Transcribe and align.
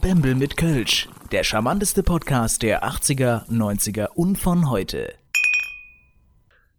Bembel 0.00 0.34
mit 0.36 0.56
Kölsch. 0.56 1.08
Der 1.32 1.42
charmanteste 1.42 2.02
Podcast 2.02 2.62
der 2.62 2.84
80er, 2.84 3.48
90er 3.48 4.06
und 4.14 4.38
von 4.38 4.70
heute. 4.70 5.12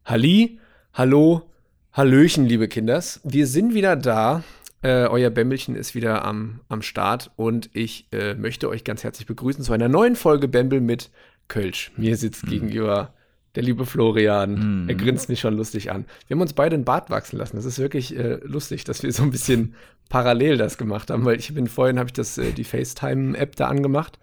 Halli, 0.06 0.60
hallo, 0.94 1.44
hallöchen, 1.92 2.46
liebe 2.46 2.68
Kinders. 2.68 3.20
Wir 3.24 3.46
sind 3.48 3.74
wieder 3.74 3.96
da. 3.98 4.44
Äh, 4.82 5.08
euer 5.08 5.30
Bämbelchen 5.30 5.76
ist 5.76 5.96
wieder 5.96 6.24
am, 6.24 6.62
am 6.70 6.82
Start 6.82 7.32
und 7.36 7.70
ich 7.74 8.08
äh, 8.14 8.36
möchte 8.36 8.70
euch 8.70 8.86
ganz 8.86 9.04
herzlich 9.04 9.28
begrüßen 9.28 9.64
zu 9.64 9.74
einer 9.74 9.90
neuen 9.90 10.16
Folge 10.16 10.48
Bembel 10.48 10.80
mit 10.80 11.12
Kölsch. 11.50 11.92
Mir 11.98 12.16
sitzt 12.16 12.44
Hm. 12.44 12.50
gegenüber 12.50 13.14
der 13.56 13.64
liebe 13.64 13.86
Florian. 13.86 14.88
Er 14.88 14.96
grinst 14.96 15.30
mich 15.30 15.40
schon 15.40 15.56
lustig 15.56 15.92
an. 15.92 16.06
Wir 16.28 16.36
haben 16.36 16.42
uns 16.42 16.54
beide 16.54 16.76
einen 16.76 16.86
Bart 16.86 17.10
wachsen 17.10 17.38
lassen. 17.38 17.56
Das 17.56 17.66
ist 17.66 17.80
wirklich 17.80 18.16
äh, 18.18 18.40
lustig, 18.44 18.84
dass 18.84 19.02
wir 19.04 19.12
so 19.12 19.24
ein 19.24 19.32
bisschen 19.32 19.74
parallel 20.10 20.58
das 20.58 20.78
gemacht 20.78 21.10
haben, 21.10 21.26
weil 21.26 21.38
ich 21.38 21.54
bin 21.54 21.68
vorhin 21.68 21.98
habe 22.00 22.08
ich 22.08 22.14
das 22.14 22.38
äh, 22.38 22.52
die 22.52 22.64
FaceTime-App 22.64 23.56
da 23.56 23.68
angemacht 23.68 24.20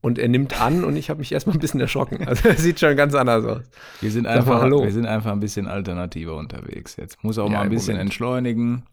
und 0.00 0.18
er 0.18 0.28
nimmt 0.28 0.60
an 0.60 0.84
und 0.84 0.96
ich 0.96 1.10
habe 1.10 1.18
mich 1.18 1.32
erstmal 1.32 1.56
ein 1.56 1.60
bisschen 1.60 1.80
erschrocken. 1.80 2.26
Also 2.28 2.48
er 2.48 2.56
sieht 2.56 2.78
schon 2.80 2.96
ganz 2.96 3.14
anders 3.14 3.44
aus. 3.44 3.64
Wir 4.00 4.10
sind, 4.12 4.24
mal 4.24 4.38
einfach, 4.38 4.60
Hallo. 4.60 4.84
wir 4.84 4.92
sind 4.92 5.06
einfach 5.06 5.32
ein 5.32 5.40
bisschen 5.40 5.66
alternativer 5.66 6.36
unterwegs 6.36 6.96
jetzt. 6.96 7.22
Muss 7.24 7.38
auch 7.38 7.50
Ja, 7.50 7.58
mal 7.58 7.62
ein 7.62 7.70
bisschen 7.70 7.94
Moment. 7.94 8.08
entschleunigen. 8.10 8.84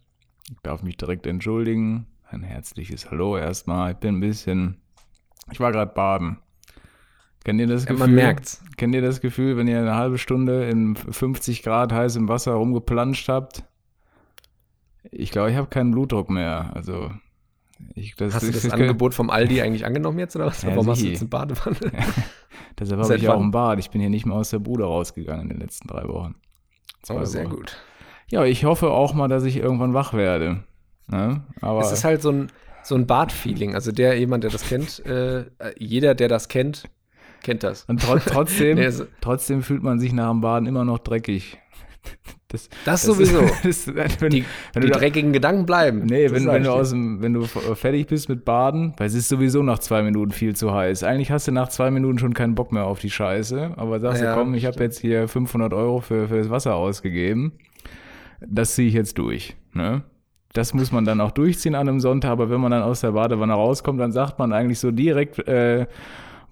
Ich 0.49 0.57
darf 0.63 0.81
mich 0.83 0.97
direkt 0.97 1.25
entschuldigen. 1.27 2.07
Ein 2.27 2.41
herzliches 2.43 3.11
Hallo 3.11 3.37
erstmal. 3.37 3.91
Ich 3.91 3.97
bin 3.97 4.17
ein 4.17 4.19
bisschen. 4.19 4.77
Ich 5.51 5.59
war 5.59 5.71
gerade 5.71 5.91
baden. 5.93 6.37
Kennt 7.45 7.61
ihr 7.61 7.67
das 7.67 7.83
Ja, 7.83 7.91
Gefühl? 7.91 7.99
man 8.07 8.15
merkt's. 8.15 8.61
Kennt 8.75 8.93
ihr 8.95 9.01
das 9.01 9.21
Gefühl, 9.21 9.55
wenn 9.55 9.67
ihr 9.67 9.79
eine 9.79 9.95
halbe 9.95 10.17
Stunde 10.17 10.67
in 10.69 10.95
50 10.97 11.63
Grad 11.63 11.93
heißem 11.93 12.27
Wasser 12.27 12.51
rumgeplanscht 12.53 13.29
habt? 13.29 13.63
Ich 15.11 15.31
glaube, 15.31 15.51
ich 15.51 15.55
habe 15.57 15.67
keinen 15.67 15.91
Blutdruck 15.91 16.29
mehr. 16.29 16.71
Also, 16.73 17.11
ich, 17.93 18.15
das 18.15 18.33
Hast 18.33 18.47
du 18.47 18.51
das 18.51 18.63
das- 18.63 18.71
Angebot 18.73 19.13
vom 19.13 19.29
Aldi 19.29 19.61
eigentlich 19.61 19.85
angenommen 19.85 20.19
jetzt 20.19 20.35
oder 20.35 20.47
was? 20.47 20.61
Ja, 20.63 20.71
Warum 20.71 20.89
hast 20.89 21.01
du 21.01 21.07
jetzt 21.07 21.21
eine 21.21 21.29
Badewanne? 21.29 21.77
Deshalb 22.79 23.01
habe 23.01 23.15
ich 23.15 23.29
auch 23.29 23.35
wann? 23.35 23.43
ein 23.47 23.51
Bad. 23.51 23.79
Ich 23.79 23.89
bin 23.91 24.01
hier 24.01 24.09
nicht 24.09 24.25
mehr 24.25 24.35
aus 24.35 24.49
der 24.49 24.59
Bude 24.59 24.83
rausgegangen 24.85 25.43
in 25.43 25.49
den 25.49 25.59
letzten 25.59 25.87
drei 25.87 26.07
Wochen. 26.07 26.35
Zwei 27.03 27.21
Oh, 27.21 27.25
sehr 27.25 27.45
Wochen. 27.45 27.55
gut. 27.57 27.77
Ja, 28.29 28.43
ich 28.43 28.65
hoffe 28.65 28.89
auch 28.89 29.13
mal, 29.13 29.27
dass 29.27 29.43
ich 29.43 29.57
irgendwann 29.57 29.93
wach 29.93 30.13
werde. 30.13 30.63
Ne? 31.07 31.43
Aber 31.61 31.81
Es 31.81 31.91
ist 31.91 32.03
halt 32.03 32.23
so 32.23 32.31
ein, 32.31 32.51
so 32.81 32.95
ein 32.95 33.05
Bad-Feeling. 33.05 33.75
Also 33.75 33.91
der, 33.91 34.17
jemand, 34.17 34.43
der 34.43 34.49
das 34.51 34.67
kennt, 34.67 35.05
äh, 35.05 35.45
jeder, 35.77 36.15
der 36.15 36.27
das 36.27 36.47
kennt, 36.49 36.85
kennt 37.45 37.63
das. 37.63 37.85
und 37.85 38.01
tro 38.01 38.17
trotzdem, 38.25 38.77
Nee, 38.77 38.89
trotzdem 39.21 39.61
fühlt 39.63 39.83
man 39.83 39.99
sich 39.99 40.11
nach 40.11 40.29
dem 40.31 40.41
Baden 40.41 40.67
immer 40.67 40.83
noch 40.83 40.99
dreckig. 40.99 41.57
Das, 42.47 42.69
Das 42.85 43.01
sowieso. 43.01 43.39
Ist, 43.63 43.87
das, 43.95 44.21
wenn, 44.21 44.29
Die, 44.29 44.45
wenn 44.73 44.83
die 44.83 44.89
da, 44.89 44.99
dreckigen 44.99 45.33
Gedanken 45.33 45.65
bleiben. 45.65 46.03
nee, 46.05 46.25
Das 46.27 46.33
wenn, 46.33 46.47
wenn 46.47 46.63
du 46.63 46.71
aus 46.71 46.91
dem, 46.91 47.19
wenn 47.21 47.33
du 47.33 47.41
fertig 47.43 48.05
bist 48.05 48.29
mit 48.29 48.45
Baden, 48.45 48.93
weil 48.97 49.07
es 49.07 49.15
ist 49.15 49.29
sowieso 49.29 49.63
nach 49.63 49.79
zwei 49.79 50.03
Minuten 50.03 50.31
viel 50.31 50.55
zu 50.55 50.71
heiß. 50.71 51.03
Eigentlich 51.03 51.31
hast 51.31 51.47
du 51.47 51.51
nach 51.51 51.69
zwei 51.69 51.89
Minuten 51.89 52.19
schon 52.19 52.35
keinen 52.35 52.53
Bock 52.53 52.71
mehr 52.71 52.85
auf 52.85 52.99
die 52.99 53.09
Scheiße, 53.09 53.71
aber 53.75 53.99
sagst 53.99 54.21
Ja, 54.21 54.35
du, 54.35 54.39
komm, 54.39 54.53
ich 54.53 54.67
habe 54.67 54.81
jetzt 54.83 54.99
hier 54.99 55.27
500 55.27 55.73
Euro 55.73 55.99
für, 56.01 56.27
für 56.27 56.37
das 56.37 56.51
Wasser 56.51 56.75
ausgegeben. 56.75 57.53
Das 58.45 58.75
ziehe 58.75 58.89
ich 58.89 58.93
jetzt 58.93 59.17
durch. 59.17 59.55
Ne? 59.73 60.03
Das 60.53 60.75
muss 60.75 60.91
man 60.91 61.03
dann 61.03 61.21
auch 61.21 61.31
durchziehen 61.31 61.73
an 61.73 61.89
einem 61.89 61.99
Sonntag, 61.99 62.29
aber 62.29 62.51
wenn 62.51 62.61
man 62.61 62.71
dann 62.71 62.83
aus 62.83 63.01
der 63.01 63.13
Badewanne 63.13 63.53
rauskommt, 63.53 63.99
dann 63.99 64.11
sagt 64.11 64.37
man 64.37 64.53
eigentlich 64.53 64.79
so 64.79 64.91
direkt, 64.91 65.39
äh, 65.47 65.87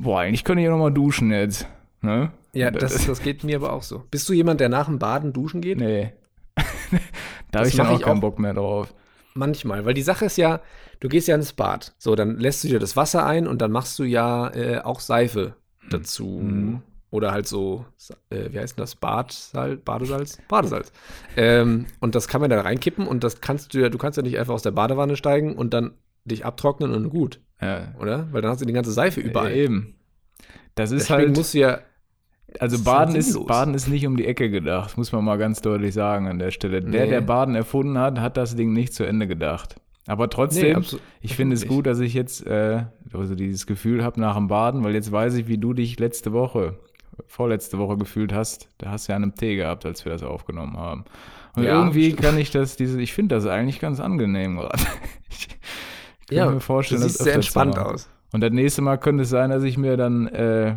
boah, 0.03 0.19
eigentlich 0.19 0.43
könnte 0.43 0.61
ich 0.61 0.65
ja 0.65 0.71
noch 0.71 0.77
mal 0.77 0.91
duschen 0.91 1.31
jetzt. 1.31 1.67
Ne? 2.01 2.31
Ja, 2.53 2.69
das, 2.69 3.05
das 3.05 3.21
geht 3.21 3.43
mir 3.43 3.55
aber 3.55 3.73
auch 3.73 3.83
so. 3.83 4.03
Bist 4.11 4.29
du 4.29 4.33
jemand, 4.33 4.59
der 4.59 4.69
nach 4.69 4.85
dem 4.85 4.99
Baden 4.99 5.33
duschen 5.33 5.61
geht? 5.61 5.79
Nee. 5.79 6.13
da 7.51 7.59
habe 7.59 7.69
ich 7.69 7.75
dann 7.75 7.87
auch 7.87 7.97
ich 7.97 8.05
keinen 8.05 8.17
auch. 8.17 8.21
Bock 8.21 8.39
mehr 8.39 8.53
drauf. 8.53 8.93
Manchmal, 9.33 9.85
weil 9.85 9.95
die 9.95 10.03
Sache 10.03 10.25
ist 10.25 10.37
ja, 10.37 10.61
du 10.99 11.09
gehst 11.09 11.27
ja 11.27 11.35
ins 11.35 11.53
Bad. 11.53 11.95
So, 11.97 12.15
dann 12.15 12.37
lässt 12.37 12.63
du 12.63 12.67
dir 12.67 12.79
das 12.79 12.95
Wasser 12.95 13.25
ein 13.25 13.47
und 13.47 13.61
dann 13.61 13.71
machst 13.71 13.97
du 13.97 14.03
ja 14.03 14.53
äh, 14.53 14.79
auch 14.79 14.99
Seife 14.99 15.55
dazu. 15.89 16.39
Mhm. 16.43 16.81
Oder 17.09 17.31
halt 17.31 17.47
so, 17.47 17.85
äh, 18.29 18.51
wie 18.51 18.59
heißt 18.59 18.77
denn 18.77 18.83
das? 18.83 18.95
Badsalz? 18.95 19.81
Badesalz? 19.83 20.39
Badesalz. 20.47 20.91
Ähm, 21.37 21.85
und 21.99 22.15
das 22.15 22.27
kann 22.27 22.41
man 22.41 22.49
da 22.49 22.61
reinkippen 22.61 23.07
und 23.07 23.23
das 23.23 23.41
kannst 23.41 23.73
du 23.73 23.79
ja, 23.79 23.89
du 23.89 23.97
kannst 23.97 24.17
ja 24.17 24.23
nicht 24.23 24.39
einfach 24.39 24.53
aus 24.53 24.63
der 24.63 24.71
Badewanne 24.71 25.15
steigen 25.15 25.55
und 25.55 25.73
dann 25.73 25.93
dich 26.25 26.45
abtrocknen 26.45 26.91
und 26.93 27.09
gut, 27.09 27.39
Ja. 27.61 27.93
oder? 27.99 28.27
Weil 28.31 28.41
dann 28.41 28.51
hast 28.51 28.61
du 28.61 28.65
die 28.65 28.73
ganze 28.73 28.91
Seife 28.91 29.19
überall. 29.21 29.51
Äh, 29.51 29.63
eben. 29.65 29.95
Das 30.75 30.91
ist 30.91 31.09
Deswegen 31.09 31.27
halt, 31.27 31.37
musst 31.37 31.53
du 31.53 31.59
ja, 31.59 31.79
also 32.59 32.75
ist 32.77 32.83
Baden 32.83 33.15
ist, 33.15 33.27
sinnlos. 33.31 33.47
Baden 33.47 33.73
ist 33.73 33.87
nicht 33.87 34.05
um 34.07 34.17
die 34.17 34.25
Ecke 34.25 34.49
gedacht, 34.49 34.97
muss 34.97 35.11
man 35.11 35.23
mal 35.23 35.37
ganz 35.37 35.61
deutlich 35.61 35.93
sagen 35.93 36.27
an 36.27 36.39
der 36.39 36.51
Stelle. 36.51 36.81
Der, 36.81 37.05
Nee. 37.05 37.09
der 37.09 37.21
Baden 37.21 37.55
erfunden 37.55 37.97
hat, 37.97 38.19
hat 38.19 38.37
das 38.37 38.55
Ding 38.55 38.73
nicht 38.73 38.93
zu 38.93 39.03
Ende 39.03 39.27
gedacht. 39.27 39.75
Aber 40.07 40.29
trotzdem, 40.29 40.77
abso- 40.77 40.99
ich 41.21 41.35
finde 41.35 41.55
es 41.55 41.65
gut, 41.67 41.85
dass 41.87 41.99
ich 41.99 42.13
jetzt 42.13 42.45
äh, 42.45 42.83
also 43.13 43.35
dieses 43.35 43.65
Gefühl 43.65 44.03
habe 44.03 44.19
nach 44.19 44.35
dem 44.35 44.47
Baden, 44.47 44.83
weil 44.83 44.93
jetzt 44.93 45.11
weiß 45.11 45.35
ich, 45.35 45.47
wie 45.47 45.57
du 45.57 45.73
dich 45.73 45.97
letzte 45.99 46.33
Woche, 46.33 46.77
vorletzte 47.27 47.77
Woche 47.77 47.97
gefühlt 47.97 48.33
hast. 48.33 48.67
Da 48.79 48.89
hast 48.91 49.07
du 49.07 49.11
ja 49.13 49.15
einen 49.15 49.33
Tee 49.35 49.55
gehabt, 49.55 49.85
als 49.85 50.03
wir 50.03 50.11
das 50.11 50.23
aufgenommen 50.23 50.75
haben. 50.77 51.05
Und 51.55 51.63
Ja, 51.63 51.77
irgendwie 51.79 52.07
stimmt. 52.07 52.21
kann 52.21 52.37
ich 52.37 52.51
das, 52.51 52.75
diese, 52.75 52.99
ich 53.01 53.13
finde 53.13 53.35
das 53.35 53.45
eigentlich 53.45 53.79
ganz 53.79 53.99
angenehm 53.99 54.57
gerade. 54.57 54.83
Ich 56.29 56.37
kann 56.37 56.47
ja, 56.47 56.51
mir 56.51 56.59
vorstellen, 56.59 57.01
das 57.01 57.13
siehst 57.13 57.23
sehr 57.23 57.35
entspannt 57.35 57.77
aus. 57.77 58.09
Und 58.31 58.41
das 58.41 58.51
nächste 58.51 58.81
Mal 58.81 58.97
könnte 58.97 59.23
es 59.23 59.29
sein, 59.29 59.49
dass 59.49 59.63
ich 59.63 59.77
mir 59.77 59.97
dann 59.97 60.27
äh, 60.27 60.75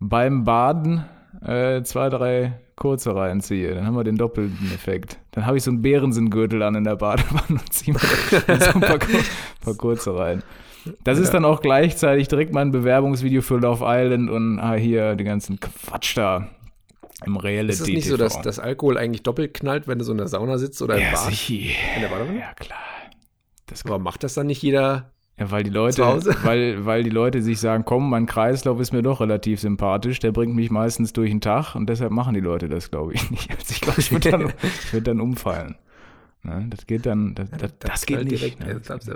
beim 0.00 0.44
Baden 0.44 1.04
äh, 1.44 1.82
zwei, 1.82 2.08
drei 2.10 2.58
kurze 2.76 3.14
reinziehe. 3.14 3.74
Dann 3.74 3.86
haben 3.86 3.96
wir 3.96 4.04
den 4.04 4.16
doppelten 4.16 4.72
Effekt. 4.72 5.18
Dann 5.32 5.46
habe 5.46 5.56
ich 5.56 5.64
so 5.64 5.70
einen 5.70 5.82
Bärensinn-Gürtel 5.82 6.62
an 6.62 6.74
in 6.74 6.84
der 6.84 6.96
Badewanne 6.96 7.60
und 7.60 7.72
ziehe 7.72 7.94
mir 7.94 8.00
so 8.60 8.74
ein 8.74 8.80
paar, 8.80 8.98
paar 9.64 9.74
kurze 9.74 10.16
rein. 10.16 10.42
Das 11.04 11.18
ist 11.18 11.34
dann 11.34 11.44
auch 11.44 11.60
gleichzeitig 11.60 12.28
direkt 12.28 12.52
mein 12.52 12.70
Bewerbungsvideo 12.70 13.42
für 13.42 13.58
Love 13.58 13.84
Island 13.86 14.30
und 14.30 14.58
ah, 14.58 14.74
hier 14.74 15.16
die 15.16 15.24
ganzen 15.24 15.58
Quatsch 15.60 16.16
da 16.16 16.48
im 17.26 17.36
Reality. 17.36 17.72
Ist 17.72 17.80
es 17.80 17.88
nicht 17.88 18.08
so, 18.08 18.16
dass 18.16 18.40
das 18.40 18.58
Alkohol 18.58 18.96
eigentlich 18.96 19.22
doppelt 19.22 19.54
knallt, 19.54 19.88
wenn 19.88 19.98
du 19.98 20.04
so 20.04 20.12
in 20.12 20.18
der 20.18 20.28
Sauna 20.28 20.56
sitzt 20.56 20.80
oder 20.80 20.96
im 20.96 21.02
ja, 21.02 21.10
Bad? 21.10 21.32
sicher. 21.32 21.74
In 21.96 22.02
der 22.02 22.08
Badewanne? 22.08 22.38
Ja, 22.38 22.54
klar. 22.54 22.78
Das 23.68 23.84
Aber 23.84 23.98
macht 23.98 24.24
das 24.24 24.34
dann 24.34 24.48
nicht 24.48 24.62
jeder? 24.62 25.12
Ja, 25.38 25.50
weil 25.52 25.62
die 25.62 25.70
Leute, 25.70 25.96
Zu 25.96 26.06
Hause? 26.06 26.36
weil, 26.42 26.84
weil 26.84 27.04
die 27.04 27.10
Leute 27.10 27.42
sich 27.42 27.60
sagen, 27.60 27.84
komm, 27.84 28.10
mein 28.10 28.26
Kreislauf 28.26 28.80
ist 28.80 28.92
mir 28.92 29.02
doch 29.02 29.20
relativ 29.20 29.60
sympathisch, 29.60 30.18
der 30.18 30.32
bringt 30.32 30.54
mich 30.54 30.70
meistens 30.70 31.12
durch 31.12 31.30
den 31.30 31.40
Tag 31.40 31.74
und 31.76 31.88
deshalb 31.88 32.10
machen 32.10 32.34
die 32.34 32.40
Leute 32.40 32.68
das, 32.68 32.90
glaube 32.90 33.14
ich, 33.14 33.30
nicht. 33.30 33.50
Also 33.50 33.70
ich 33.70 33.80
glaube, 33.80 34.00
ich 34.00 34.10
würde 34.10 34.30
dann, 34.30 34.52
ich 34.62 34.92
würd 34.92 35.06
dann 35.06 35.20
umfallen. 35.20 35.76
Ne? 36.42 36.66
Das 36.70 36.86
geht 36.86 37.06
dann, 37.06 37.34
das, 37.34 37.50
das, 37.50 37.72
das 37.78 38.06
geht 38.06 38.16
knallt 38.16 38.30
nicht. 38.30 38.42
direkt, 38.42 38.60
ne? 38.60 38.72
ja, 38.72 38.96
das. 38.96 39.08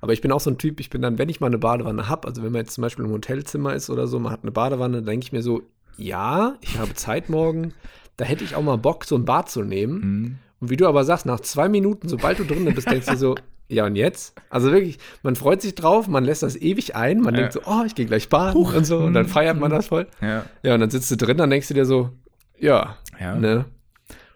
Aber 0.00 0.12
ich 0.12 0.20
bin 0.20 0.32
auch 0.32 0.40
so 0.40 0.50
ein 0.50 0.58
Typ, 0.58 0.80
ich 0.80 0.90
bin 0.90 1.02
dann, 1.02 1.18
wenn 1.18 1.28
ich 1.28 1.40
mal 1.40 1.46
eine 1.46 1.58
Badewanne 1.58 2.08
habe, 2.08 2.28
also 2.28 2.42
wenn 2.42 2.52
man 2.52 2.62
jetzt 2.62 2.74
zum 2.74 2.82
Beispiel 2.82 3.04
im 3.04 3.12
Hotelzimmer 3.12 3.74
ist 3.74 3.90
oder 3.90 4.06
so, 4.06 4.18
man 4.18 4.32
hat 4.32 4.40
eine 4.42 4.52
Badewanne, 4.52 4.98
dann 4.98 5.06
denke 5.06 5.24
ich 5.24 5.32
mir 5.32 5.42
so, 5.42 5.62
ja, 5.96 6.56
ich 6.60 6.78
habe 6.78 6.94
Zeit 6.94 7.28
morgen, 7.28 7.74
da 8.16 8.24
hätte 8.24 8.44
ich 8.44 8.54
auch 8.54 8.62
mal 8.62 8.76
Bock, 8.76 9.04
so 9.04 9.14
ein 9.16 9.24
Bad 9.24 9.50
zu 9.50 9.62
nehmen. 9.62 10.00
Mhm. 10.00 10.38
Und 10.60 10.70
wie 10.70 10.76
du 10.76 10.86
aber 10.86 11.04
sagst, 11.04 11.24
nach 11.26 11.40
zwei 11.40 11.68
Minuten, 11.68 12.08
sobald 12.08 12.38
du 12.38 12.44
drinnen 12.44 12.74
bist, 12.74 12.90
denkst 12.90 13.06
du 13.06 13.16
so, 13.16 13.34
ja 13.70 13.86
und 13.86 13.96
jetzt? 13.96 14.34
Also 14.50 14.70
wirklich, 14.72 14.98
man 15.22 15.36
freut 15.36 15.62
sich 15.62 15.74
drauf, 15.74 16.08
man 16.08 16.24
lässt 16.24 16.42
das 16.42 16.56
ewig 16.56 16.96
ein, 16.96 17.20
man 17.20 17.34
Ja. 17.34 17.40
denkt 17.40 17.52
so, 17.54 17.60
oh, 17.66 17.82
ich 17.86 17.94
gehe 17.94 18.06
gleich 18.06 18.28
baden 18.28 18.62
und 18.62 18.84
so, 18.84 18.98
und 18.98 19.14
dann 19.14 19.26
feiert 19.26 19.58
man 19.58 19.70
das 19.70 19.86
voll. 19.88 20.06
Ja, 20.20 20.44
Ja, 20.62 20.74
und 20.74 20.80
dann 20.80 20.90
sitzt 20.90 21.10
du 21.10 21.16
drin, 21.16 21.36
dann 21.38 21.50
denkst 21.50 21.68
du 21.68 21.74
dir 21.74 21.84
so, 21.86 22.10
ja, 22.58 22.96
ja. 23.20 23.36
ne? 23.36 23.64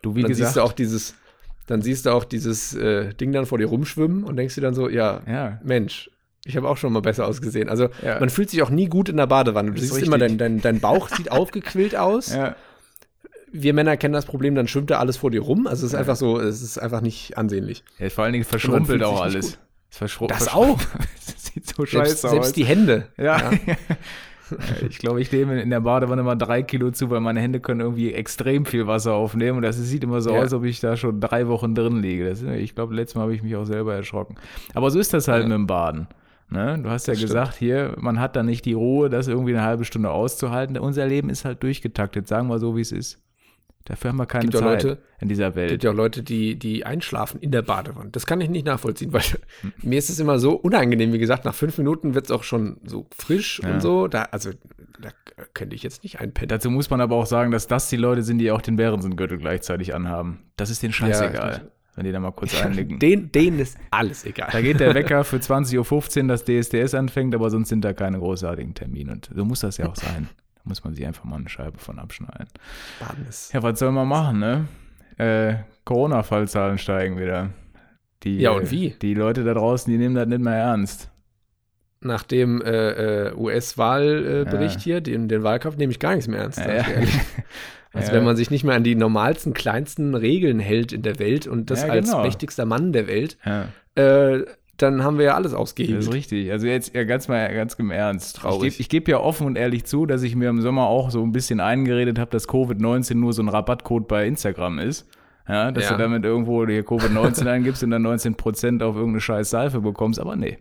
Du, 0.03 0.15
wie 0.15 0.23
dann 0.23 0.29
gesagt, 0.31 0.47
siehst 0.49 0.57
du 0.57 0.63
auch 0.63 0.73
dieses, 0.73 1.15
dann 1.67 1.83
siehst 1.83 2.07
du 2.07 2.11
auch 2.11 2.25
dieses 2.25 2.75
äh, 2.75 3.13
Ding 3.15 3.33
dann 3.33 3.47
vor 3.47 3.59
dir 3.59 3.67
rumschwimmen 3.67 4.25
und 4.25 4.37
denkst 4.37 4.55
dir 4.55 4.61
dann 4.61 4.75
so, 4.75 4.89
ja, 4.89 5.21
ja, 5.27 5.61
Mensch, 5.65 6.11
ich 6.45 6.57
habe 6.59 6.69
auch 6.69 6.77
schon 6.77 6.93
mal 6.93 7.01
besser 7.01 7.27
ausgesehen. 7.27 7.69
Also 7.71 7.89
Ja. 8.05 8.21
man 8.21 8.29
fühlt 8.29 8.51
sich 8.51 8.63
auch 8.63 8.69
nie 8.71 8.87
gut 8.87 9.09
in 9.09 9.17
der 9.17 9.27
Badewanne. 9.27 9.73
Du 9.73 9.81
siehst 9.81 9.97
immer, 10.03 10.19
dein, 10.19 10.33
richtig. 10.33 10.39
dein, 10.39 10.61
dein 10.61 10.81
Bauch 10.81 11.09
sieht 11.09 11.31
aufgequillt 11.33 11.97
aus. 11.97 12.35
ja, 12.35 12.55
Wir 13.57 13.73
Männer 13.73 13.97
kennen 13.97 14.15
das 14.15 14.27
Problem, 14.27 14.55
dann 14.57 14.67
schwimmt 14.67 14.91
da 14.91 14.99
alles 14.99 15.17
vor 15.17 15.31
dir 15.31 15.41
rum. 15.43 15.67
Also 15.69 15.87
es 15.87 15.93
ist 15.93 15.99
einfach 15.99 16.17
so, 16.17 16.41
es 16.41 16.61
ist 16.61 16.77
einfach 16.79 17.01
nicht 17.01 17.39
ansichtlich. 17.39 17.85
ja, 18.01 18.11
vor 18.11 18.25
allen 18.25 18.33
Dingen 18.33 18.45
verschrumpelt 18.45 19.03
auch 19.05 19.21
alles. 19.23 19.59
Es 19.91 20.01
verschru- 20.03 20.27
Das 20.27 20.49
auch. 20.53 20.79
das 21.27 21.45
sieht 21.47 21.67
so 21.67 21.87
scheiße 21.87 22.07
Selbst, 22.07 22.25
aus. 22.25 22.31
selbst 22.33 22.57
die 22.57 22.65
Hände. 22.65 23.07
Ja. 23.17 23.53
Ich 24.89 24.99
glaube, 24.99 25.21
ich 25.23 25.33
nehme 25.33 25.61
in 25.63 25.71
der 25.71 25.81
Badewanne 25.81 26.23
mal 26.23 26.35
drei 26.35 26.63
Kilo 26.63 26.91
zu, 26.91 27.09
weil 27.11 27.21
meine 27.21 27.41
Hände 27.41 27.61
können 27.61 27.81
irgendwie 27.81 28.13
extrem 28.13 28.67
viel 28.67 28.87
Wasser 28.87 29.15
aufnehmen. 29.15 29.57
Und 29.59 29.63
das 29.63 29.77
sieht 29.79 30.05
immer 30.05 30.21
so 30.21 30.31
Ja. 30.31 30.37
aus, 30.37 30.43
als 30.43 30.53
ob 30.53 30.65
ich 30.65 30.81
da 30.81 30.97
schon 30.97 31.21
drei 31.21 31.49
Wochen 31.49 31.75
drin 31.75 32.03
liege. 32.03 32.29
Das, 32.29 32.43
ich 32.43 32.75
glaube, 32.75 32.95
letztes 32.95 33.15
Mal 33.15 33.23
habe 33.23 33.35
ich 33.35 33.43
mich 33.43 33.57
auch 33.57 33.65
selber 33.65 33.95
erschrocken. 33.95 34.35
Aber 34.75 34.91
so 34.91 34.99
ist 34.99 35.15
das 35.15 35.29
halt 35.29 35.43
Ja. 35.45 35.49
mit 35.49 35.55
dem 35.57 35.67
Baden. 35.67 36.09
Ne? 36.51 36.79
Du 36.83 36.91
hast 36.91 37.07
ja 37.07 37.13
Das 37.13 37.21
stimmt. 37.21 37.31
gesagt, 37.33 37.55
hier, 37.57 37.95
man 37.99 38.21
hat 38.21 38.37
da 38.37 38.43
nicht 38.43 38.65
die 38.67 38.75
Ruhe, 38.75 39.09
das 39.09 39.29
irgendwie 39.29 39.55
eine 39.55 39.63
halbe 39.65 39.85
Stunde 39.87 40.11
auszuhalten. 40.11 40.77
Unser 40.77 41.07
Leben 41.07 41.31
ist 41.31 41.45
halt 41.47 41.63
durchgetaktet, 41.63 42.29
sagen 42.29 42.49
wir 42.49 42.59
so, 42.59 42.77
wie 42.77 42.83
es 42.83 42.93
ist. 42.93 43.19
Dafür 43.87 44.11
haben 44.11 44.17
wir 44.17 44.25
keine 44.27 44.47
Gibt 44.47 44.55
Zeit 44.57 44.83
Leute- 44.83 45.03
in 45.21 45.29
dieser 45.29 45.49
Es 45.49 45.55
Welt. 45.57 45.71
gibt 45.71 45.85
ja 45.85 45.91
auch 45.91 45.95
Leute, 45.95 46.23
die, 46.23 46.59
die 46.59 46.87
einschlafen 46.87 47.39
in 47.41 47.51
der 47.51 47.61
Badewanne. 47.63 48.09
Das 48.11 48.25
kann 48.25 48.41
ich 48.41 48.49
nicht 48.49 48.65
nachvollziehen, 48.65 49.13
weil 49.13 49.23
mir 49.83 49.99
ist 49.99 50.09
es 50.09 50.19
immer 50.21 50.39
so 50.39 50.53
unangenehm. 50.53 51.13
Wie 51.13 51.19
gesagt, 51.19 51.45
nach 51.45 51.55
fünf 51.55 51.77
Minuten 51.77 52.15
wird 52.15 52.25
es 52.27 52.31
auch 52.31 52.45
schon 52.45 52.79
so 52.85 53.07
frisch 53.15 53.61
Ja. 53.63 53.75
und 53.75 53.81
so. 53.83 54.09
Da, 54.09 54.23
also, 54.31 54.51
da 55.01 55.11
könnte 55.53 55.77
ich 55.77 55.83
jetzt 55.83 56.03
nicht 56.03 56.19
einpennen. 56.21 56.49
Dazu 56.49 56.71
muss 56.71 56.89
man 56.89 57.01
aber 57.03 57.17
auch 57.17 57.27
sagen, 57.27 57.51
dass 57.51 57.67
das 57.67 57.89
die 57.91 57.97
Leute 57.97 58.23
sind, 58.23 58.39
die 58.39 58.51
auch 58.51 58.63
den 58.63 58.77
Bärensinn-Gürtel 58.77 59.37
gleichzeitig 59.39 59.95
anhaben. 59.95 60.45
Das 60.57 60.71
ist 60.71 60.83
denen 60.83 60.93
scheißegal. 60.95 61.61
Ja, 61.65 61.71
wenn 61.97 62.05
die 62.07 62.13
da 62.13 62.21
mal 62.21 62.33
kurz 62.33 62.61
einnicken. 62.61 62.99
Den, 63.01 63.31
denen 63.33 63.59
ist 63.61 63.77
alles 63.91 64.25
egal. 64.25 64.49
Da 64.51 64.61
geht 64.63 64.81
der 64.81 64.95
Wecker 64.97 65.25
für 65.25 65.37
20.15 65.37 66.23
Uhr, 66.23 66.29
dass 66.29 66.45
DSDS 66.45 66.95
anfängt, 66.95 67.35
aber 67.35 67.51
sonst 67.51 67.69
sind 67.69 67.85
da 67.85 67.93
keine 67.93 68.19
großartigen 68.19 68.75
Termine. 68.75 69.13
Und 69.13 69.31
so 69.35 69.45
muss 69.45 69.61
das 69.61 69.77
ja 69.77 69.89
auch 69.89 69.95
sein. 69.97 70.29
Muss 70.65 70.83
man 70.83 70.95
sich 70.95 71.07
einfach 71.07 71.25
mal 71.25 71.37
eine 71.37 71.49
Scheibe 71.49 71.79
von 71.79 71.99
abschneiden. 71.99 72.49
Baden 73.01 73.27
ist. 73.29 73.53
Ja, 73.53 73.63
was 73.63 73.79
soll 73.79 73.93
man 73.93 74.09
machen, 74.09 74.39
ne? 74.39 74.67
Äh, 75.19 75.57
Corona-Fallzahlen 75.85 76.79
steigen 76.79 77.19
wieder. 77.19 77.51
Die, 78.23 78.39
Ja, 78.39 78.51
und 78.53 78.71
wie? 78.71 78.91
Die 79.03 79.15
Leute 79.15 79.45
da 79.45 79.53
draußen, 79.55 79.91
die 79.93 79.99
nehmen 79.99 80.15
das 80.15 80.27
nicht 80.27 80.41
mehr 80.41 80.55
ernst. 80.57 81.11
Nach 82.01 82.23
dem 82.23 82.63
äh, 82.63 83.29
äh, 83.29 83.35
US-Wahlbericht 83.35 84.77
Ja. 84.77 84.83
hier, 84.83 85.01
den, 85.01 85.29
den 85.29 85.43
Wahlkampf, 85.43 85.77
nehme 85.77 85.91
ich 85.93 85.99
gar 86.01 86.15
nichts 86.15 86.29
mehr 86.29 86.41
ernst. 86.41 86.59
Ja, 86.59 86.81
ich 86.81 87.15
ja. 87.15 87.21
Also 87.93 88.11
wenn 88.13 88.25
man 88.25 88.35
sich 88.35 88.51
nicht 88.51 88.65
mehr 88.65 88.75
an 88.75 88.83
die 88.83 88.97
normalsten, 88.97 89.55
kleinsten 89.55 90.17
Regeln 90.17 90.59
hält 90.59 90.93
in 90.93 91.03
der 91.03 91.21
Welt 91.21 91.47
und 91.47 91.71
das 91.71 91.83
Ja, 91.83 91.91
als 91.91 92.07
genau. 92.11 92.23
mächtigster 92.25 92.65
Mann 92.67 92.93
der 92.93 93.07
Welt, 93.07 93.39
äh, 93.95 94.41
dann 94.79 95.03
haben 95.05 95.19
wir 95.19 95.25
ja 95.27 95.35
alles 95.35 95.53
das 95.53 95.73
ist 95.73 96.13
richtig. 96.13 96.51
Also 96.51 96.67
jetzt 96.67 96.95
ja, 96.95 97.05
ganz 97.05 97.29
mal 97.29 97.53
ganz 97.55 97.75
im 97.75 97.91
Ernst. 97.91 98.37
Traurig. 98.37 98.81
Ich 98.81 98.89
gebe 98.89 99.05
geb 99.05 99.09
ja 99.09 99.19
offen 99.21 99.47
und 99.47 99.57
ehrlich 99.57 99.85
zu, 99.85 100.07
dass 100.07 100.23
ich 100.23 100.35
mir 100.37 100.49
im 100.49 100.61
Sommer 100.61 100.87
auch 100.87 101.11
so 101.11 101.23
ein 101.23 101.33
bisschen 101.33 101.61
eingeredet 101.61 102.19
habe, 102.19 102.31
dass 102.31 102.49
Covid-19 102.49 103.15
nur 103.15 103.33
so 103.33 103.43
ein 103.43 103.49
Rabattcode 103.49 104.09
bei 104.09 104.27
Instagram 104.27 104.79
ist. 104.79 105.09
Ja, 105.49 105.71
dass 105.73 105.85
Ja. 105.85 105.93
du 105.93 105.99
damit 105.99 106.25
irgendwo 106.25 106.65
dir 106.65 106.83
Covid-19 106.85 107.47
eingibst 107.51 107.83
und 107.85 107.91
dann 107.91 108.07
19% 108.07 108.83
auf 108.83 108.97
irgendeine 108.97 109.21
scheiß 109.21 109.51
Seife 109.51 109.81
bekommst, 109.81 110.19
aber 110.19 110.37
nee. 110.37 110.59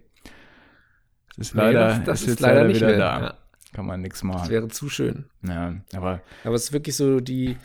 Es 1.37 1.47
ist 1.47 1.55
Nee, 1.55 1.61
leider, 1.61 1.87
das, 1.87 2.03
das 2.03 2.21
es 2.23 2.27
ist 2.27 2.39
leider 2.41 2.65
nicht 2.65 2.77
wieder 2.77 2.87
mehr. 2.87 2.97
da. 2.97 3.21
Ja, 3.21 3.33
Kann 3.73 3.85
man 3.87 4.01
nichts 4.01 4.19
das 4.19 4.23
machen. 4.23 4.49
wäre 4.49 4.67
zu 4.67 4.89
schön. 4.89 5.25
Ja, 5.47 5.73
aber 5.95 6.21
Aber 6.43 6.55
es 6.55 6.65
ist 6.65 6.73
wirklich 6.73 6.95
so, 6.95 7.19
die, 7.19 7.57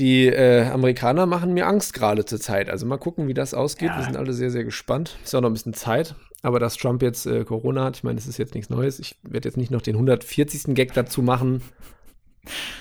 die 0.00 0.26
äh, 0.26 0.64
Amerikaner 0.64 1.26
machen 1.26 1.52
mir 1.52 1.66
Angst 1.66 1.92
gerade 1.92 2.24
zur 2.24 2.40
Zeit. 2.40 2.70
Also 2.70 2.86
mal 2.86 2.96
gucken, 2.96 3.28
wie 3.28 3.34
das 3.34 3.52
ausgeht. 3.52 3.90
Ja. 3.90 3.98
Wir 3.98 4.04
sind 4.04 4.16
alle 4.16 4.32
sehr, 4.32 4.50
sehr 4.50 4.64
gespannt. 4.64 5.18
Ist 5.22 5.34
auch 5.34 5.42
noch 5.42 5.50
ein 5.50 5.52
bisschen 5.52 5.74
Zeit. 5.74 6.14
Aber 6.42 6.58
dass 6.58 6.76
Trump 6.76 7.02
jetzt 7.02 7.26
äh, 7.26 7.44
Corona 7.44 7.84
hat, 7.84 7.98
ich 7.98 8.02
meine, 8.02 8.16
das 8.16 8.26
ist 8.26 8.38
jetzt 8.38 8.54
nichts 8.54 8.70
Neues. 8.70 8.98
Ich 8.98 9.16
werde 9.22 9.46
jetzt 9.46 9.58
nicht 9.58 9.70
noch 9.70 9.82
den 9.82 9.96
140. 9.96 10.74
Gag 10.74 10.94
dazu 10.94 11.20
machen. 11.20 11.60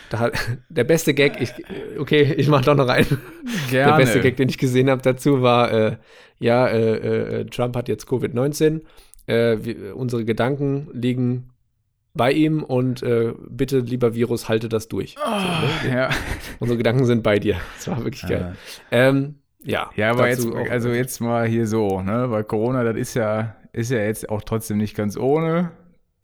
Da 0.10 0.32
der 0.70 0.86
beste 0.86 1.14
Gag, 1.14 1.42
ich, 1.42 1.52
okay, 2.00 2.34
ich 2.38 2.48
mache 2.48 2.64
doch 2.64 2.76
noch 2.76 2.88
einen. 2.88 3.20
gerne. 3.70 3.92
Der 3.92 3.98
beste 3.98 4.22
Gag, 4.22 4.38
den 4.38 4.48
ich 4.48 4.58
gesehen 4.58 4.90
habe 4.90 5.02
dazu, 5.02 5.42
war, 5.42 5.72
äh, 5.74 5.98
ja, 6.40 6.68
äh, 6.68 7.42
äh, 7.42 7.46
Trump 7.46 7.76
hat 7.76 7.90
jetzt 7.90 8.08
Covid-19. 8.08 8.82
Äh, 9.28 9.58
wir, 9.62 9.98
unsere 9.98 10.24
Gedanken 10.24 10.88
liegen 10.94 11.50
bei 12.20 12.34
ihm 12.34 12.64
und 12.64 13.02
äh, 13.02 13.34
bitte, 13.50 13.80
lieber 13.80 14.14
Virus, 14.14 14.50
halte 14.50 14.68
das 14.68 14.90
durch. 14.90 15.16
Oh, 15.26 15.88
ja. 15.88 16.10
Unsere 16.60 16.78
Gedanken 16.78 17.06
sind 17.06 17.24
bei 17.24 17.40
dir. 17.40 17.56
Das 17.78 17.88
war 17.88 18.04
wirklich 18.04 18.24
geil. 18.24 18.58
Ähm, 18.92 19.36
ja, 19.64 19.90
Ja, 19.96 20.12
aber 20.12 20.28
jetzt, 20.28 20.46
also 20.70 20.90
jetzt 20.90 21.22
mal 21.22 21.48
hier 21.48 21.66
so, 21.66 22.02
ne, 22.02 22.30
weil 22.30 22.44
Corona, 22.44 22.84
das 22.84 22.98
ist 22.98 23.14
ja, 23.14 23.56
ist 23.72 23.90
ja 23.90 24.00
jetzt 24.00 24.30
auch 24.30 24.42
trotzdem 24.42 24.80
nicht 24.80 24.98
ganz 24.98 25.16
ohne 25.16 25.72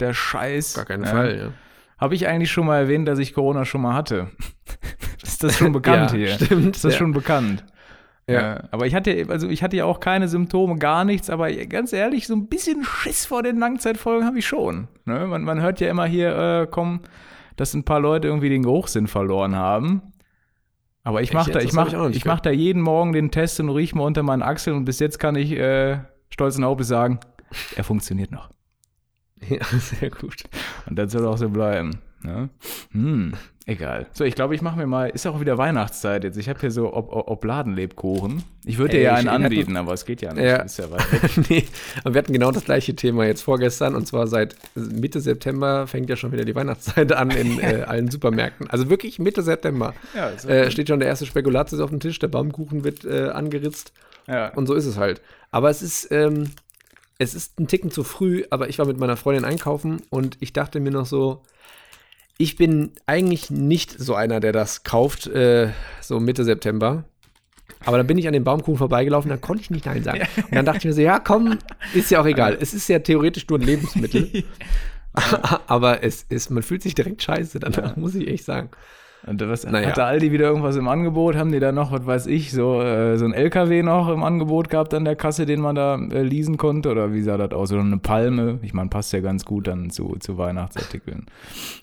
der 0.01 0.13
Scheiß. 0.13 0.73
Gar 0.73 0.83
keinen 0.83 1.03
ne? 1.03 1.07
Fall, 1.07 1.37
ja. 1.37 1.51
Habe 1.97 2.13
ich 2.15 2.27
eigentlich 2.27 2.51
schon 2.51 2.65
mal 2.65 2.77
erwähnt, 2.77 3.07
dass 3.07 3.17
ich 3.17 3.33
Corona 3.33 3.63
schon 3.63 3.79
mal 3.79 3.93
hatte? 3.93 4.27
ist 5.23 5.45
das 5.45 5.57
schon 5.57 5.71
bekannt 5.71 6.11
ja, 6.11 6.17
hier? 6.17 6.27
Stimmt. 6.31 6.75
Ist 6.75 6.83
das 6.83 6.91
ja. 6.91 6.99
schon 6.99 7.13
bekannt? 7.13 7.63
Ja. 8.27 8.55
Äh, 8.55 8.63
aber 8.71 8.87
ich 8.87 8.95
hatte, 8.95 9.25
also 9.29 9.47
ich 9.47 9.61
hatte 9.61 9.77
ja 9.77 9.85
auch 9.85 9.99
keine 9.99 10.27
Symptome, 10.27 10.77
gar 10.77 11.05
nichts, 11.05 11.29
aber 11.29 11.51
ganz 11.51 11.93
ehrlich, 11.93 12.27
so 12.27 12.35
ein 12.35 12.47
bisschen 12.47 12.83
Schiss 12.83 13.25
vor 13.25 13.43
den 13.43 13.57
Langzeitfolgen 13.57 14.25
habe 14.25 14.39
ich 14.39 14.47
schon. 14.47 14.87
Ne? 15.05 15.27
Man, 15.27 15.43
man 15.43 15.61
hört 15.61 15.79
ja 15.79 15.89
immer 15.89 16.05
hier, 16.05 16.35
äh, 16.35 16.67
komm, 16.69 17.01
dass 17.55 17.73
ein 17.73 17.83
paar 17.83 17.99
Leute 17.99 18.27
irgendwie 18.27 18.49
den 18.49 18.63
Geruchssinn 18.63 19.07
verloren 19.07 19.55
haben. 19.55 20.01
Aber 21.03 21.21
ich 21.21 21.33
mache 21.33 21.51
da, 21.51 21.59
ich 21.59 21.73
mach, 21.73 21.93
ich 22.09 22.15
ich 22.17 22.25
mach 22.25 22.39
da 22.39 22.49
jeden 22.49 22.81
Morgen 22.81 23.13
den 23.13 23.29
Test 23.29 23.59
und 23.59 23.69
riech 23.69 23.93
mal 23.93 24.03
unter 24.03 24.23
meinen 24.23 24.41
Achseln 24.41 24.75
und 24.75 24.85
bis 24.85 24.97
jetzt 24.97 25.19
kann 25.19 25.35
ich 25.35 25.51
äh, 25.51 25.99
stolzen 26.29 26.65
Hauptes 26.65 26.87
sagen, 26.87 27.19
er 27.75 27.83
funktioniert 27.83 28.31
noch. 28.31 28.49
ja, 29.47 29.63
sehr 29.63 30.09
gut. 30.09 30.43
Und 30.89 30.97
das 30.97 31.11
soll 31.11 31.27
auch 31.27 31.37
so 31.37 31.49
bleiben. 31.49 31.91
Ne? 32.23 32.49
Hm, 32.91 33.33
egal. 33.65 34.05
So, 34.13 34.23
ich 34.23 34.35
glaube, 34.35 34.55
ich 34.55 34.61
mache 34.61 34.77
mir 34.77 34.85
mal, 34.87 35.09
ist 35.09 35.25
auch 35.27 35.39
wieder 35.39 35.57
Weihnachtszeit 35.57 36.23
jetzt. 36.23 36.37
Ich 36.37 36.49
habe 36.49 36.59
hier 36.59 36.71
so 36.71 36.93
Ob 36.93 37.11
Ob 37.11 37.27
Obladenlebkuchen. 37.29 38.43
Ich 38.65 38.77
würde 38.77 38.95
dir 38.95 39.01
ja 39.01 39.13
einen 39.15 39.29
hatten- 39.29 39.43
anbieten, 39.45 39.77
aber 39.77 39.93
es 39.93 40.05
geht 40.05 40.21
ja 40.21 40.33
nicht. 40.33 40.43
Ja. 40.43 40.57
Ist 40.57 40.77
ja 40.77 40.89
weit 40.91 41.11
weg. 41.11 41.31
nee, 41.49 41.65
aber 42.03 42.13
wir 42.13 42.19
hatten 42.19 42.33
genau 42.33 42.51
das 42.51 42.65
gleiche 42.65 42.95
Thema 42.95 43.25
jetzt 43.25 43.41
vorgestern 43.41 43.95
und 43.95 44.07
zwar 44.07 44.27
seit 44.27 44.55
Mitte 44.75 45.19
September 45.19 45.87
fängt 45.87 46.09
ja 46.09 46.15
schon 46.15 46.31
wieder 46.31 46.45
die 46.45 46.55
Weihnachtszeit 46.55 47.11
an 47.13 47.31
in 47.31 47.59
äh, 47.61 47.83
allen 47.87 48.09
Supermärkten. 48.09 48.69
Also 48.69 48.89
wirklich 48.89 49.19
Mitte 49.19 49.41
September. 49.41 49.93
Ja, 50.15 50.29
Äh, 50.49 50.71
steht 50.71 50.87
schon 50.87 50.99
der 50.99 51.09
erste 51.09 51.25
Spekulatius 51.25 51.81
auf 51.81 51.89
dem 51.89 51.99
Tisch, 51.99 52.19
der 52.19 52.27
Baumkuchen 52.27 52.83
wird 52.83 53.05
äh, 53.05 53.29
angeritzt 53.29 53.93
ja. 54.27 54.49
und 54.53 54.67
so 54.67 54.73
ist 54.73 54.85
es 54.85 54.97
halt. 54.97 55.21
Aber 55.51 55.69
es 55.69 55.81
ist, 55.81 56.11
ähm, 56.11 56.51
es 57.17 57.33
ist 57.33 57.59
ein 57.59 57.67
Ticken 57.67 57.91
zu 57.91 58.03
früh, 58.03 58.43
aber 58.49 58.67
ich 58.69 58.77
war 58.79 58.85
mit 58.85 58.97
meiner 58.97 59.15
Freundin 59.17 59.45
einkaufen 59.45 60.01
und 60.09 60.37
ich 60.41 60.51
dachte 60.53 60.79
mir 60.79 60.91
noch 60.91 61.05
so, 61.05 61.41
ich 62.37 62.55
bin 62.55 62.91
eigentlich 63.05 63.49
nicht 63.49 63.91
so 63.97 64.15
einer, 64.15 64.39
der 64.39 64.51
das 64.51 64.83
kauft, 64.83 65.27
äh, 65.27 65.69
so 66.01 66.19
Mitte 66.19 66.43
September. 66.43 67.05
Aber 67.85 67.97
dann 67.97 68.07
bin 68.07 68.17
ich 68.17 68.27
an 68.27 68.33
dem 68.33 68.43
Baumkuchen 68.43 68.77
vorbeigelaufen, 68.77 69.29
dann 69.29 69.41
konnte 69.41 69.61
ich 69.61 69.69
nicht 69.69 69.85
Nein 69.85 70.03
sagen. 70.03 70.21
Und 70.37 70.55
dann 70.55 70.65
dachte 70.65 70.79
ich 70.79 70.85
mir 70.85 70.93
so, 70.93 71.01
ja 71.01 71.19
komm, 71.19 71.57
ist 71.93 72.11
ja 72.11 72.21
auch 72.21 72.25
egal. 72.25 72.57
Es 72.59 72.73
ist 72.73 72.87
ja 72.87 72.99
theoretisch 72.99 73.47
nur 73.47 73.59
ein 73.59 73.65
Lebensmittel. 73.65 74.43
aber 75.67 76.03
es 76.03 76.23
ist, 76.23 76.49
man 76.49 76.63
fühlt 76.63 76.83
sich 76.83 76.95
direkt 76.95 77.21
scheiße 77.23 77.59
danach, 77.59 77.95
muss 77.95 78.15
ich 78.15 78.27
echt 78.27 78.45
sagen. 78.45 78.69
Und 79.27 79.41
was, 79.41 79.65
Naja. 79.65 79.87
hatte 79.87 80.03
Aldi 80.03 80.31
wieder 80.31 80.45
irgendwas 80.45 80.75
im 80.75 80.87
Angebot? 80.87 81.35
Haben 81.35 81.51
die 81.51 81.59
da 81.59 81.71
noch, 81.71 81.91
was 81.91 82.05
weiß 82.05 82.27
ich, 82.27 82.51
so, 82.51 82.81
äh, 82.81 83.17
so 83.17 83.25
ein 83.25 83.33
LKW 83.33 83.81
noch 83.81 84.09
im 84.09 84.23
Angebot 84.23 84.69
gehabt 84.69 84.93
an 84.93 85.03
der 85.03 85.15
Kasse, 85.15 85.45
den 85.47 85.61
man 85.61 85.75
da 85.75 85.95
äh, 85.95 86.21
leasen 86.21 86.57
konnte? 86.57 86.89
Oder 86.91 87.11
wie 87.13 87.21
sah 87.23 87.37
das 87.37 87.51
aus? 87.51 87.71
Oder 87.71 87.81
eine 87.81 87.97
Palme? 87.97 88.59
Ich 88.61 88.73
meine, 88.73 88.89
passt 88.89 89.13
ja 89.13 89.21
ganz 89.21 89.43
gut 89.43 89.67
dann 89.67 89.89
zu, 89.89 90.15
zu 90.19 90.37
Weihnachtsartikeln. 90.37 91.25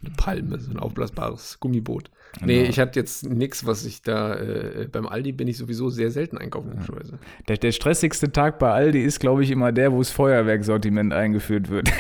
Eine 0.05 0.15
Palme, 0.17 0.61
so 0.61 0.71
ein 0.71 0.79
aufblasbares 0.79 1.59
Gummiboot. 1.59 2.11
Nee, 2.41 2.59
Genau. 2.61 2.71
ich 2.71 2.79
hatte 2.79 2.99
jetzt 2.99 3.29
nichts, 3.29 3.67
was 3.67 3.85
ich 3.85 4.01
da, 4.03 4.35
äh, 4.37 4.89
beim 4.91 5.07
Aldi 5.07 5.33
bin 5.33 5.49
ich 5.49 5.59
sowieso 5.59 5.91
sehr 5.91 6.11
selten 6.11 6.39
einkaufen, 6.39 6.71
logischerweise. 6.73 7.19
Der, 7.47 7.59
der 7.59 7.73
stressigste 7.73 8.33
Tag 8.33 8.59
bei 8.59 8.71
Aldi 8.73 9.03
ist, 9.03 9.21
glaube 9.21 9.45
ich, 9.45 9.51
immer 9.51 9.71
der, 9.71 9.93
wo 9.93 9.99
das 9.99 10.11
Feuerwerksortiment 10.11 11.13
eingeführt 11.13 11.69
wird. 11.69 11.91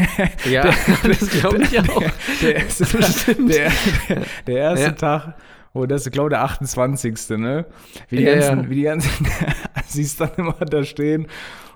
Ja, 0.50 0.62
das 1.02 1.28
glaube 1.28 1.62
ich 1.62 1.78
auch. 1.78 2.02
Der 2.40 2.56
erste, 2.56 2.84
der, 3.34 3.70
der, 4.08 4.22
der 4.46 4.56
erste 4.56 4.86
Ja. 4.86 4.92
Tag, 4.92 5.34
wo 5.74 5.84
das, 5.86 6.06
ich 6.06 6.12
glaube, 6.12 6.30
der 6.30 6.42
28. 6.44 7.36
Ne? 7.38 7.66
Wie 8.08 8.16
die 8.16 8.22
Ja, 8.22 8.34
ganzen, 8.34 8.64
ja. 8.64 8.70
wie 8.70 8.74
die 8.76 8.82
ganzen 8.82 9.26
siehst 9.86 10.20
dann 10.20 10.30
immer 10.36 10.52
da 10.54 10.82
stehen 10.84 11.26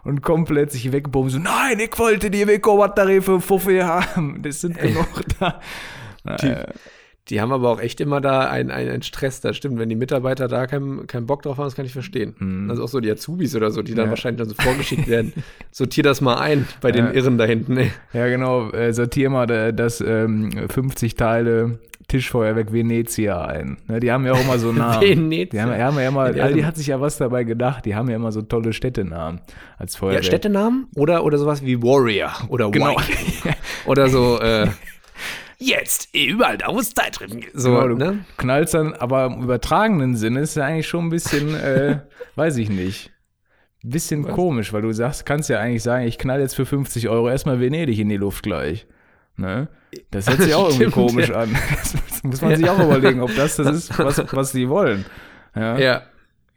und 0.05 0.23
komplett 0.23 0.73
sich 0.73 0.93
wegbomben. 0.93 1.31
So, 1.31 1.39
nein, 1.39 1.79
ich 1.79 1.99
wollte 1.99 2.31
die 2.31 2.47
Weko-Batterie 2.47 3.21
für 3.21 3.41
Fuffi 3.41 3.81
haben. 3.81 4.41
Das 4.43 4.63
sind 4.63 4.79
genug 4.79 5.09
da. 5.39 5.61
Naja. 6.25 6.67
Die 7.29 7.41
haben 7.41 7.51
aber 7.53 7.71
auch 7.71 7.81
echt 7.81 8.01
immer 8.01 8.21
da 8.21 8.49
einen, 8.49 8.71
einen, 8.71 9.03
Stress, 9.03 9.41
das 9.41 9.57
stimmt. 9.57 9.79
Wenn 9.79 9.89
die 9.89 9.97
Mitarbeiter 9.97 10.47
da 10.49 10.67
keinen 10.67 11.07
keinen 11.07 11.27
Bock 11.27 11.43
drauf 11.43 11.57
haben, 11.59 11.65
das 11.67 11.75
kann 11.75 11.85
ich 11.87 11.93
verstehen. 11.93 12.69
Also 12.71 12.85
auch 12.85 12.89
so 12.89 13.01
die 13.01 13.11
Azubis 13.11 13.57
oder 13.57 13.71
so, 13.71 13.83
die 13.83 13.95
dann 13.95 14.05
Mhm. 14.05 14.07
Ja. 14.07 14.11
wahrscheinlich 14.11 14.39
dann 14.39 14.49
so 14.49 14.55
vorgeschickt 14.63 15.09
werden. 15.09 15.33
Sortier 15.73 16.05
das 16.05 16.21
mal 16.21 16.37
ein 16.37 16.67
bei 16.81 16.93
den 16.93 17.07
Ja. 17.07 17.13
Irren 17.13 17.37
da 17.39 17.45
hinten. 17.45 17.77
Ey. 17.79 17.91
Ja, 18.13 18.29
genau. 18.29 18.71
Äh, 18.71 18.93
sortier 18.93 19.29
mal 19.31 19.47
da- 19.47 19.73
das 19.73 20.01
ähm, 20.01 20.51
50 20.69 21.15
Teile 21.17 21.79
Tischfeuerwerk 22.09 22.73
Venezia 22.73 23.45
ein. 23.45 23.79
Ne, 23.89 23.99
die 23.99 24.13
haben 24.13 24.25
ja 24.25 24.33
auch 24.33 24.41
immer 24.41 24.61
so 24.61 24.71
Namen. 24.73 25.01
Venezia. 25.03 25.47
Die 25.51 25.61
haben, 25.61 25.77
die 25.77 25.83
haben 25.83 25.99
ja 25.99 26.09
immer, 26.09 26.37
Ja, 26.37 26.45
Aldi 26.45 26.59
also- 26.61 26.67
hat 26.69 26.77
sich 26.77 26.87
ja 26.87 27.01
was 27.01 27.17
dabei 27.19 27.43
gedacht. 27.43 27.85
Die 27.85 27.97
haben 27.97 28.09
ja 28.09 28.15
immer 28.15 28.31
so 28.31 28.43
tolle 28.43 28.73
Städtenamen 28.73 29.41
als 29.79 29.95
Ja, 29.95 29.99
Feuerwerk. 29.99 30.25
Städtenamen 30.25 30.87
oder, 30.95 31.25
oder 31.25 31.39
sowas 31.39 31.65
wie 31.67 31.83
Warrior 31.83 32.31
oder 32.49 32.71
Genau. 32.71 32.97
Viking. 32.97 33.53
oder 33.87 34.09
so, 34.09 34.39
äh, 34.41 34.69
jetzt 35.59 36.09
überall 36.15 36.59
da, 36.59 36.69
wo 36.69 36.79
es 36.79 36.93
Zeitschriften 36.95 37.41
gibt. 37.41 37.59
So, 37.59 37.71
Genau, 37.71 37.89
du 37.89 37.97
ne? 37.97 38.25
knallst 38.37 38.75
dann, 38.75 38.95
aber 38.95 39.27
im 39.27 39.43
übertragenen 39.43 40.17
Sinne 40.17 40.41
ist 40.41 40.57
ja 40.57 40.65
eigentlich 40.65 40.87
schon 40.87 41.07
ein 41.07 41.11
bisschen, 41.11 41.55
äh, 41.55 42.01
weiß 42.37 42.57
ich 42.59 42.69
nicht, 42.69 43.13
ein 43.85 43.91
bisschen 43.91 44.25
Was? 44.25 44.35
komisch, 44.35 44.73
weil 44.73 44.83
du 44.83 44.93
sagst, 44.93 45.27
kannst 45.27 45.49
ja 45.49 45.61
eigentlich 45.61 45.83
sagen, 45.83 46.07
ich 46.07 46.19
knall 46.19 46.41
jetzt 46.41 46.55
für 46.57 46.67
50 46.67 47.09
Euro 47.09 47.29
erstmal 47.29 47.61
Venedig 47.61 47.99
in 47.99 48.09
die 48.09 48.17
Luft 48.17 48.43
gleich. 48.43 48.87
Ne? 49.37 49.69
Das 50.11 50.29
hört 50.29 50.43
sich 50.43 50.55
auch 50.55 50.69
irgendwie 50.69 50.91
Stimmt, 50.91 50.95
komisch 50.95 51.29
ja. 51.29 51.41
an. 51.43 51.57
Das 52.11 52.23
muss 52.25 52.41
man 52.41 52.57
sich 52.57 52.69
auch 52.69 52.79
überlegen, 52.79 53.21
ob 53.21 53.35
das 53.37 53.57
das 53.57 53.69
ist, 53.69 53.99
was, 53.99 54.23
was 54.33 54.53
die 54.53 54.69
wollen. 54.69 55.05
Ja. 55.55 55.79
Ja. 55.79 56.03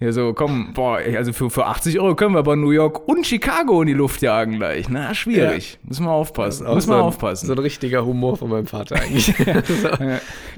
Ja, 0.01 0.13
so, 0.13 0.31
komm, 0.31 0.71
boah, 0.73 0.99
also 1.17 1.33
für, 1.33 1.49
für 1.49 1.65
80 1.65 1.99
Euro 1.99 2.15
können 2.15 2.33
wir 2.33 2.39
aber 2.39 2.55
New 2.55 2.71
York 2.71 3.05
und 3.09 3.27
Chicago 3.27 3.81
in 3.81 3.87
die 3.87 3.93
Luft 3.93 4.21
jagen 4.21 4.55
gleich. 4.55 4.87
Na, 4.87 5.13
schwierig. 5.13 5.77
Muss 5.83 5.99
man 5.99 6.07
aufpassen. 6.07 6.65
Auch 6.65 6.75
Muss 6.75 6.85
so 6.85 6.91
man 6.91 7.01
ein, 7.01 7.05
aufpassen. 7.05 7.47
So 7.47 7.53
ein 7.53 7.59
richtiger 7.59 8.05
Humor 8.05 8.37
von 8.37 8.49
meinem 8.49 8.65
Vater 8.65 8.95
eigentlich. 8.95 9.35
so. 9.65 9.89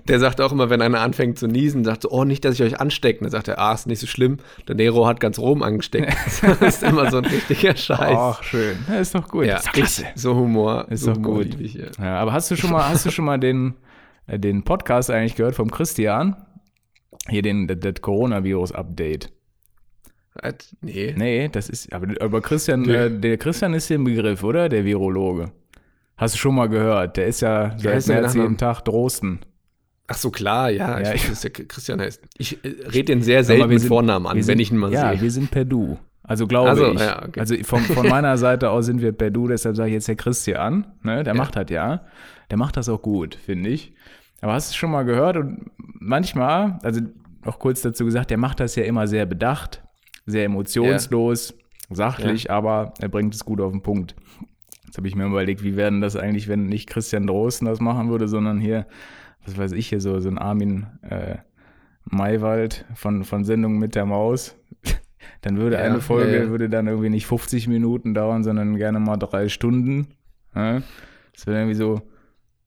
Der 0.08 0.20
sagt 0.20 0.42
auch 0.42 0.52
immer, 0.52 0.70
wenn 0.70 0.84
einer 0.84 1.00
anfängt 1.00 1.40
zu 1.40 1.48
niesen, 1.48 1.84
sagt 1.84 2.04
so, 2.04 2.12
oh, 2.12 2.24
nicht, 2.24 2.46
dass 2.46 2.60
ich 2.60 2.62
euch 2.62 2.80
anstecke. 2.80 3.22
Dann 3.22 3.32
sagt 3.32 3.48
er, 3.48 3.58
ah, 3.58 3.74
ist 3.74 3.88
nicht 3.88 3.98
so 3.98 4.06
schlimm. 4.06 4.38
Der 4.68 4.76
Nero 4.76 5.08
hat 5.08 5.20
ganz 5.20 5.40
Rom 5.40 5.64
angesteckt. 5.64 6.14
das 6.60 6.76
ist 6.76 6.84
immer 6.84 7.10
so 7.10 7.18
ein 7.18 7.26
richtiger 7.26 7.76
Scheiß. 7.76 8.16
Ach, 8.16 8.44
schön. 8.44 8.78
Ja, 8.88 9.00
ist 9.00 9.16
doch 9.16 9.28
gut. 9.28 9.46
ja, 9.48 9.56
ist 9.56 9.66
doch 9.70 9.72
klasse. 9.72 10.06
So 10.14 10.36
Humor. 10.36 10.86
Ist 10.92 11.02
so 11.02 11.14
doch 11.14 11.22
gut. 11.24 11.46
liebe 11.46 11.64
Ich, 11.64 11.74
ja. 11.74 11.88
Ja, 12.00 12.20
aber 12.20 12.34
hast 12.34 12.52
du 12.52 12.56
schon 12.56 12.70
mal, 12.70 12.88
hast 12.88 13.08
du 13.08 13.10
schon 13.10 13.26
mal 13.26 13.40
den, 13.40 13.74
äh, 14.28 14.38
den 14.38 14.62
Podcast 14.62 15.10
eigentlich 15.10 15.36
gehört 15.36 15.56
vom 15.56 15.72
Christian? 15.72 16.36
Hier 17.30 17.42
den, 17.42 17.68
das, 17.68 17.80
das 17.80 18.02
Coronavirus-Update. 18.02 19.32
Äh, 20.42 20.54
Nee. 20.82 21.14
Nee, 21.18 21.50
das 21.50 21.70
ist, 21.70 21.92
aber, 21.94 22.08
aber 22.22 22.42
Christian, 22.42 22.82
Nee. 22.82 22.94
äh, 22.96 23.10
der 23.20 23.38
Christian 23.38 23.74
ist 23.74 23.92
im 23.92 24.04
Begriff, 24.06 24.44
oder? 24.44 24.70
Der 24.70 24.86
Virologe. 24.86 25.52
Hast 26.18 26.36
du 26.36 26.40
schon 26.40 26.56
mal 26.56 26.68
gehört? 26.70 27.18
Der 27.18 27.28
ist 27.28 27.42
ja 27.42 27.72
seit 27.72 27.84
der 27.84 27.92
März 27.94 28.08
Nachname? 28.08 28.42
jeden 28.44 28.58
Tag 28.58 28.82
Drosten. 28.86 29.40
Ach 30.08 30.18
so, 30.18 30.30
klar, 30.30 30.70
ja. 30.70 31.00
Ja, 31.00 31.14
ich 31.14 31.30
ich- 31.30 31.68
Christian 31.68 32.00
heißt. 32.02 32.22
Ich 32.38 32.64
äh, 32.66 32.68
rede 32.92 33.06
den 33.06 33.22
sehr 33.22 33.44
selten 33.44 33.68
mit 33.70 33.80
sind- 33.80 33.88
Vornamen 33.88 34.26
an, 34.28 34.34
wir 34.36 34.42
wenn 34.42 34.44
sind- 34.44 34.60
ich 34.60 34.72
ihn 34.72 34.78
mal 34.78 34.92
Ja, 34.92 35.12
sehe. 35.14 35.22
wir 35.22 35.32
sind 35.32 35.52
per 35.52 35.66
Du. 35.66 35.98
Also 36.24 36.48
glaube 36.48 36.70
Also, 36.70 36.92
ich. 36.94 37.00
ja, 37.00 37.26
okay. 37.28 37.40
Also 37.40 37.56
von, 37.64 37.82
von 37.82 38.08
meiner 38.08 38.38
Seite 38.38 38.70
aus 38.70 38.86
sind 38.86 39.02
wir 39.02 39.12
per 39.12 39.32
Du, 39.32 39.48
deshalb 39.48 39.76
sage 39.76 39.90
ich 39.90 39.94
jetzt 39.96 40.08
der 40.08 40.16
Christian. 40.16 40.86
Ne? 41.04 41.24
Der 41.24 41.34
Ja. 41.34 41.38
macht 41.38 41.56
das 41.56 41.70
ja. 41.70 42.06
Der 42.52 42.58
macht 42.58 42.78
das 42.78 42.90
auch 42.90 43.02
gut, 43.02 43.36
finde 43.36 43.70
ich. 43.70 43.94
Aber 44.42 44.54
hast 44.54 44.72
du 44.72 44.76
schon 44.76 44.92
mal 44.92 45.04
gehört? 45.04 45.38
Und 45.38 45.72
manchmal, 45.78 46.80
also 46.84 47.02
noch 47.46 47.60
kurz 47.60 47.82
dazu 47.82 48.06
gesagt, 48.06 48.30
der 48.30 48.38
macht 48.38 48.60
das 48.60 48.76
ja 48.76 48.84
immer 48.84 49.08
sehr 49.08 49.26
bedacht, 49.26 49.84
sehr 50.26 50.46
emotionslos, 50.46 51.54
sachlich, 51.90 52.52
aber 52.52 52.94
er 53.00 53.10
bringt 53.10 53.34
es 53.34 53.46
gut 53.46 53.62
auf 53.62 53.72
den 53.72 53.82
Punkt. 53.82 54.16
Jetzt 54.86 54.98
habe 54.98 55.08
ich 55.08 55.16
mir 55.16 55.26
überlegt, 55.26 55.64
wie 55.64 55.78
werden 55.78 56.02
das 56.02 56.16
eigentlich, 56.16 56.48
wenn 56.48 56.66
nicht 56.66 56.90
Christian 56.90 57.28
Drosten 57.28 57.66
das 57.66 57.80
machen 57.80 58.10
würde, 58.10 58.28
sondern 58.28 58.60
hier, 58.60 58.88
was 59.46 59.58
weiß 59.58 59.72
ich, 59.72 59.88
hier 59.88 60.02
so, 60.02 60.20
so 60.20 60.30
ein 60.30 60.38
Armin 60.38 60.88
äh, 61.02 61.38
Maywald 62.06 62.86
von, 62.96 63.24
von 63.24 63.44
Sendung 63.46 63.78
mit 63.78 63.96
der 63.96 64.06
Maus. 64.06 64.56
Dann 65.42 65.58
würde 65.58 65.78
Ja, 65.78 65.84
eine 65.84 66.02
Folge 66.02 66.36
ja, 66.36 66.44
ja. 66.44 66.50
würde 66.50 66.70
dann 66.70 66.88
irgendwie 66.88 67.10
nicht 67.10 67.26
50 67.26 67.68
Minuten 67.68 68.14
dauern, 68.14 68.44
sondern 68.44 68.76
gerne 68.76 69.00
mal 69.00 69.18
drei 69.18 69.50
Stunden. 69.50 70.08
Ja? 70.56 70.82
Das 71.34 71.48
wäre 71.48 71.60
irgendwie 71.60 71.76
so, 71.76 72.02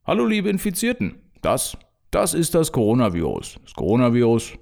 hallo 0.04 0.26
liebe 0.26 0.48
Infizierten, 0.48 1.16
das, 1.44 1.76
das 2.10 2.34
ist 2.34 2.54
das 2.54 2.72
Coronavirus. 2.72 3.58
Das 3.62 3.74
Coronavirus, 3.74 4.54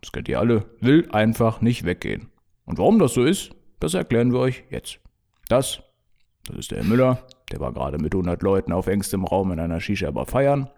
das 0.00 0.12
kennt 0.12 0.28
ihr 0.28 0.40
alle, 0.40 0.64
will 0.80 1.08
einfach 1.12 1.60
nicht 1.60 1.84
weggehen. 1.84 2.28
Und 2.64 2.78
warum 2.78 2.98
das 2.98 3.14
so 3.14 3.24
ist, 3.24 3.50
das 3.80 3.94
erklären 3.94 4.32
wir 4.32 4.40
euch 4.40 4.64
jetzt. 4.70 5.00
Das, 5.48 5.80
das 6.46 6.56
ist 6.56 6.70
der 6.70 6.78
Herr 6.78 6.86
Müller, 6.86 7.18
der 7.50 7.60
war 7.60 7.72
gerade 7.72 7.98
mit 7.98 8.14
100 8.14 8.42
Leuten 8.42 8.72
auf 8.72 8.86
engstem 8.86 9.24
Raum 9.24 9.52
in 9.52 9.60
einer 9.60 9.80
Shisha-Bar 9.80 10.26
feiern 10.26 10.68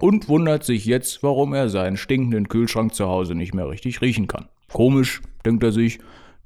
und 0.00 0.28
wundert 0.28 0.64
sich 0.64 0.84
jetzt, 0.84 1.22
warum 1.22 1.54
er 1.54 1.68
seinen 1.68 1.96
stinkenden 1.96 2.48
Kühlschrank 2.48 2.94
zu 2.94 3.06
Hause 3.06 3.34
nicht 3.34 3.54
mehr 3.54 3.68
richtig 3.68 4.00
riechen 4.00 4.26
kann. 4.26 4.48
Komisch, 4.72 5.22
denkt 5.44 5.62
er 5.62 5.72
sich, 5.72 6.00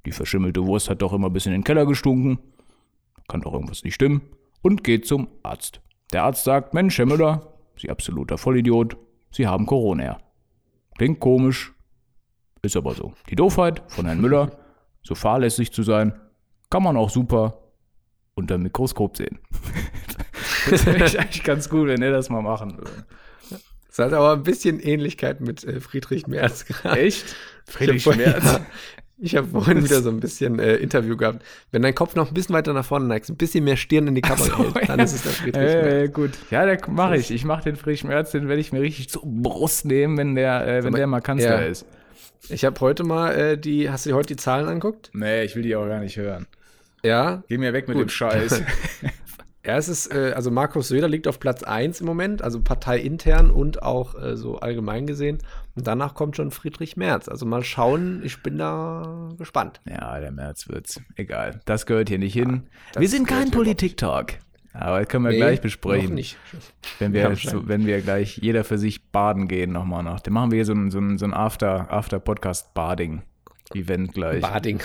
die 0.05 0.13
verschimmelte 0.13 0.67
Wurst 0.67 0.91
hat 0.91 1.03
doch 1.03 1.13
immer 1.13 1.31
bis 1.31 1.47
in 1.47 1.53
den 1.53 1.65
Keller 1.65 1.87
gestunken, 1.87 2.39
kann 3.29 3.41
doch 3.41 3.53
irgendwas 3.53 3.83
nicht 3.83 3.95
stimmen, 3.95 4.21
und 4.63 4.85
geht 4.85 5.07
zum 5.07 5.29
Arzt. 5.43 5.81
Der 6.13 6.25
Arzt 6.25 6.45
sagt, 6.45 6.75
Mensch, 6.75 6.99
Herr 6.99 7.07
Müller, 7.07 7.56
Sie 7.79 7.91
absoluter 7.91 8.39
Vollidiot, 8.39 8.97
Sie 9.31 9.47
haben 9.47 9.67
Corona. 9.67 10.19
Klingt 10.97 11.21
komisch, 11.21 11.73
ist 12.63 12.77
aber 12.77 12.95
so. 12.95 13.13
Die 13.29 13.37
Doofheit 13.37 13.83
von 13.89 14.07
Herrn 14.07 14.21
Müller, 14.21 14.51
so 15.03 15.15
fahrlässig 15.15 15.73
zu 15.73 15.83
sein, 15.83 16.19
kann 16.71 16.83
man 16.83 16.97
auch 16.97 17.11
super 17.11 17.59
unter 18.35 18.57
dem 18.57 18.63
Mikroskop 18.65 19.17
sehen. 19.17 19.39
das 20.71 20.87
wäre 20.87 21.05
eigentlich 21.21 21.43
ganz 21.45 21.69
gut, 21.69 21.89
wenn 21.89 22.03
er 22.03 22.11
das 22.13 22.29
mal 22.31 22.43
machen 22.43 22.77
würde. 22.79 23.07
Das 23.89 23.99
hat 24.07 24.13
aber 24.13 24.33
ein 24.35 24.43
bisschen 24.43 24.79
Ähnlichkeit 24.81 25.41
mit 25.41 25.65
äh, 25.65 25.81
Friedrich 25.81 26.27
Merz 26.27 26.65
gerade. 26.67 27.01
Echt? 27.01 27.35
Ich 27.81 27.89
hab 27.89 28.01
vorhin- 28.01 28.21
Ja, 28.23 28.61
ich 29.19 29.35
habe 29.37 29.47
vorhin 29.47 29.83
wieder 29.83 30.03
so 30.03 30.11
ein 30.11 30.21
bisschen 30.21 30.59
äh, 30.59 30.77
Interview 30.77 31.17
gehabt. 31.17 31.43
Wenn 31.73 31.83
dein 31.83 31.95
Kopf 31.95 32.15
noch 32.15 32.29
ein 32.29 32.35
bisschen 32.35 32.55
weiter 32.55 32.73
nach 32.73 32.85
vorne 32.85 33.07
neigst, 33.07 33.31
ein 33.31 33.37
bisschen 33.37 33.65
mehr 33.65 33.77
Stirn 33.77 34.07
in 34.07 34.15
die 34.15 34.21
Kamera 34.21 34.45
so, 34.45 34.75
hält, 34.75 34.89
dann 34.89 34.99
ja. 34.99 35.05
ist 35.05 35.15
es 35.15 35.23
der 35.23 35.33
Friedrich 35.33 35.63
Merz. 35.63 35.93
Äh, 35.93 36.09
gut. 36.09 36.31
Ja, 36.51 36.67
der 36.67 36.79
mache 36.91 37.17
ich. 37.17 37.31
Ich 37.31 37.45
mache 37.45 37.65
den 37.65 37.77
Friedrich 37.77 38.05
Merz, 38.05 38.33
den 38.33 38.49
werde 38.49 38.61
ich 38.61 38.73
mir 38.73 38.81
richtig 38.83 39.09
zur 39.09 39.23
Brust 39.25 39.87
nehmen, 39.87 40.19
wenn 40.19 40.35
der, 40.35 40.67
äh, 40.67 40.79
wenn 40.79 40.89
Aber- 40.89 40.99
der 40.99 41.07
mal 41.07 41.21
Kanzler 41.21 41.63
ja. 41.63 41.67
ist. 41.67 41.87
Ich 42.49 42.65
habe 42.65 42.79
heute 42.81 43.03
mal 43.05 43.33
äh, 43.35 43.59
die, 43.59 43.91
hast 43.91 44.07
du 44.07 44.11
dir 44.11 44.17
heute 44.17 44.35
die 44.35 44.37
Zahlen 44.37 44.69
anguckt? 44.69 45.11
Nee, 45.15 45.45
ich 45.45 45.57
will 45.57 45.63
die 45.63 45.75
auch 45.75 45.87
gar 45.87 46.01
nicht 46.01 46.17
hören. 46.17 46.47
Ja. 47.03 47.43
Geh 47.49 47.59
mir 47.59 47.73
weg 47.73 47.89
mit 47.89 47.97
Gut. 47.97 48.07
dem 48.07 48.09
Scheiß. 48.11 48.63
Ja, 49.67 49.77
es 49.77 49.89
ist, 49.89 50.15
äh, 50.15 50.33
also 50.37 50.53
Markus 50.53 50.87
Söder 50.89 51.09
liegt 51.09 51.27
auf 51.27 51.41
Platz 51.41 51.65
1 51.65 52.01
im 52.01 52.07
Moment, 52.07 52.41
also 52.41 52.61
parteiintern 52.61 53.51
und 53.51 53.83
auch 53.83 54.15
äh, 54.15 54.37
so 54.37 54.61
allgemein 54.61 55.09
gesehen. 55.09 55.39
Und 55.75 55.89
danach 55.89 56.15
kommt 56.15 56.37
schon 56.37 56.53
Friedrich 56.53 56.97
Merz. 56.97 57.29
Also 57.29 57.47
mal 57.47 57.65
schauen, 57.65 58.23
ich 58.25 58.41
bin 58.45 58.59
da 58.59 59.29
gespannt. 59.39 59.81
ja, 59.85 60.21
der 60.21 60.31
Merz 60.31 60.69
wird's. 60.69 61.01
Egal. 61.17 61.61
Das 61.65 61.85
gehört 61.85 62.09
hier 62.09 62.19
nicht 62.19 62.35
hin. 62.35 62.69
das 62.93 63.01
wir 63.01 63.09
sind 63.09 63.27
kein 63.27 63.51
Politik-Talk. 63.51 64.35
Aber 64.73 65.01
das 65.01 65.09
können 65.09 65.25
wir 65.25 65.31
Nee, 65.33 65.39
gleich 65.39 65.57
Noch 65.59 65.63
besprechen. 65.63 66.15
nicht. 66.15 66.37
Wenn 66.99 67.13
Ja, 67.15 67.31
wir, 67.31 67.37
so, 67.37 67.67
wenn 67.67 67.87
wir 67.87 68.03
gleich 68.03 68.37
jeder 68.37 68.63
für 68.63 68.77
sich 68.79 69.11
baden 69.11 69.49
gehen 69.49 69.73
nochmal 69.73 70.03
nach. 70.05 70.21
Dann 70.21 70.35
machen 70.35 70.51
wir 70.53 70.57
hier 70.57 70.67
so 70.67 70.75
ein, 70.75 70.91
so 70.91 70.99
ein, 70.99 71.17
so 71.19 71.25
ein 71.25 71.33
After, 71.35 71.91
After-Podcast-Bading-Event 71.91 74.13
gleich. 74.13 74.43
Bading. 74.43 74.81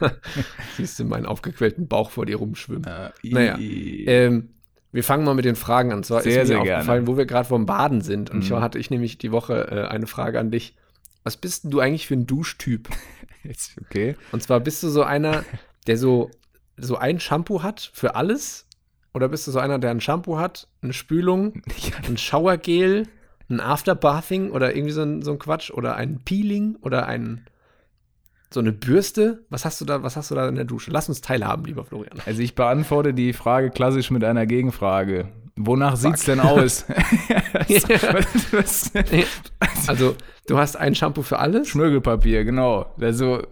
Siehst 0.76 0.98
du 0.98 1.04
meinen 1.04 1.26
aufgequellten 1.26 1.88
Bauch 1.88 2.10
vor 2.10 2.26
dir 2.26 2.36
rumschwimmen. 2.36 2.84
Äh, 2.84 3.10
Naja, 3.22 3.58
Ähm, 3.58 4.50
wir 4.92 5.04
fangen 5.04 5.24
mal 5.24 5.34
mit 5.34 5.44
den 5.44 5.56
Fragen 5.56 5.92
an. 5.92 6.02
Zwar 6.02 6.22
Sehr, 6.22 6.42
ist 6.42 6.48
sehr 6.48 6.58
mir 6.58 6.64
gerne. 6.64 6.78
aufgefallen, 6.78 7.06
wo 7.06 7.16
wir 7.16 7.26
gerade 7.26 7.48
vom 7.48 7.66
Baden 7.66 8.00
sind. 8.00 8.30
Und 8.30 8.38
Mhm. 8.38 8.42
zwar 8.42 8.60
hatte 8.62 8.78
ich 8.78 8.90
nämlich 8.90 9.18
die 9.18 9.32
Woche 9.32 9.68
äh, 9.70 9.86
eine 9.88 10.06
Frage 10.06 10.38
an 10.40 10.50
dich. 10.50 10.76
Was 11.24 11.36
bist 11.36 11.64
denn 11.64 11.70
du 11.70 11.80
eigentlich 11.80 12.06
für 12.06 12.14
ein 12.14 12.26
Duschtyp? 12.26 12.88
Okay. 13.80 14.14
Und 14.32 14.42
zwar 14.42 14.60
bist 14.60 14.82
du 14.82 14.88
so 14.90 15.04
einer, 15.04 15.42
der 15.86 15.96
so, 15.96 16.30
so 16.76 16.96
ein 16.96 17.18
Shampoo 17.18 17.62
hat 17.62 17.90
für 17.94 18.14
alles? 18.14 18.66
Oder 19.14 19.28
bist 19.28 19.46
du 19.46 19.52
so 19.52 19.58
einer, 19.58 19.78
der 19.78 19.90
ein 19.90 20.02
Shampoo 20.02 20.38
hat, 20.38 20.68
eine 20.82 20.92
Spülung, 20.92 21.62
ein 22.06 22.18
Showergel, 22.18 23.06
ein 23.48 23.60
Afterbathing 23.60 24.50
oder 24.50 24.74
irgendwie 24.76 24.92
so 24.92 25.02
ein, 25.02 25.22
so 25.22 25.32
ein 25.32 25.38
Quatsch 25.38 25.70
oder 25.70 25.96
ein 25.96 26.20
Peeling 26.24 26.76
oder 26.82 27.06
ein 27.06 27.46
so 28.52 28.60
eine 28.60 28.72
Bürste? 28.72 29.44
Was 29.50 29.64
hast 29.64 29.80
du 29.80 29.84
da, 29.84 30.02
was 30.02 30.16
hast 30.16 30.30
du 30.30 30.34
da 30.34 30.48
in 30.48 30.54
der 30.54 30.64
Dusche? 30.64 30.90
Lass 30.90 31.08
uns 31.08 31.20
teilhaben, 31.20 31.64
lieber 31.64 31.84
Florian. 31.84 32.18
Also 32.26 32.42
ich 32.42 32.54
beantworte 32.54 33.14
die 33.14 33.32
Frage 33.32 33.70
klassisch 33.70 34.10
mit 34.10 34.24
einer 34.24 34.46
Gegenfrage. 34.46 35.28
Wonach 35.60 35.96
sieht's 35.96 36.24
denn 36.24 36.38
aus? 36.40 36.84
Also, 39.86 40.16
du 40.46 40.58
hast 40.58 40.76
ein 40.76 40.94
Shampoo 40.94 41.22
für 41.22 41.38
alles? 41.38 41.68
Schmirgelpapier, 41.68 42.44
genau. 42.44 42.86
Also 43.00 43.42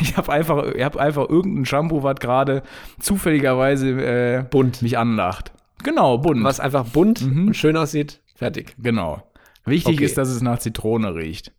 ich 0.00 0.16
habe 0.16 0.32
einfach, 0.32 0.64
ich 0.74 0.82
hab 0.82 0.96
einfach 0.96 1.28
irgendein 1.28 1.64
Shampoo, 1.66 2.02
was 2.02 2.16
gerade 2.16 2.62
zufälligerweise 3.00 3.90
äh, 4.04 4.44
Bunt. 4.50 4.82
mich 4.82 4.98
anlacht. 4.98 5.52
Genau, 5.82 6.18
bunt. 6.18 6.42
Was 6.44 6.60
einfach 6.60 6.84
bunt 6.84 7.22
Mhm. 7.22 7.48
und 7.48 7.54
schön 7.56 7.76
aussieht. 7.76 8.20
Fertig. 8.34 8.74
Genau. 8.78 9.22
Wichtig 9.64 9.96
Okay. 9.96 10.04
ist, 10.04 10.18
dass 10.18 10.28
es 10.28 10.42
nach 10.42 10.58
Zitrone 10.58 11.14
riecht. 11.14 11.52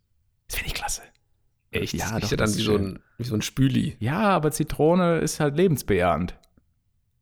Das 0.47 0.57
finde 0.57 0.67
ich 0.67 0.73
klasse. 0.75 1.01
Echt? 1.82 1.94
Ja, 1.94 2.05
das 2.20 2.24
riecht 2.24 2.32
ja 2.32 2.38
dann 2.38 2.55
wie 2.55 2.62
so, 2.62 2.75
ein, 2.77 3.00
wie 3.17 3.24
so 3.24 3.36
ein 3.36 3.41
Spüli. 3.41 3.96
Ja, 4.00 4.20
aber 4.29 4.51
Zitrone 4.51 5.20
ist 5.20 5.39
halt 5.39 5.55
lebensbejahend. 5.58 6.36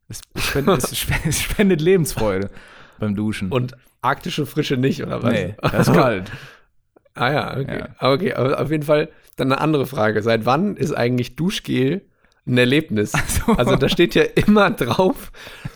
Es, 0.10 0.22
spendet, 0.36 0.84
es 1.26 1.42
spendet- 1.42 1.82
Lebensfreude 1.82 2.50
beim 3.00 3.16
Duschen. 3.16 3.52
Und 3.52 3.76
arktische 4.02 4.46
Frische 4.46 4.78
nicht, 4.78 5.02
oder 5.04 5.24
was? 5.24 5.32
nee, 5.34 5.56
das 5.62 5.88
ist 5.88 5.94
kalt. 5.94 6.32
ah 7.16 7.32
ja, 7.32 7.58
okay. 7.58 7.80
Ja. 7.80 7.88
Aber 7.98 8.14
okay, 8.14 8.34
aber 8.34 8.60
auf 8.60 8.70
jeden 8.72 8.84
Fall 8.84 9.10
dann 9.38 9.52
eine 9.52 9.60
andere 9.62 9.86
Frage. 9.88 10.22
Seit 10.22 10.46
wann 10.46 10.76
ist 10.78 10.94
eigentlich 10.94 11.36
Duschgel 11.36 12.02
ein 12.46 12.58
Erlebnis? 12.58 13.14
so. 13.14 13.54
Also 13.54 13.76
da 13.78 13.88
steht 13.90 14.14
ja 14.16 14.24
immer 14.24 14.70
drauf 14.72 15.32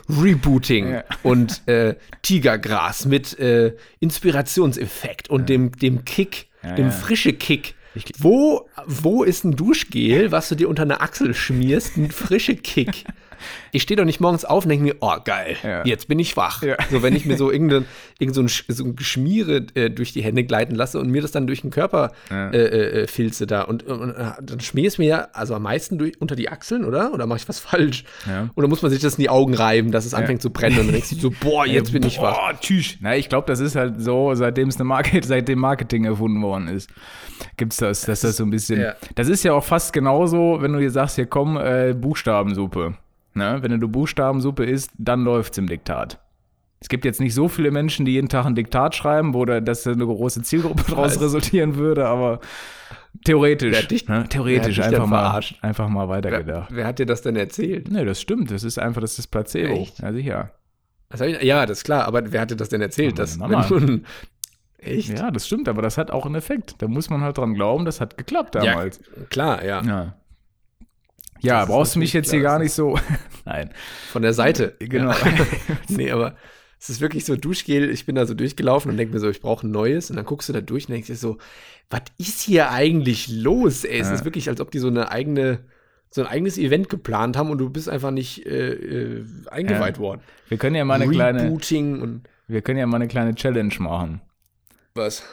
Rebooting 0.09 0.91
Ja. 0.91 1.03
und 1.23 1.65
äh, 1.67 1.95
Tigergras 2.21 3.05
mit 3.05 3.39
äh, 3.39 3.75
Inspirationseffekt 4.01 5.29
und 5.29 5.49
dem, 5.49 5.71
dem 5.71 6.05
Kick, 6.05 6.47
Ja, 6.63 6.73
dem 6.75 6.87
ja. 6.87 6.91
frische 6.91 7.33
Kick. 7.33 7.75
Wo, 8.19 8.69
wo 8.85 9.23
ist 9.23 9.43
ein 9.43 9.55
Duschgel, 9.55 10.31
was 10.31 10.49
du 10.49 10.55
dir 10.55 10.69
unter 10.69 10.83
eine 10.83 11.01
Achsel 11.01 11.33
schmierst, 11.33 11.97
ein 11.97 12.11
frische 12.11 12.55
Kick? 12.55 13.05
Ich 13.71 13.81
stehe 13.83 13.95
doch 13.95 14.05
nicht 14.05 14.19
morgens 14.19 14.45
auf 14.45 14.63
und 14.65 14.69
denke 14.69 14.83
mir, 14.85 14.95
oh 15.01 15.15
geil, 15.23 15.55
Ja. 15.63 15.83
jetzt 15.85 16.07
bin 16.07 16.19
ich 16.19 16.35
wach. 16.37 16.61
Ja. 16.63 16.75
So, 16.91 17.01
wenn 17.03 17.15
ich 17.15 17.25
mir 17.25 17.37
so 17.37 17.51
irgendein, 17.51 17.85
irgend 18.19 18.35
so 18.35 18.41
ein, 18.41 18.47
Sch- 18.47 18.63
so 18.71 18.83
ein 18.85 18.95
Geschmiere 18.95 19.65
äh, 19.75 19.89
durch 19.89 20.13
die 20.13 20.21
Hände 20.23 20.43
gleiten 20.43 20.75
lasse 20.75 20.99
und 20.99 21.09
mir 21.09 21.21
das 21.21 21.31
dann 21.31 21.47
durch 21.47 21.61
den 21.61 21.71
Körper 21.71 22.11
Ja. 22.29 22.49
äh, 22.51 22.57
äh, 22.57 23.01
äh, 23.03 23.07
filze 23.07 23.47
da. 23.47 23.61
Und, 23.63 23.83
und 23.83 24.11
äh, 24.11 24.31
dann 24.41 24.59
schmier 24.59 24.87
es 24.87 24.97
mir 24.97 25.07
ja 25.07 25.27
also 25.33 25.55
am 25.55 25.63
meisten 25.63 25.97
durch, 25.97 26.19
unter 26.19 26.35
die 26.35 26.49
Achseln, 26.49 26.85
oder? 26.85 27.13
Oder 27.13 27.25
mache 27.27 27.39
ich 27.39 27.49
was 27.49 27.59
falsch? 27.67 28.03
Oder 28.55 28.67
muss 28.67 28.81
man 28.81 28.91
sich 28.91 29.01
das 29.01 29.15
in 29.15 29.21
die 29.21 29.29
Augen 29.29 29.53
reiben, 29.53 29.91
dass 29.91 30.05
es 30.05 30.13
anfängt 30.13 30.41
zu 30.41 30.49
brennen 30.49 30.79
und 30.79 30.85
dann 30.87 30.93
denkst 30.93 31.09
du 31.09 31.15
so, 31.15 31.31
boah, 31.39 31.65
jetzt 31.65 31.91
bin 31.93 32.03
ich 32.03 32.19
wach. 32.19 32.35
Boah, 32.35 32.59
tschüss. 32.59 32.95
Na, 33.01 33.15
ich 33.15 33.29
glaube, 33.29 33.47
das 33.47 33.59
ist 33.59 33.75
halt 33.75 34.01
so, 34.01 34.33
seitdem 34.35 34.69
es 34.69 34.75
eine 34.77 34.85
Market, 34.85 35.25
seitdem 35.25 35.59
Marketing 35.59 36.05
erfunden 36.05 36.41
worden 36.41 36.67
ist, 36.67 36.89
gibt's 37.57 37.77
das, 37.77 38.01
dass 38.01 38.21
das 38.21 38.37
so 38.37 38.43
ein 38.43 38.49
bisschen. 38.49 38.85
Das 39.15 39.27
ist 39.29 39.43
ja 39.43 39.53
auch 39.53 39.63
fast 39.63 39.93
genauso, 39.93 40.57
wenn 40.61 40.73
du 40.73 40.79
dir 40.79 40.91
sagst, 40.91 41.15
hier 41.15 41.25
komm, 41.25 41.57
äh, 41.57 41.93
Buchstabensuppe. 41.93 42.95
Ne? 43.37 43.59
Wenn 43.61 43.79
du 43.79 43.87
Buchstabensuppe 43.87 44.65
isst, 44.65 44.91
dann 44.97 45.23
läuft's 45.23 45.57
im 45.57 45.67
Diktat. 45.67 46.19
Es 46.79 46.89
gibt 46.89 47.05
jetzt 47.05 47.19
nicht 47.19 47.33
so 47.33 47.47
viele 47.47 47.71
Menschen, 47.71 48.05
die 48.05 48.11
jeden 48.13 48.29
Tag 48.29 48.45
ein 48.45 48.53
Diktat 48.55 48.93
schreiben, 48.95 49.33
wo 49.33 49.45
da, 49.45 49.61
dass 49.61 49.83
da 49.83 49.91
eine 49.91 50.05
große 50.05 50.43
Zielgruppe 50.43 50.83
daraus 50.89 51.19
resultieren 51.19 51.75
würde, 51.77 52.05
aber 52.07 52.39
theoretisch. 53.25 53.73
Wer 53.73 53.83
dich- 53.83 54.07
ne? 54.07 54.25
Theoretisch 54.29 54.77
wer 54.77 54.85
einfach 54.85 55.07
mal, 55.07 55.21
verarscht? 55.21 55.57
einfach 55.63 55.89
mal 55.89 56.07
Wer, 56.07 56.09
weitergedacht. 56.09 56.69
wer 56.71 56.85
hat 56.85 56.99
dir 56.99 57.05
das 57.05 57.21
denn 57.23 57.35
erzählt? 57.35 57.89
Nee, 57.91 58.05
das 58.05 58.21
stimmt. 58.21 58.51
Das 58.51 58.63
ist 58.63 58.77
einfach, 58.77 59.01
das 59.01 59.17
ist 59.17 59.27
Placebo. 59.27 59.73
Echt? 59.73 59.99
Ja, 59.99 60.13
sicher. 60.13 60.51
Ich, 61.13 61.41
ja, 61.41 61.65
das 61.65 61.79
ist 61.79 61.83
klar, 61.85 62.05
aber 62.05 62.31
wer 62.31 62.41
hat 62.41 62.51
dir 62.51 62.57
das 62.57 62.69
denn 62.69 62.81
erzählt? 62.81 63.17
Ja, 63.17 63.23
Dass, 63.23 63.37
meine 63.37 63.53
Mama. 63.57 63.69
wenn 63.71 64.05
Echt? 64.79 65.17
Ja, 65.17 65.31
das 65.31 65.47
stimmt, 65.47 65.67
aber 65.69 65.81
das 65.81 65.97
hat 65.97 66.11
auch 66.11 66.25
einen 66.25 66.35
Effekt. 66.35 66.75
Da 66.79 66.87
muss 66.87 67.09
man 67.09 67.21
halt 67.21 67.37
dran 67.37 67.55
glauben, 67.55 67.85
das 67.85 67.99
hat 67.99 68.17
geklappt 68.17 68.53
damals. 68.55 68.99
Klar, 69.29 69.63
ja. 69.65 69.81
Ja. 69.81 70.13
Ja, 71.41 71.61
Das 71.61 71.69
brauchst 71.69 71.95
du 71.95 71.99
mich 71.99 72.13
jetzt 72.13 72.31
hier 72.31 72.41
gar 72.41 72.59
nicht 72.59 72.71
so. 72.73 72.97
Nein. 73.45 73.69
Von 74.11 74.21
der 74.21 74.33
Seite. 74.33 74.75
Genau. 74.79 75.11
Ja. 75.11 75.17
nee, 75.89 76.11
aber 76.11 76.35
es 76.79 76.89
ist 76.89 77.01
wirklich 77.01 77.25
so 77.25 77.35
Duschgel. 77.35 77.89
Ich 77.89 78.05
bin 78.05 78.15
da 78.15 78.25
so 78.25 78.33
durchgelaufen 78.33 78.91
und 78.91 78.97
denke 78.97 79.13
mir 79.13 79.19
so, 79.19 79.29
ich 79.29 79.41
brauche 79.41 79.65
ein 79.67 79.71
neues. 79.71 80.09
Und 80.09 80.15
dann 80.17 80.25
guckst 80.25 80.47
du 80.49 80.53
da 80.53 80.61
durch 80.61 80.87
und 80.87 80.93
denkst 80.93 81.07
dir 81.07 81.15
so, 81.15 81.37
was 81.89 82.01
ist 82.17 82.41
hier 82.41 82.71
eigentlich 82.71 83.27
los? 83.29 83.83
Ey, 83.83 83.99
es 83.99 84.07
Ja. 84.07 84.13
ist 84.13 84.25
wirklich, 84.25 84.49
als 84.49 84.61
ob 84.61 84.71
die 84.71 84.79
so 84.79 84.87
eine 84.87 85.09
eigene, 85.11 85.59
so 86.09 86.21
ein 86.21 86.27
eigenes 86.27 86.57
Event 86.57 86.89
geplant 86.89 87.35
haben 87.37 87.49
und 87.49 87.57
du 87.57 87.69
bist 87.69 87.89
einfach 87.89 88.11
nicht 88.11 88.45
äh, 88.45 88.73
äh, 88.73 89.25
eingeweiht 89.49 89.95
Ja. 89.97 90.01
worden. 90.01 90.21
Wir 90.49 90.57
können 90.57 90.75
ja 90.75 90.85
mal 90.85 91.01
eine 91.01 91.09
kleine, 91.11 91.43
Rebooting 91.43 92.01
und 92.01 92.29
wir 92.47 92.61
können 92.61 92.79
ja 92.79 92.85
mal 92.85 92.97
eine 92.97 93.07
kleine 93.07 93.35
Challenge 93.35 93.73
machen. 93.79 94.21
was? 94.93 95.23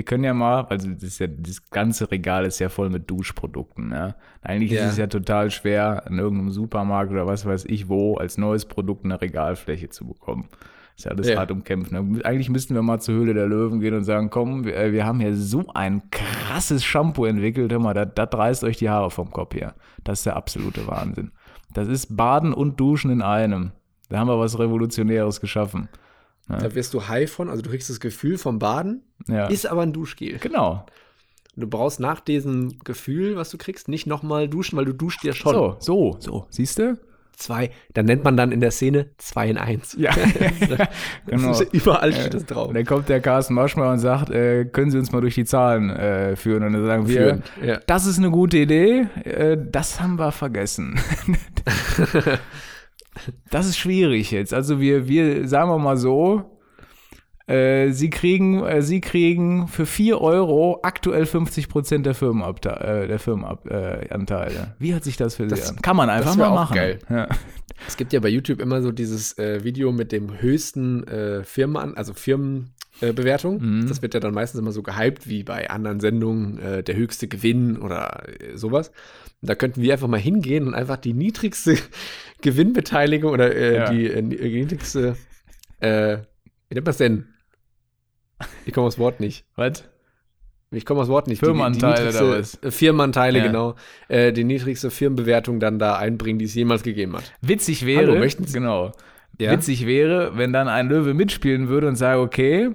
Wir 0.00 0.04
können 0.06 0.24
ja 0.24 0.32
mal, 0.32 0.62
also 0.70 0.88
das, 0.88 1.02
ist 1.02 1.18
ja, 1.18 1.26
das 1.26 1.68
ganze 1.68 2.10
Regal 2.10 2.46
ist 2.46 2.58
ja 2.58 2.70
voll 2.70 2.88
mit 2.88 3.10
Duschprodukten. 3.10 3.90
Ja? 3.92 4.14
Eigentlich 4.40 4.70
Ja. 4.70 4.86
ist 4.86 4.92
es 4.92 4.96
ja 4.96 5.08
total 5.08 5.50
schwer, 5.50 6.04
in 6.08 6.18
irgendeinem 6.18 6.52
Supermarkt 6.52 7.12
oder 7.12 7.26
was 7.26 7.44
weiß 7.44 7.66
ich 7.66 7.90
wo, 7.90 8.14
als 8.16 8.38
neues 8.38 8.64
Produkt 8.64 9.04
eine 9.04 9.20
Regalfläche 9.20 9.90
zu 9.90 10.06
bekommen. 10.06 10.48
Ist 10.96 11.04
ja 11.04 11.10
alles 11.10 11.28
Ja. 11.28 11.36
hart 11.36 11.50
umkämpft. 11.50 11.92
Ne? 11.92 12.24
Eigentlich 12.24 12.48
müssten 12.48 12.74
wir 12.74 12.80
mal 12.80 12.98
zur 12.98 13.14
Höhle 13.14 13.34
der 13.34 13.46
Löwen 13.46 13.80
gehen 13.80 13.92
und 13.92 14.04
sagen, 14.04 14.30
komm, 14.30 14.64
wir, 14.64 14.74
äh, 14.74 14.90
wir 14.92 15.04
haben 15.04 15.20
hier 15.20 15.36
so 15.36 15.64
ein 15.74 16.00
krasses 16.10 16.82
Shampoo 16.82 17.26
entwickelt, 17.26 17.70
hör 17.70 17.78
mal, 17.78 17.92
das, 17.92 18.08
das 18.14 18.30
reißt 18.32 18.64
euch 18.64 18.78
die 18.78 18.88
Haare 18.88 19.10
vom 19.10 19.30
Kopf 19.30 19.54
her. 19.54 19.74
Das 20.02 20.20
ist 20.20 20.24
der 20.24 20.36
absolute 20.36 20.86
Wahnsinn. 20.86 21.30
Das 21.74 21.88
ist 21.88 22.16
Baden 22.16 22.54
und 22.54 22.80
Duschen 22.80 23.10
in 23.10 23.20
einem. 23.20 23.72
Da 24.08 24.18
haben 24.18 24.28
wir 24.28 24.38
was 24.38 24.58
Revolutionäres 24.58 25.42
geschaffen. 25.42 25.90
Da 26.58 26.74
wirst 26.74 26.94
du 26.94 27.08
high 27.08 27.30
von, 27.30 27.48
also 27.48 27.62
du 27.62 27.70
kriegst 27.70 27.88
das 27.90 28.00
Gefühl 28.00 28.38
vom 28.38 28.58
Baden, 28.58 29.02
Ja. 29.28 29.46
ist 29.46 29.66
aber 29.66 29.82
ein 29.82 29.92
Duschgel. 29.92 30.38
genau. 30.38 30.84
Du 31.56 31.66
brauchst 31.68 32.00
nach 32.00 32.20
diesem 32.20 32.78
Gefühl, 32.84 33.36
was 33.36 33.50
du 33.50 33.58
kriegst, 33.58 33.88
nicht 33.88 34.06
nochmal 34.06 34.48
duschen, 34.48 34.78
weil 34.78 34.84
du 34.84 34.92
duschst 34.94 35.24
ja 35.24 35.32
schon. 35.32 35.52
So, 35.52 35.76
so, 35.80 36.16
so. 36.20 36.46
Siehst 36.48 36.78
du? 36.78 36.96
Zwei, 37.36 37.70
dann 37.94 38.04
nennt 38.04 38.22
man 38.22 38.36
dann 38.36 38.52
in 38.52 38.60
der 38.60 38.70
Szene 38.70 39.06
zwei 39.16 39.48
in 39.48 39.56
eins. 39.58 39.96
Ja, 39.98 40.12
genau. 41.26 41.58
Überall 41.72 42.12
steht 42.12 42.34
das 42.34 42.44
drauf. 42.46 42.68
Und 42.68 42.74
dann 42.74 42.84
kommt 42.84 43.08
der 43.08 43.20
Carsten 43.20 43.54
Maschmeyer 43.54 43.92
und 43.92 43.98
sagt, 43.98 44.30
äh, 44.30 44.66
können 44.66 44.90
Sie 44.90 44.98
uns 44.98 45.10
mal 45.10 45.20
durch 45.22 45.34
die 45.34 45.44
Zahlen 45.44 45.90
äh, 45.90 46.36
führen? 46.36 46.62
Und 46.64 46.74
dann 46.74 46.84
sagen 46.84 47.08
wir, 47.08 47.42
ja. 47.64 47.80
das 47.86 48.06
ist 48.06 48.18
eine 48.18 48.30
gute 48.30 48.58
Idee, 48.58 49.06
äh, 49.24 49.56
das 49.58 50.00
haben 50.00 50.18
wir 50.18 50.32
vergessen. 50.32 51.00
das 53.50 53.66
ist 53.66 53.76
schwierig 53.78 54.30
jetzt. 54.30 54.54
Also 54.54 54.80
wir, 54.80 55.08
wir 55.08 55.46
sagen 55.48 55.70
wir 55.70 55.78
mal 55.78 55.96
so, 55.96 56.58
äh, 57.46 57.90
Sie 57.90 58.10
kriegen, 58.10 58.62
äh, 58.64 58.80
Sie 58.82 59.00
kriegen 59.00 59.66
für 59.68 59.84
4 59.86 60.20
Euro 60.20 60.78
aktuell 60.82 61.26
50 61.26 61.68
Prozent 61.68 62.06
der, 62.06 62.14
äh, 62.22 63.08
der 63.08 63.18
Firmenanteile. 63.18 64.54
Äh. 64.54 64.66
Wie 64.78 64.94
hat 64.94 65.04
sich 65.04 65.16
das 65.16 65.34
für 65.34 65.44
Sie 65.44 65.50
Das- 65.56 65.70
an? 65.70 65.76
Kann 65.82 65.96
man 65.96 66.08
einfach 66.10 66.30
das 66.30 66.36
mal 66.38 66.48
auch 66.48 66.54
machen. 66.54 66.76
geil. 66.76 66.98
Ja. 67.08 67.28
Es 67.88 67.96
gibt 67.96 68.12
ja 68.12 68.20
bei 68.20 68.28
YouTube 68.28 68.60
immer 68.60 68.82
so 68.82 68.92
dieses 68.92 69.36
äh, 69.38 69.64
Video 69.64 69.90
mit 69.90 70.12
dem 70.12 70.40
höchsten 70.40 71.02
äh, 71.08 71.42
Firmen, 71.44 71.96
also 71.96 72.12
Firmenbewertung. 72.14 72.74
Äh, 73.00 73.12
Bewertung. 73.12 73.60
Mhm. 73.62 73.88
Das 73.88 74.02
wird 74.02 74.12
ja 74.14 74.20
dann 74.20 74.34
meistens 74.34 74.60
immer 74.60 74.72
so 74.72 74.82
gehypt 74.82 75.26
wie 75.28 75.42
bei 75.42 75.70
anderen 75.70 76.00
Sendungen, 76.00 76.58
äh, 76.58 76.82
der 76.82 76.96
höchste 76.96 77.28
Gewinn 77.28 77.78
oder 77.78 78.24
äh, 78.28 78.56
sowas. 78.56 78.88
Und 79.40 79.48
da 79.48 79.54
könnten 79.54 79.80
wir 79.80 79.92
einfach 79.94 80.08
mal 80.08 80.20
hingehen 80.20 80.66
und 80.66 80.74
einfach 80.74 80.96
die 80.98 81.14
niedrigste 81.14 81.76
Gewinnbeteiligung 82.42 83.32
oder 83.32 83.54
äh, 83.54 83.74
Ja. 83.76 83.90
die 83.90 84.06
äh, 84.06 84.22
niedrigste, 84.22 85.16
wie 85.82 85.86
nennt 85.86 86.26
man 86.74 86.84
das 86.84 86.98
denn? 86.98 87.24
Ich 88.66 88.74
komme 88.74 88.86
aufs 88.86 88.98
Wort 88.98 89.18
nicht. 89.20 89.46
Was? 89.56 89.84
Ich 90.70 90.84
komme 90.84 91.00
aufs 91.00 91.08
Wort 91.08 91.26
nicht. 91.26 91.40
Firmenanteile 91.40 92.08
niedrigste- 92.10 92.24
oder 92.28 92.38
was? 92.38 92.58
Firmenanteile, 92.76 93.38
Ja. 93.38 93.46
genau. 93.46 93.74
Die 94.10 94.44
niedrigste 94.44 94.90
Firmenbewertung 94.90 95.58
dann 95.58 95.78
da 95.78 95.96
einbringen, 95.96 96.38
die 96.38 96.44
es 96.44 96.54
jemals 96.54 96.82
gegeben 96.82 97.16
hat. 97.16 97.32
Witzig 97.40 97.86
wäre, 97.86 98.08
Hallo, 98.08 98.18
möchten 98.18 98.44
Sie- 98.44 98.52
genau. 98.52 98.92
Ja? 99.38 99.52
Witzig 99.52 99.86
wäre, 99.86 100.36
wenn 100.36 100.52
dann 100.52 100.68
ein 100.68 100.88
Löwe 100.88 101.14
mitspielen 101.14 101.68
würde 101.68 101.88
und 101.88 101.96
sage, 101.96 102.20
okay, 102.20 102.70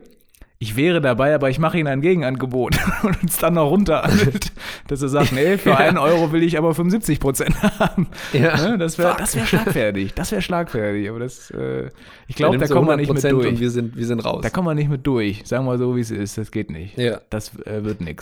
ich 0.58 0.76
wäre 0.78 1.02
dabei, 1.02 1.36
aber 1.36 1.50
ich 1.50 1.60
mache 1.60 1.78
Ihnen 1.78 1.88
ein 1.88 2.02
Gegenangebot 2.02 2.78
und 3.04 3.22
uns 3.24 3.38
dann 3.38 3.56
noch 3.56 3.70
runterhandelt, 3.70 4.52
dass 4.88 5.02
er 5.02 5.10
sagt, 5.10 5.32
nee, 5.34 5.58
für 5.58 5.72
Ja. 5.72 5.78
einen 5.78 5.98
Euro 5.98 6.32
will 6.32 6.44
ich 6.44 6.58
aber 6.58 6.74
75 6.74 7.20
Prozent 7.20 7.62
haben. 7.80 8.08
Ja. 8.34 8.56
Ne, 8.70 8.78
Das 8.78 8.98
wäre 8.98 9.18
wär 9.20 9.46
schlagfertig, 9.46 10.14
das 10.14 10.32
wäre 10.32 10.42
schlagfertig, 10.42 11.10
aber 11.10 11.20
das, 11.20 11.52
äh, 11.52 11.90
ich 12.28 12.36
glaube, 12.36 12.58
da 12.58 12.68
so 12.68 12.74
kommen 12.74 12.88
wir 12.88 12.96
nicht 12.98 13.12
mit 13.14 13.24
100% 13.24 13.30
durch. 13.30 13.48
Und 13.48 13.60
wir 13.60 13.70
sind, 13.70 13.96
wir 13.98 14.06
sind 14.06 14.20
raus. 14.22 14.42
Da 14.44 14.50
kommen 14.50 14.68
wir 14.68 14.76
nicht 14.76 14.90
mit 14.90 15.06
durch. 15.06 15.42
Sagen 15.46 15.66
wir 15.66 15.78
so, 15.78 15.96
wie 15.96 16.02
es 16.02 16.12
ist, 16.12 16.38
das 16.38 16.52
geht 16.52 16.72
nicht. 16.72 16.98
ja. 16.98 17.20
Das 17.30 17.52
äh, 17.66 17.84
wird. 17.84 18.02
Er 18.02 18.16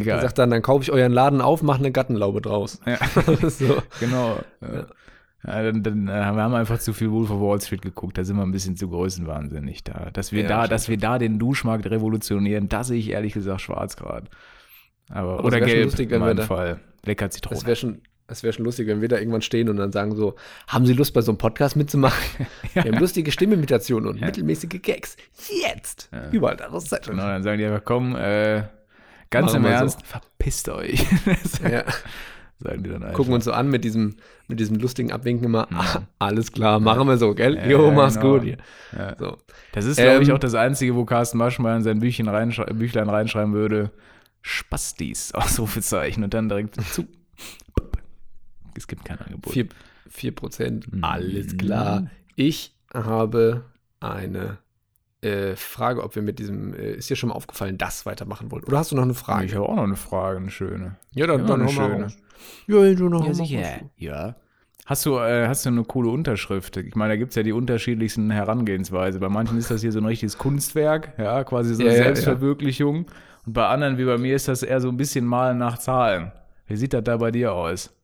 Egal. 0.00 0.20
sagt 0.22 0.38
dann, 0.38 0.50
dann 0.50 0.62
kaufe 0.62 0.82
ich 0.84 0.92
euren 0.92 1.12
Laden 1.12 1.40
auf, 1.40 1.62
mache 1.62 1.78
eine 1.80 1.90
Gattenlaube 1.90 2.40
draus. 2.40 2.80
Ja. 2.86 2.98
so. 3.48 3.82
Genau. 3.98 4.38
Ja. 4.60 4.86
Ja, 5.46 5.62
dann, 5.62 5.82
dann, 5.82 6.08
äh, 6.08 6.12
wir 6.12 6.42
haben 6.42 6.54
einfach 6.54 6.78
zu 6.78 6.92
viel 6.92 7.10
Wolf 7.10 7.30
of 7.30 7.40
Wall 7.40 7.60
Street 7.60 7.80
geguckt, 7.82 8.18
da 8.18 8.24
sind 8.24 8.36
wir 8.36 8.42
ein 8.42 8.52
bisschen 8.52 8.76
zu 8.76 8.88
größenwahnsinnig 8.88 9.84
da. 9.84 10.10
Dass 10.12 10.32
wir 10.32 10.42
Ja, 10.42 10.48
da, 10.48 10.66
dass 10.68 10.88
wir 10.88 10.98
da 10.98 11.18
den 11.18 11.38
Duschmarkt 11.38 11.86
revolutionieren, 11.86 12.68
da 12.68 12.84
sehe 12.84 12.98
ich 12.98 13.08
ehrlich 13.10 13.32
gesagt 13.32 13.62
schwarz 13.62 13.96
gerade. 13.96 14.26
Aber, 15.08 15.30
Aber 15.32 15.38
es 15.40 15.44
oder 15.46 15.60
gelb 15.60 15.84
lustig, 15.86 16.12
in 16.12 16.20
meinem 16.20 16.36
da- 16.36 16.42
Fall. 16.44 16.80
Lecker 17.04 17.26
Es 17.26 17.34
Zitrone. 17.34 17.62
wäre 17.64 17.74
schon, 17.76 18.02
es 18.28 18.40
schon 18.54 18.64
lustig, 18.66 18.86
wenn 18.86 19.00
wir 19.00 19.08
da 19.08 19.16
irgendwann 19.18 19.40
stehen 19.42 19.68
und 19.70 19.78
dann 19.78 19.90
sagen 19.90 20.14
so, 20.14 20.36
haben 20.68 20.84
Sie 20.86 20.92
Lust 20.92 21.14
bei 21.14 21.22
so 21.22 21.32
einem 21.32 21.38
Podcast 21.38 21.74
mitzumachen? 21.74 22.22
Wir 22.74 22.84
haben 22.84 22.98
lustige 22.98 23.32
Stimmimitationen 23.32 24.08
und 24.10 24.20
Ja. 24.20 24.26
mittelmäßige 24.26 24.80
Gags. 24.82 25.16
Jetzt! 25.48 26.10
Ja. 26.12 26.28
Überall 26.30 26.56
da 26.56 26.66
raus 26.66 26.84
Zeit. 26.84 27.06
Genau, 27.08 27.22
dann 27.22 27.42
sagen 27.42 27.58
die 27.58 27.64
einfach, 27.64 27.84
komm, 27.84 28.14
äh, 28.14 28.62
ganz 29.30 29.46
Machen 29.46 29.56
im 29.56 29.62
wir 29.64 29.70
so. 29.70 29.76
Ernst, 29.76 30.06
verpisst 30.06 30.68
euch. 30.68 31.04
Ja. 31.68 31.84
Sagen 32.62 32.82
die 32.82 32.90
dann 32.90 33.02
einfach. 33.02 33.16
Gucken 33.16 33.32
uns 33.34 33.44
so 33.44 33.52
an 33.52 33.68
mit 33.70 33.84
diesem, 33.84 34.16
mit 34.48 34.60
diesem 34.60 34.76
lustigen 34.76 35.12
Abwinken 35.12 35.44
immer. 35.46 35.66
Ah, 35.72 36.02
alles 36.18 36.52
klar, 36.52 36.78
machen 36.80 37.08
wir 37.08 37.16
so, 37.18 37.34
gell? 37.34 37.56
Ja, 37.56 37.66
jo, 37.66 37.90
mach's 37.90 38.14
genau. 38.20 38.34
gut. 38.34 38.42
Hier. 38.44 38.58
Ja. 38.96 39.16
So. 39.18 39.36
Das 39.72 39.84
ist, 39.86 39.96
glaube 39.96 40.22
ich, 40.22 40.28
Ähm, 40.28 40.34
auch 40.34 40.38
das 40.40 40.54
Einzige, 40.54 40.94
wo 40.94 41.04
Carsten 41.04 41.38
Maschmeyer 41.38 41.76
in 41.76 41.82
sein 41.82 42.00
Büchchen 42.00 42.28
reinschrei 42.28 42.64
Büchlein 42.72 43.08
reinschreiben 43.08 43.52
würde. 43.54 43.90
Spastis, 44.42 45.32
Ausrufezeichen 45.34 46.22
und 46.24 46.32
dann 46.34 46.48
direkt 46.48 46.80
zu. 46.92 47.06
Es 48.76 48.86
gibt 48.86 49.04
kein 49.04 49.18
Angebot. 49.20 49.52
4, 49.52 49.66
4 50.08 50.34
Prozent, 50.34 50.92
Mhm. 50.92 51.04
alles 51.04 51.56
klar. 51.56 52.06
Ich 52.36 52.74
habe 52.94 53.64
eine 54.00 54.58
äh, 55.22 55.54
Frage, 55.56 56.02
ob 56.02 56.14
wir 56.14 56.22
mit 56.22 56.38
diesem, 56.38 56.72
äh, 56.72 56.92
ist 56.92 57.10
dir 57.10 57.16
schon 57.16 57.28
mal 57.28 57.34
aufgefallen, 57.34 57.76
das 57.76 58.06
weitermachen 58.06 58.50
wollen? 58.50 58.64
Oder 58.64 58.78
hast 58.78 58.90
du 58.90 58.96
noch 58.96 59.02
eine 59.02 59.12
Frage? 59.14 59.44
Ich 59.44 59.54
habe 59.54 59.68
auch 59.68 59.76
noch 59.76 59.82
eine 59.84 59.96
Frage, 59.96 60.38
eine 60.38 60.50
schöne. 60.50 60.96
ja, 61.12 61.26
dann, 61.26 61.40
Ja, 61.40 61.46
dann 61.46 61.60
eine 61.62 61.76
hau 61.76 61.88
mal 61.88 62.12
Ja, 62.66 62.94
du 62.94 63.08
noch 63.08 63.26
Ja, 63.26 63.34
sicher. 63.34 63.80
Ja. 63.96 64.36
Hast 64.86 65.06
du, 65.06 65.18
äh, 65.18 65.46
hast 65.46 65.64
du 65.64 65.68
eine 65.68 65.84
coole 65.84 66.10
Unterschrift? 66.10 66.76
Ich 66.76 66.96
meine, 66.96 67.12
da 67.12 67.16
gibt 67.16 67.30
es 67.30 67.36
ja 67.36 67.44
die 67.44 67.52
unterschiedlichsten 67.52 68.30
Herangehensweise. 68.30 69.20
Bei 69.20 69.28
manchen 69.28 69.56
ist 69.56 69.70
das 69.70 69.82
hier 69.82 69.92
so 69.92 70.00
ein 70.00 70.04
richtiges 70.04 70.36
Kunstwerk, 70.36 71.12
ja, 71.16 71.44
quasi 71.44 71.74
so 71.74 71.82
eine 71.82 71.92
Ja, 71.92 71.96
ja, 71.98 72.04
Selbstverwirklichung. 72.04 73.06
Und 73.46 73.52
bei 73.52 73.66
anderen, 73.66 73.98
wie 73.98 74.04
bei 74.04 74.18
mir, 74.18 74.34
ist 74.34 74.48
das 74.48 74.62
eher 74.64 74.80
so 74.80 74.88
ein 74.88 74.96
bisschen 74.96 75.24
Malen 75.26 75.58
nach 75.58 75.78
Zahlen. 75.78 76.32
Wie 76.66 76.76
sieht 76.76 76.92
das 76.92 77.04
da 77.04 77.16
bei 77.18 77.30
dir 77.30 77.52
aus? 77.52 77.94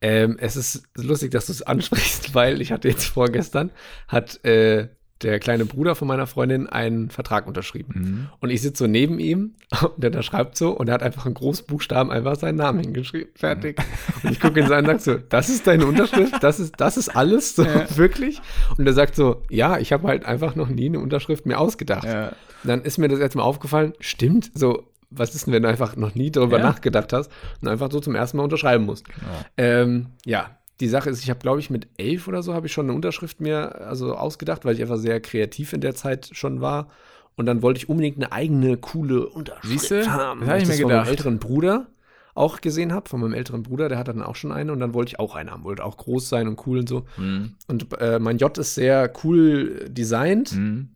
Ähm, 0.00 0.36
es 0.40 0.56
ist 0.56 0.82
lustig, 0.96 1.30
dass 1.30 1.46
du 1.46 1.52
es 1.52 1.62
ansprichst, 1.62 2.34
weil 2.34 2.60
ich 2.60 2.72
hatte 2.72 2.88
jetzt 2.88 3.06
vorgestern, 3.06 3.70
hat 4.08 4.44
äh, 4.44 4.88
der 5.22 5.38
kleine 5.38 5.64
Bruder 5.64 5.94
von 5.94 6.08
meiner 6.08 6.26
Freundin 6.26 6.68
einen 6.68 7.10
Vertrag 7.10 7.46
unterschrieben. 7.46 7.94
Mhm. 7.94 8.28
Und 8.40 8.50
ich 8.50 8.62
sitze 8.62 8.84
so 8.84 8.90
neben 8.90 9.18
ihm 9.18 9.54
und 9.82 9.92
der 10.02 10.22
schreibt 10.22 10.56
so 10.56 10.70
und 10.70 10.88
er 10.88 10.94
hat 10.94 11.02
einfach 11.02 11.26
in 11.26 11.34
Großbuchstaben 11.34 12.12
einfach 12.12 12.36
seinen 12.36 12.56
Namen 12.56 12.80
hingeschrieben. 12.80 13.30
Fertig. 13.34 13.78
Und 14.22 14.32
ich 14.32 14.40
gucke 14.40 14.60
ihn 14.60 14.66
so 14.66 14.74
an 14.74 14.86
und 14.86 15.00
sag 15.00 15.00
so, 15.00 15.24
das 15.28 15.48
ist 15.48 15.66
deine 15.66 15.86
Unterschrift? 15.86 16.42
Das 16.42 16.60
ist, 16.60 16.74
das 16.78 16.96
ist 16.96 17.08
alles? 17.16 17.56
So, 17.56 17.64
Ja. 17.64 17.86
wirklich? 17.96 18.40
Und 18.76 18.86
er 18.86 18.92
sagt 18.92 19.14
so, 19.16 19.42
ja, 19.50 19.78
ich 19.78 19.92
habe 19.92 20.08
halt 20.08 20.24
einfach 20.24 20.54
noch 20.56 20.68
nie 20.68 20.86
eine 20.86 20.98
Unterschrift 21.00 21.46
mir 21.46 21.58
ausgedacht. 21.58 22.04
Ja. 22.04 22.32
Dann 22.64 22.82
ist 22.82 22.98
mir 22.98 23.08
das 23.08 23.18
jetzt 23.18 23.34
mal 23.36 23.42
aufgefallen, 23.42 23.92
stimmt, 24.00 24.50
so, 24.54 24.88
was 25.10 25.34
ist 25.34 25.46
denn, 25.46 25.52
wenn 25.52 25.62
du 25.62 25.68
einfach 25.68 25.96
noch 25.96 26.14
nie 26.14 26.30
darüber 26.30 26.58
Ja. 26.58 26.64
nachgedacht 26.64 27.12
hast 27.12 27.30
und 27.60 27.68
einfach 27.68 27.90
so 27.90 28.00
zum 28.00 28.14
ersten 28.14 28.36
Mal 28.38 28.44
unterschreiben 28.44 28.84
musst? 28.86 29.06
Genau. 29.06 29.44
Ähm, 29.56 30.06
ja, 30.24 30.56
die 30.80 30.88
Sache 30.88 31.10
ist, 31.10 31.22
ich 31.22 31.30
habe, 31.30 31.40
glaube 31.40 31.60
ich, 31.60 31.70
mit 31.70 31.88
elf 31.96 32.28
oder 32.28 32.42
so 32.42 32.54
habe 32.54 32.66
ich 32.66 32.72
schon 32.72 32.86
eine 32.86 32.94
Unterschrift 32.94 33.40
mir 33.40 33.80
also 33.82 34.14
ausgedacht, 34.14 34.64
weil 34.64 34.74
ich 34.74 34.82
einfach 34.82 34.96
sehr 34.96 35.20
kreativ 35.20 35.72
in 35.72 35.80
der 35.80 35.94
Zeit 35.94 36.30
schon 36.32 36.60
war. 36.60 36.88
Und 37.36 37.46
dann 37.46 37.62
wollte 37.62 37.78
ich 37.78 37.88
unbedingt 37.88 38.16
eine 38.16 38.32
eigene, 38.32 38.76
coole 38.76 39.26
Unterschrift 39.26 39.68
Siehste? 39.68 40.12
haben. 40.12 40.40
Das 40.40 40.48
hab 40.48 40.54
weil 40.54 40.62
ich 40.62 40.68
mir 40.68 40.74
von 40.74 40.82
gedacht. 40.88 41.04
meinem 41.04 41.10
älteren 41.10 41.38
Bruder 41.38 41.86
auch 42.34 42.60
gesehen 42.60 42.92
habe, 42.92 43.08
von 43.08 43.20
meinem 43.20 43.34
älteren 43.34 43.62
Bruder, 43.62 43.88
der 43.88 43.98
hat 43.98 44.08
dann 44.08 44.22
auch 44.22 44.36
schon 44.36 44.52
eine 44.52 44.72
und 44.72 44.80
dann 44.80 44.94
wollte 44.94 45.10
ich 45.10 45.18
auch 45.18 45.34
eine 45.34 45.50
haben, 45.50 45.64
wollte 45.64 45.84
auch 45.84 45.98
groß 45.98 46.28
sein 46.28 46.48
und 46.48 46.66
cool 46.66 46.78
und 46.78 46.88
so. 46.88 47.04
Mhm. 47.16 47.54
Und 47.68 47.92
äh, 48.00 48.18
mein 48.18 48.38
J 48.38 48.56
ist 48.56 48.74
sehr 48.74 49.12
cool 49.22 49.86
designt. 49.88 50.52
Mhm. 50.56 50.90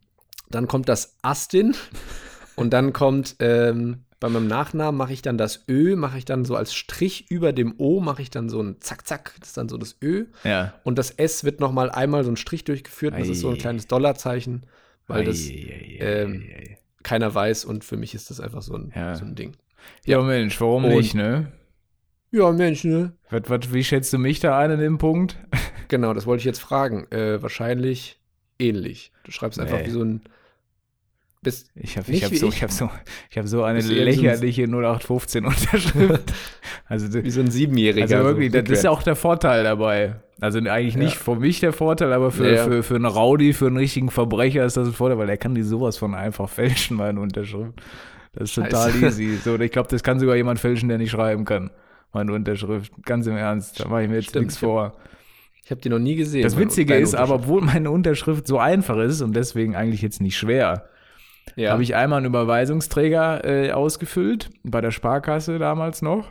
Dann 0.49 0.67
kommt 0.67 0.89
das 0.89 1.15
Astin 1.21 1.75
und 2.55 2.71
dann 2.71 2.93
kommt 2.93 3.35
ähm, 3.39 4.03
bei 4.19 4.29
meinem 4.29 4.47
Nachnamen 4.47 4.97
mache 4.97 5.13
ich 5.13 5.21
dann 5.21 5.37
das 5.37 5.65
Ö, 5.69 5.95
mache 5.95 6.17
ich 6.17 6.25
dann 6.25 6.43
so 6.45 6.55
als 6.55 6.73
Strich 6.73 7.29
über 7.29 7.53
dem 7.53 7.75
O, 7.77 7.99
mache 7.99 8.21
ich 8.21 8.29
dann 8.31 8.49
so 8.49 8.61
ein 8.61 8.77
Zack, 8.81 9.05
Zack, 9.07 9.35
das 9.39 9.49
ist 9.49 9.57
dann 9.57 9.69
so 9.69 9.77
das 9.77 9.97
Ö. 10.01 10.25
Ja. 10.43 10.73
Und 10.83 10.97
das 10.97 11.11
S 11.11 11.43
wird 11.43 11.59
noch 11.59 11.71
mal 11.71 11.91
einmal 11.91 12.23
so 12.23 12.31
ein 12.31 12.37
Strich 12.37 12.63
durchgeführt. 12.63 13.13
und 13.13 13.19
Das 13.19 13.29
ist 13.29 13.41
so 13.41 13.49
ein 13.49 13.55
Ei. 13.55 13.59
kleines 13.59 13.87
Dollarzeichen, 13.87 14.65
weil 15.07 15.23
das 15.25 15.47
ei. 15.47 16.77
keiner 17.03 17.33
weiß 17.33 17.65
und 17.65 17.83
für 17.85 17.97
mich 17.97 18.13
ist 18.15 18.29
das 18.29 18.39
einfach 18.39 18.61
so 18.61 18.75
ein, 18.75 18.91
Ja. 18.95 19.15
so 19.15 19.25
ein 19.25 19.35
Ding. 19.35 19.55
Ja, 20.05 20.21
Mensch, 20.21 20.59
warum 20.59 20.85
Und- 20.85 20.95
nicht, 20.95 21.13
ne? 21.13 21.51
Ja, 22.31 22.51
Mensch, 22.51 22.83
ne? 22.83 23.13
Was, 23.29 23.43
was, 23.47 23.73
wie 23.73 23.83
schätzt 23.83 24.11
du 24.11 24.17
mich 24.17 24.39
da 24.41 24.57
ein 24.59 24.71
in 24.71 24.79
dem 24.79 24.97
Punkt? 24.97 25.37
Genau, 25.89 26.13
das 26.13 26.25
wollte 26.25 26.41
ich 26.41 26.45
jetzt 26.45 26.59
fragen. 26.59 27.07
Äh, 27.11 27.41
wahrscheinlich 27.41 28.19
ähnlich. 28.59 29.13
Du 29.23 29.31
schreibst 29.31 29.57
einfach 29.57 29.77
Nee. 29.79 29.85
wie 29.85 29.91
so 29.91 30.01
ein. 30.03 30.21
Bist, 31.43 31.69
Ich 31.75 31.97
habe 31.97 32.09
Nicht 32.11 32.23
ich 32.23 32.25
hab 32.31 32.35
so, 32.35 32.47
ich. 32.47 32.55
ich 32.55 32.63
hab 32.63 32.71
so, 32.71 32.89
ich 33.29 33.37
hab 33.37 33.47
so 33.47 33.63
eine 33.63 33.81
so 33.81 33.93
ein- 33.93 33.99
lächerliche 33.99 34.63
0815 34.67 35.45
Unterschrift. 35.45 36.33
also, 36.87 37.23
wie 37.23 37.29
so 37.29 37.41
ein 37.41 37.51
Siebenjähriger. 37.51 38.03
also 38.17 38.23
wirklich, 38.29 38.51
so 38.51 38.61
das 38.61 38.69
ist 38.79 38.87
auch 38.87 39.03
der 39.03 39.15
Vorteil 39.15 39.63
dabei. 39.63 40.15
Also 40.41 40.59
eigentlich 40.59 40.97
nicht 40.97 41.13
Ja. 41.15 41.19
für 41.19 41.35
mich 41.35 41.59
der 41.59 41.73
Vorteil, 41.73 42.11
aber 42.13 42.31
für, 42.31 42.51
Ja. 42.53 42.63
für, 42.63 42.81
für 42.83 42.95
einen 42.95 43.05
Rowdy, 43.05 43.53
für 43.53 43.67
einen 43.67 43.77
richtigen 43.77 44.09
Verbrecher 44.09 44.65
ist 44.65 44.77
das 44.77 44.87
ein 44.87 44.93
Vorteil, 44.93 45.17
weil 45.19 45.29
er 45.29 45.37
kann 45.37 45.53
die 45.55 45.63
sowas 45.63 45.97
von 45.97 46.15
einfach 46.15 46.49
fälschen, 46.49 46.97
meine 46.97 47.19
Unterschrift. 47.19 47.73
Das 48.33 48.49
ist 48.49 48.55
total 48.55 48.91
Scheiße. 48.91 49.05
easy. 49.23 49.37
So, 49.37 49.59
ich 49.59 49.71
glaube, 49.71 49.89
das 49.89 50.03
kann 50.03 50.19
sogar 50.19 50.35
jemand 50.35 50.59
fälschen, 50.59 50.89
der 50.89 50.97
nicht 50.97 51.11
schreiben 51.11 51.45
kann. 51.45 51.71
Meine 52.13 52.33
Unterschrift. 52.33 52.91
Ganz 53.03 53.25
im 53.27 53.35
Ernst, 53.37 53.79
da 53.79 53.87
mache 53.87 54.03
ich 54.03 54.09
mir 54.09 54.15
jetzt 54.15 54.29
Stimmt, 54.29 54.45
nichts 54.45 54.57
vor. 54.59 54.93
Ich 55.63 55.71
habe 55.71 55.81
die 55.81 55.89
noch 55.89 55.99
nie 55.99 56.15
gesehen. 56.15 56.43
Das 56.43 56.57
Witzige 56.57 56.95
ist 56.95 57.15
aber, 57.15 57.35
obwohl 57.35 57.61
meine 57.61 57.91
Unterschrift 57.91 58.47
so 58.47 58.57
einfach 58.59 58.97
ist 58.97 59.21
und 59.21 59.35
deswegen 59.35 59.75
eigentlich 59.75 60.01
jetzt 60.01 60.21
nicht 60.21 60.37
schwer, 60.37 60.87
ja. 61.55 61.71
habe 61.71 61.83
ich 61.83 61.95
einmal 61.95 62.17
einen 62.17 62.27
Überweisungsträger 62.27 63.45
äh, 63.45 63.71
ausgefüllt, 63.71 64.49
bei 64.63 64.81
der 64.81 64.91
Sparkasse 64.91 65.59
damals 65.59 66.01
noch. 66.01 66.29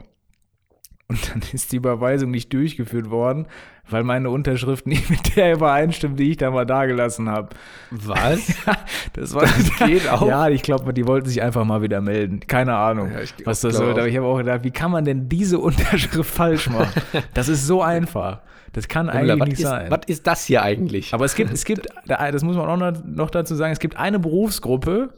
Und 1.09 1.31
dann 1.33 1.41
ist 1.53 1.71
die 1.71 1.77
Überweisung 1.77 2.33
nicht 2.33 2.53
durchgeführt 2.53 3.11
worden, 3.11 3.47
weil 3.89 4.03
meine 4.03 4.29
Unterschrift 4.29 4.89
nicht 4.89 5.09
mit 5.09 5.37
der 5.37 5.53
übereinstimmt, 5.55 6.19
die 6.19 6.31
ich 6.33 6.37
da 6.37 6.51
mal 6.51 6.67
dagelassen 6.67 7.29
habe. 7.31 7.51
Was? 7.91 8.41
Das 9.13 9.33
war 9.33 9.43
Das 9.43 9.77
geht 9.87 10.09
auch? 10.11 10.27
Ja, 10.27 10.49
ich 10.49 10.63
glaube, 10.63 10.93
die 10.93 11.07
wollten 11.07 11.29
sich 11.29 11.41
einfach 11.43 11.65
mal 11.65 11.81
wieder 11.81 12.01
melden. 12.01 12.41
Keine 12.41 12.75
Ahnung, 12.75 13.13
Ja, 13.13 13.21
ich 13.21 13.33
was 13.45 13.61
das 13.61 13.77
sollte. 13.77 13.93
auch. 13.93 13.99
Aber 13.99 14.09
ich 14.09 14.17
habe 14.17 14.27
auch 14.27 14.37
gedacht, 14.39 14.65
wie 14.65 14.71
kann 14.73 14.91
man 14.91 15.05
denn 15.05 15.29
diese 15.29 15.59
Unterschrift 15.61 16.29
falsch 16.35 16.69
machen? 16.69 16.91
Das 17.35 17.49
ist 17.49 17.67
so 17.67 17.81
einfach. 17.83 18.41
Das 18.73 18.89
kann 18.89 19.09
eigentlich 19.09 19.41
was 19.41 19.49
nicht 19.49 19.61
ist, 19.61 19.67
sein. 19.69 19.91
Was 19.91 20.01
ist 20.09 20.27
das 20.27 20.45
hier 20.45 20.63
eigentlich? 20.63 21.15
Aber 21.15 21.25
es 21.25 21.35
gibt, 21.35 21.51
es 21.53 21.65
gibt, 21.65 21.87
das 22.07 22.43
muss 22.43 22.57
man 22.57 22.67
auch 22.83 22.93
noch- 23.05 23.31
dazu 23.31 23.55
sagen, 23.55 23.73
es 23.73 23.79
gibt 23.79 23.97
eine 23.97 24.19
Berufsgruppe, 24.19 25.15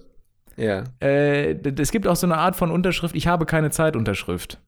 ja. 0.57 0.85
äh, 1.01 1.53
es 1.81 1.91
gibt 1.91 2.07
auch 2.07 2.15
so 2.17 2.27
eine 2.27 2.37
Art 2.37 2.55
von 2.57 2.71
Unterschrift, 2.71 3.17
ich 3.17 3.27
habe 3.27 3.47
keine 3.47 3.71
Zeitunterschrift. 3.71 4.61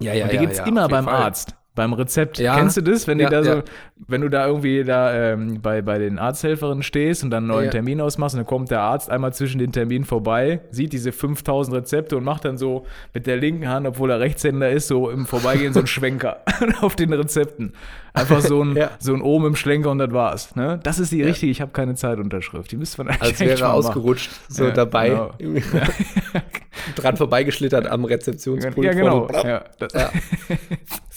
Ja, 0.00 0.12
ja, 0.12 0.24
Und 0.24 0.32
die 0.32 0.36
ja, 0.36 0.40
gibt's 0.42 0.58
ja, 0.58 0.66
immer 0.66 0.88
beim 0.88 1.04
Fall. 1.04 1.22
Arzt, 1.22 1.54
beim 1.74 1.92
Rezept. 1.92 2.38
Ja. 2.38 2.56
Kennst 2.56 2.76
du 2.76 2.82
das, 2.82 3.08
wenn 3.08 3.18
Ja, 3.18 3.28
da 3.30 3.42
so, 3.42 3.50
ja. 3.50 3.62
wenn 4.06 4.20
du 4.20 4.28
da 4.28 4.46
irgendwie 4.46 4.84
da 4.84 5.32
ähm, 5.32 5.60
bei, 5.60 5.82
bei 5.82 5.98
den 5.98 6.18
Arzthelferinnen 6.18 6.82
stehst 6.82 7.24
und 7.24 7.30
dann 7.30 7.44
einen 7.44 7.48
neuen. 7.48 7.70
Termin 7.70 8.00
ausmachst 8.00 8.34
und 8.34 8.40
dann 8.40 8.46
kommt 8.46 8.70
der 8.70 8.80
Arzt 8.80 9.10
einmal 9.10 9.32
zwischen 9.32 9.58
den 9.58 9.72
Terminen 9.72 10.04
vorbei, 10.04 10.60
sieht 10.70 10.92
diese 10.92 11.10
5000 11.12 11.76
Rezepte 11.76 12.16
und 12.16 12.22
macht 12.24 12.44
dann 12.44 12.56
so 12.58 12.86
mit 13.12 13.26
der 13.26 13.36
linken 13.36 13.68
Hand, 13.68 13.86
obwohl 13.86 14.10
er 14.10 14.20
Rechtshänder 14.20 14.70
ist, 14.70 14.86
so 14.86 15.10
im 15.10 15.26
Vorbeigehen 15.26 15.72
so 15.72 15.80
einen 15.80 15.86
Schwenker 15.88 16.38
auf 16.80 16.94
den 16.94 17.12
Rezepten. 17.12 17.72
Einfach 18.12 18.40
so 18.40 18.62
ein, 18.62 18.78
so 19.00 19.12
ein 19.12 19.22
Ohm 19.22 19.44
im 19.46 19.56
Schlenker 19.56 19.90
und 19.90 19.98
das 19.98 20.12
war's. 20.12 20.54
Ne? 20.54 20.78
Das 20.84 21.00
ist 21.00 21.10
die 21.10 21.22
richtige, 21.22 21.50
ich 21.50 21.60
habe 21.60 21.72
keine 21.72 21.96
Zeitunterschrift. 21.96 22.70
Die 22.70 22.76
müsste 22.76 22.98
man 23.02 23.08
eigentlich 23.08 23.22
Als 23.32 23.40
wäre 23.40 23.60
machen. 23.62 23.72
ausgerutscht, 23.74 24.30
so 24.48 24.70
dabei. 24.70 25.08
genau. 25.08 25.30
Dran 26.96 27.16
vorbeigeschlittert 27.16 27.86
am 27.88 28.04
Rezeptionspult. 28.04 28.86
Ja, 28.86 28.92
genau. 28.92 29.28
Ja, 29.44 29.64
das, 29.78 29.92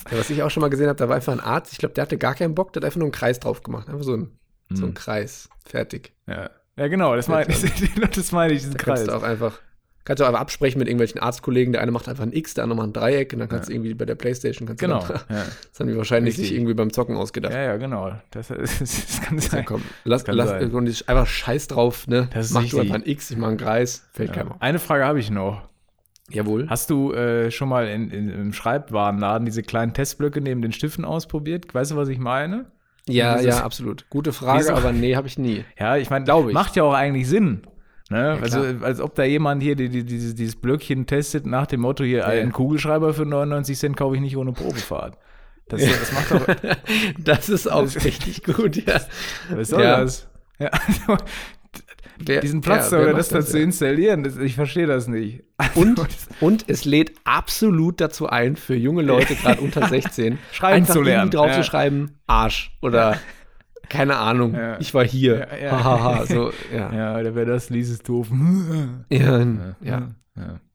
Ja. 0.09 0.13
Ja, 0.13 0.19
was 0.19 0.29
ich 0.29 0.43
auch 0.43 0.49
schon 0.51 0.61
mal 0.61 0.69
gesehen 0.69 0.87
habe, 0.87 0.97
da 0.97 1.07
war 1.09 1.15
einfach 1.15 1.33
ein 1.33 1.39
Arzt, 1.39 1.71
ich 1.73 1.77
glaube, 1.79 1.93
der 1.95 2.03
hatte 2.03 2.17
gar 2.17 2.35
keinen 2.35 2.55
Bock, 2.55 2.73
der 2.73 2.81
hat 2.81 2.85
einfach 2.85 2.97
nur 2.99 3.05
einen 3.07 3.11
Kreis 3.11 3.39
drauf 3.39 3.63
gemacht. 3.63 3.87
Einfach 3.89 4.03
so 4.03 4.13
ein, 4.15 4.31
so 4.69 4.83
Hm. 4.83 4.89
ein 4.89 4.93
Kreis. 4.93 5.49
Fertig. 5.65 6.13
ja. 6.27 6.49
ja, 6.77 6.87
genau, 6.87 7.15
das 7.15 7.27
meine 7.27 7.49
ich, 7.51 7.61
das 8.15 8.31
meine 8.31 8.53
ich, 8.53 8.59
diesen 8.59 8.73
Da 8.73 8.77
Kreis. 8.79 8.99
kannst 8.99 9.07
du 9.11 9.15
auch 9.17 9.23
einfach, 9.23 9.59
kannst 10.05 10.19
du 10.21 10.23
auch 10.23 10.27
einfach 10.29 10.39
absprechen 10.41 10.79
mit 10.79 10.87
irgendwelchen 10.87 11.19
Arztkollegen. 11.19 11.73
Der 11.73 11.81
eine 11.81 11.91
macht 11.91 12.07
einfach 12.07 12.23
ein 12.23 12.31
X, 12.31 12.53
der 12.53 12.63
andere 12.63 12.77
macht 12.77 12.87
ein 12.89 12.93
Dreieck 12.93 13.33
und 13.33 13.39
dann 13.39 13.49
kannst 13.49 13.67
du 13.67 13.73
irgendwie 13.73 13.93
bei 13.93 14.05
der 14.05 14.15
Playstation 14.15 14.65
kannst 14.67 14.79
Genau. 14.81 14.99
du 15.01 15.07
dann, 15.13 15.21
Ja. 15.29 15.45
das 15.71 15.79
haben 15.79 15.87
die 15.87 15.97
wahrscheinlich 15.97 16.33
Richtig. 16.33 16.47
sich 16.49 16.55
irgendwie 16.57 16.73
beim 16.73 16.93
Zocken 16.93 17.17
ausgedacht. 17.17 17.53
Ja, 17.53 17.61
ja, 17.63 17.75
genau. 17.77 18.13
Das, 18.31 18.47
das, 18.47 18.79
das 18.79 19.21
kann 19.21 19.37
Ja, 19.39 19.41
sein. 19.49 19.65
komm, 19.65 19.81
lass, 20.05 20.23
kann 20.23 20.35
lass, 20.35 20.49
sein. 20.49 20.63
einfach 21.07 21.27
scheiß 21.27 21.67
drauf, 21.67 22.07
ne? 22.07 22.29
Das 22.33 22.45
ist 22.47 22.51
Mach 22.53 22.63
du 22.65 22.79
einfach 22.79 22.95
ein 22.95 23.05
X, 23.05 23.31
ich 23.31 23.37
mach 23.37 23.49
einen 23.49 23.57
Kreis, 23.57 24.05
fällt 24.13 24.29
Ja. 24.29 24.35
keinem 24.35 24.51
auf. 24.53 24.61
Eine 24.61 24.79
Frage 24.79 25.03
habe 25.05 25.19
ich 25.19 25.29
noch. 25.31 25.67
Jawohl. 26.29 26.67
Hast 26.69 26.89
du 26.89 27.13
äh, 27.13 27.51
schon 27.51 27.69
mal 27.69 27.87
in, 27.87 28.09
in, 28.11 28.29
im 28.29 28.53
Schreibwarenladen 28.53 29.45
diese 29.45 29.63
kleinen 29.63 29.93
Testblöcke 29.93 30.41
neben 30.41 30.61
den 30.61 30.71
Stiften 30.73 31.05
ausprobiert? 31.05 31.73
Weißt 31.73 31.91
du, 31.91 31.95
was 31.95 32.09
ich 32.09 32.19
meine? 32.19 32.65
Ja, 33.07 33.37
dieses- 33.37 33.55
ja, 33.57 33.63
absolut. 33.63 34.09
Gute 34.09 34.33
Frage, 34.33 34.59
Wieso? 34.59 34.73
aber 34.73 34.91
nee, 34.91 35.15
habe 35.15 35.27
ich 35.27 35.37
nie. 35.37 35.63
Ja, 35.79 35.95
ich 35.95 36.09
meine, 36.09 36.25
Glaube 36.25 36.49
ich. 36.49 36.53
macht 36.53 36.75
ja 36.75 36.83
auch 36.83 36.93
eigentlich 36.93 37.27
Sinn. 37.29 37.61
Ne? 38.09 38.37
also, 38.41 38.61
klar. 38.61 38.83
als 38.83 39.01
ob 39.01 39.15
da 39.15 39.23
jemand 39.23 39.61
hier 39.61 39.75
die, 39.75 39.89
die, 39.89 40.03
dieses, 40.05 40.33
dieses 40.35 40.55
Blöckchen 40.55 41.05
testet 41.07 41.45
nach 41.45 41.67
dem 41.67 41.81
Motto 41.81 42.03
hier, 42.05 42.19
Ja. 42.19 42.25
einen 42.25 42.51
Kugelschreiber 42.53 43.13
für 43.13 43.25
99 43.25 43.77
Cent 43.77 43.97
kaufe 43.97 44.15
ich 44.15 44.21
nicht 44.21 44.37
ohne 44.37 44.53
Probefahrt. 44.53 45.17
Das, 45.69 45.81
das 45.81 46.11
macht 46.13 46.31
doch, 46.31 46.45
Das 47.19 47.49
ist 47.49 47.69
auch 47.69 47.83
richtig 47.95 48.43
gut, 48.43 48.77
ja. 48.77 49.01
was 49.49 49.67
soll 49.69 49.81
Ja. 49.83 49.99
das? 50.01 50.29
Ja, 50.59 50.71
Wer- 52.25 52.41
diesen 52.41 52.61
Platz 52.61 52.91
ja, 52.91 52.97
wer 52.99 53.07
oder 53.09 53.13
das 53.17 53.29
da 53.29 53.41
zu 53.41 53.57
ja? 53.57 53.63
installieren, 53.63 54.23
das, 54.23 54.37
ich 54.37 54.55
verstehe 54.55 54.87
das 54.87 55.07
nicht. 55.07 55.43
Und, 55.75 55.99
Also, 55.99 56.09
und 56.39 56.65
es 56.67 56.85
lädt 56.85 57.13
absolut 57.23 57.99
dazu 58.01 58.27
ein, 58.27 58.55
für 58.55 58.75
junge 58.75 59.01
Leute, 59.01 59.35
gerade 59.35 59.61
unter 59.61 59.87
16, 59.89 60.37
Schreiben 60.51 60.77
einfach 60.77 60.93
zu 60.93 61.01
lernen, 61.01 61.23
irgendwie 61.29 61.37
drauf 61.37 61.47
ja. 61.49 61.53
zu 61.55 61.63
schreiben, 61.63 62.11
Arsch 62.27 62.77
oder 62.81 63.17
keine 63.89 64.17
Ahnung, 64.17 64.53
Ja. 64.53 64.79
ich 64.79 64.93
war 64.93 65.05
hier. 65.05 65.47
Ja, 65.51 65.57
ja. 65.57 65.71
Hahaha, 65.83 66.25
so, 66.25 66.51
ja. 66.73 66.93
Ja, 66.93 67.23
der 67.23 67.35
wäre 67.35 67.45
das, 67.45 67.69
lies 67.69 67.89
es 67.89 67.99
doof. 67.99 68.27
Ja, 69.09 69.45
ja. 69.81 70.09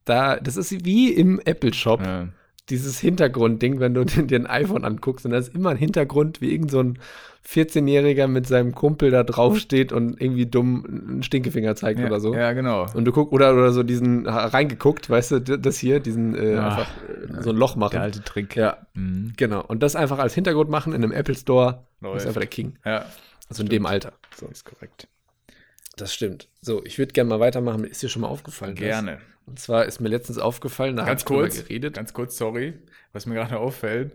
Da, 0.04 0.36
das 0.36 0.56
ist 0.56 0.84
wie 0.84 1.12
im 1.12 1.40
Apple-Shop, 1.44 2.00
ja. 2.04 2.28
dieses 2.70 2.98
Hintergrundding, 2.98 3.78
wenn 3.80 3.94
du 3.94 4.04
dir 4.04 4.38
ein 4.38 4.46
iPhone 4.46 4.84
anguckst 4.84 5.24
und 5.26 5.32
da 5.32 5.38
ist 5.38 5.54
immer 5.54 5.70
ein 5.70 5.76
Hintergrund, 5.76 6.40
wie 6.40 6.52
irgend 6.52 6.70
so 6.70 6.80
ein 6.80 6.98
14-Jähriger 7.46 8.28
mit 8.28 8.46
seinem 8.46 8.74
Kumpel 8.74 9.10
da 9.10 9.24
draufsteht 9.24 9.92
und 9.92 10.20
irgendwie 10.20 10.46
dumm 10.46 10.84
einen 10.86 11.22
Stinkefinger 11.22 11.74
zeigt 11.74 11.98
Ja, 12.00 12.06
oder 12.06 12.20
so. 12.20 12.34
Ja, 12.34 12.52
genau. 12.52 12.86
Und 12.94 13.04
du 13.04 13.12
guckst, 13.12 13.32
oder, 13.32 13.52
oder 13.54 13.72
so 13.72 13.82
diesen 13.82 14.26
reingeguckt, 14.26 15.10
weißt 15.10 15.32
du, 15.32 15.40
das 15.58 15.78
hier, 15.78 16.00
diesen 16.00 16.34
äh, 16.34 16.56
Ach, 16.58 16.78
einfach 16.78 16.90
äh, 17.38 17.42
so 17.42 17.50
ein 17.50 17.56
Loch 17.56 17.76
machen. 17.76 17.92
Der 17.92 18.02
alte 18.02 18.22
Trick. 18.22 18.54
Ja, 18.56 18.86
Mhm. 18.94 19.32
genau. 19.36 19.64
Und 19.66 19.82
das 19.82 19.96
einfach 19.96 20.18
als 20.18 20.34
Hintergrund 20.34 20.70
machen 20.70 20.92
in 20.92 21.02
einem 21.02 21.12
Apple 21.12 21.34
Store, 21.34 21.86
Läuft. 22.00 22.18
ist 22.22 22.26
einfach 22.26 22.40
der 22.40 22.48
King. 22.48 22.74
Ja, 22.84 23.06
Also 23.48 23.62
in 23.62 23.68
dem 23.68 23.86
Alter. 23.86 24.12
So. 24.36 24.46
ist 24.46 24.64
korrekt. 24.64 25.08
Das 25.96 26.14
stimmt. 26.14 26.48
So, 26.60 26.82
ich 26.84 26.98
würde 26.98 27.12
gerne 27.12 27.28
mal 27.28 27.40
weitermachen. 27.40 27.84
Ist 27.84 28.02
dir 28.02 28.08
schon 28.08 28.22
mal 28.22 28.28
aufgefallen? 28.28 28.74
Gerne. 28.76 29.12
Das? 29.12 29.20
Und 29.46 29.58
zwar 29.58 29.84
ist 29.86 30.00
mir 30.00 30.08
letztens 30.08 30.38
aufgefallen, 30.38 30.96
da 30.96 31.04
Ganz 31.04 31.24
kurz, 31.24 31.64
geredet. 31.64 31.94
ganz 31.96 32.12
kurz, 32.14 32.36
sorry, 32.38 32.74
was 33.12 33.26
mir 33.26 33.34
gerade 33.34 33.58
auffällt. 33.58 34.12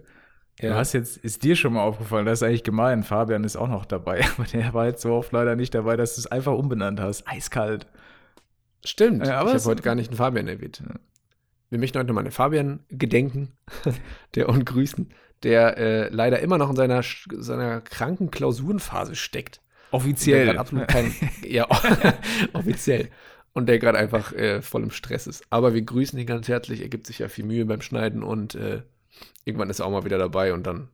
Ja. 0.59 0.69
Du 0.71 0.75
hast 0.75 0.93
jetzt, 0.93 1.17
ist 1.17 1.43
dir 1.43 1.55
schon 1.55 1.73
mal 1.73 1.83
aufgefallen, 1.83 2.25
das 2.25 2.39
ist 2.41 2.43
eigentlich 2.43 2.63
gemein, 2.63 3.03
Fabian 3.03 3.43
ist 3.43 3.55
auch 3.55 3.67
noch 3.67 3.85
dabei, 3.85 4.25
aber 4.37 4.47
der 4.47 4.73
war 4.73 4.87
jetzt 4.87 5.01
so 5.01 5.13
oft 5.13 5.31
leider 5.31 5.55
nicht 5.55 5.75
dabei, 5.75 5.95
dass 5.95 6.15
du 6.15 6.21
es 6.21 6.27
einfach 6.27 6.53
umbenannt 6.53 6.99
hast. 6.99 7.27
Eiskalt. 7.27 7.87
Stimmt. 8.83 9.25
Ja, 9.25 9.39
aber 9.39 9.49
ich 9.49 9.55
habe 9.55 9.65
heute 9.65 9.83
gar 9.83 9.95
nicht 9.95 10.09
einen 10.09 10.17
Fabian 10.17 10.47
erwähnt. 10.47 10.81
Wir 11.69 11.79
möchten 11.79 11.99
heute 11.99 12.07
nochmal 12.07 12.23
einen 12.23 12.31
Fabian 12.31 12.79
gedenken 12.89 13.53
der 14.35 14.49
und 14.49 14.65
grüßen, 14.65 15.09
der 15.43 15.77
äh, 15.77 16.09
leider 16.09 16.39
immer 16.39 16.57
noch 16.57 16.69
in 16.69 16.75
seiner, 16.75 17.01
seiner 17.03 17.81
kranken 17.81 18.31
Klausurenphase 18.31 19.15
steckt. 19.15 19.61
Der 19.91 19.99
Offiziell. 19.99 20.45
gerade 20.45 20.59
absolut 20.59 20.87
kein, 20.87 21.13
ja, 21.45 21.67
offiziell. 22.53 23.09
Und 23.53 23.67
der 23.67 23.79
gerade 23.79 23.97
einfach 23.99 24.33
äh, 24.33 24.61
voll 24.61 24.83
im 24.83 24.91
Stress 24.91 25.27
ist. 25.27 25.43
Aber 25.49 25.73
wir 25.73 25.81
grüßen 25.81 26.17
ihn 26.17 26.25
ganz 26.25 26.47
herzlich. 26.47 26.81
Er 26.81 26.89
gibt 26.89 27.07
sich 27.07 27.19
ja 27.19 27.27
viel 27.27 27.45
Mühe 27.45 27.65
beim 27.65 27.81
Schneiden 27.81 28.23
und 28.23 28.55
äh, 28.55 28.81
irgendwann 29.45 29.69
ist 29.69 29.79
er 29.79 29.85
auch 29.85 29.91
mal 29.91 30.05
wieder 30.05 30.17
dabei 30.17 30.53
und 30.53 30.65
dann 30.67 30.89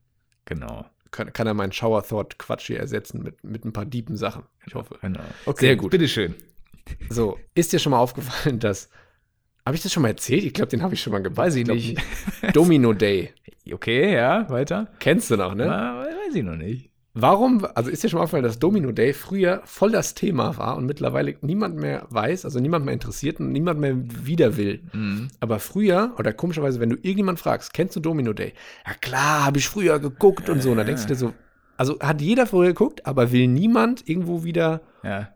Genau. 0.45 0.85
kann, 1.11 1.31
kann 1.33 1.47
er 1.47 1.53
meinen 1.53 1.71
Shower 1.71 2.03
Thought 2.03 2.37
Quatsch 2.37 2.67
hier 2.67 2.79
ersetzen 2.79 3.23
mit, 3.23 3.43
mit 3.43 3.63
ein 3.65 3.73
paar 3.73 3.85
diepen 3.85 4.17
Sachen. 4.17 4.43
Ich 4.65 4.75
hoffe. 4.75 4.97
genau. 5.01 5.21
Okay, 5.45 5.67
Sehr 5.67 5.75
gut. 5.75 5.91
Bitteschön. 5.91 6.35
So, 7.09 7.39
ist 7.55 7.71
dir 7.73 7.79
schon 7.79 7.91
mal 7.91 7.99
aufgefallen, 7.99 8.59
dass. 8.59 8.89
Habe 9.65 9.77
ich 9.77 9.81
das 9.83 9.93
schon 9.93 10.03
mal 10.03 10.09
erzählt? 10.09 10.43
Ich 10.43 10.53
glaube, 10.53 10.69
den 10.69 10.81
habe 10.83 10.93
ich 10.93 11.01
schon 11.01 11.13
mal 11.13 11.21
gemacht. 11.23 11.37
Weiß 11.37 11.55
ich 11.55 11.65
nicht. 11.65 11.97
Domino 12.53 12.91
Day. 12.91 13.33
Okay, 13.71 14.13
ja, 14.13 14.49
weiter. 14.49 14.89
Kennst 14.99 15.31
du 15.31 15.37
noch, 15.37 15.55
ne? 15.55 15.73
Ah, 15.73 16.01
weiß 16.03 16.35
ich 16.35 16.43
noch 16.43 16.57
nicht. 16.57 16.89
Warum, 17.15 17.63
also 17.75 17.91
ist 17.91 18.03
dir 18.03 18.09
schon 18.09 18.17
mal 18.17 18.23
aufgefallen, 18.23 18.43
dass 18.43 18.57
Domino 18.57 18.91
Day 18.91 19.13
früher 19.13 19.61
voll 19.65 19.91
das 19.91 20.15
Thema 20.15 20.57
war 20.57 20.75
und 20.77 20.87
mittlerweile 20.87 21.35
niemand 21.41 21.75
mehr 21.75 22.07
weiß, 22.09 22.43
also 22.43 22.59
niemand 22.59 22.85
mehr 22.85 22.93
interessiert 22.93 23.39
und 23.39 23.51
niemand 23.51 23.79
mehr 23.79 23.95
wieder 24.25 24.57
will. 24.57 24.81
Mhm. 24.93 25.27
Aber 25.39 25.59
früher, 25.59 26.13
oder 26.17 26.33
komischerweise, 26.33 26.79
wenn 26.79 26.89
du 26.89 26.95
irgendjemand 26.95 27.39
fragst, 27.39 27.71
kennst 27.71 27.95
du 27.95 27.99
Domino 27.99 28.33
Day? 28.33 28.53
Ja 28.87 28.93
klar, 28.99 29.45
habe 29.45 29.59
ich 29.59 29.67
früher 29.67 29.99
geguckt 29.99 30.49
und 30.49 30.63
so. 30.63 30.71
Und 30.71 30.77
dann 30.77 30.87
denkst 30.87 31.03
du 31.03 31.09
dir 31.09 31.15
so, 31.15 31.33
also 31.77 31.99
hat 31.99 32.19
jeder 32.19 32.47
früher 32.47 32.69
geguckt, 32.69 33.05
aber 33.05 33.31
will 33.31 33.47
niemand 33.47 34.09
irgendwo 34.09 34.43
wieder. 34.43 34.81
Ja. 35.03 35.29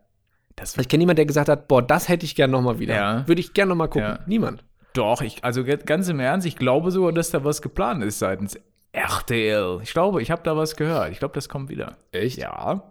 Das 0.56 0.76
Ich 0.76 0.88
kenne 0.88 1.02
niemanden, 1.02 1.18
der 1.18 1.26
gesagt 1.26 1.48
hat, 1.48 1.68
boah, 1.68 1.80
das 1.80 2.08
hätte 2.08 2.26
ich 2.26 2.34
gern 2.34 2.50
nochmal 2.50 2.80
wieder. 2.80 2.96
Ja. 2.96 3.28
Würde 3.28 3.40
ich 3.40 3.54
gern 3.54 3.68
nochmal 3.68 3.88
gucken. 3.88 4.08
Ja. 4.08 4.18
Niemand. 4.26 4.64
Doch, 4.94 5.22
ich, 5.22 5.44
also 5.44 5.62
ganz 5.64 6.08
im 6.08 6.18
Ernst, 6.18 6.44
ich 6.44 6.56
glaube 6.56 6.90
sogar, 6.90 7.12
dass 7.12 7.30
da 7.30 7.44
was 7.44 7.62
geplant 7.62 8.02
ist 8.02 8.18
seitens 8.18 8.58
RTL. 8.92 9.80
Ich 9.82 9.92
glaube, 9.92 10.22
ich 10.22 10.30
habe 10.30 10.42
da 10.44 10.56
was 10.56 10.76
gehört. 10.76 11.12
Ich 11.12 11.18
glaube, 11.18 11.34
das 11.34 11.48
kommt 11.48 11.68
wieder. 11.68 11.96
Echt? 12.12 12.38
Ja. 12.38 12.82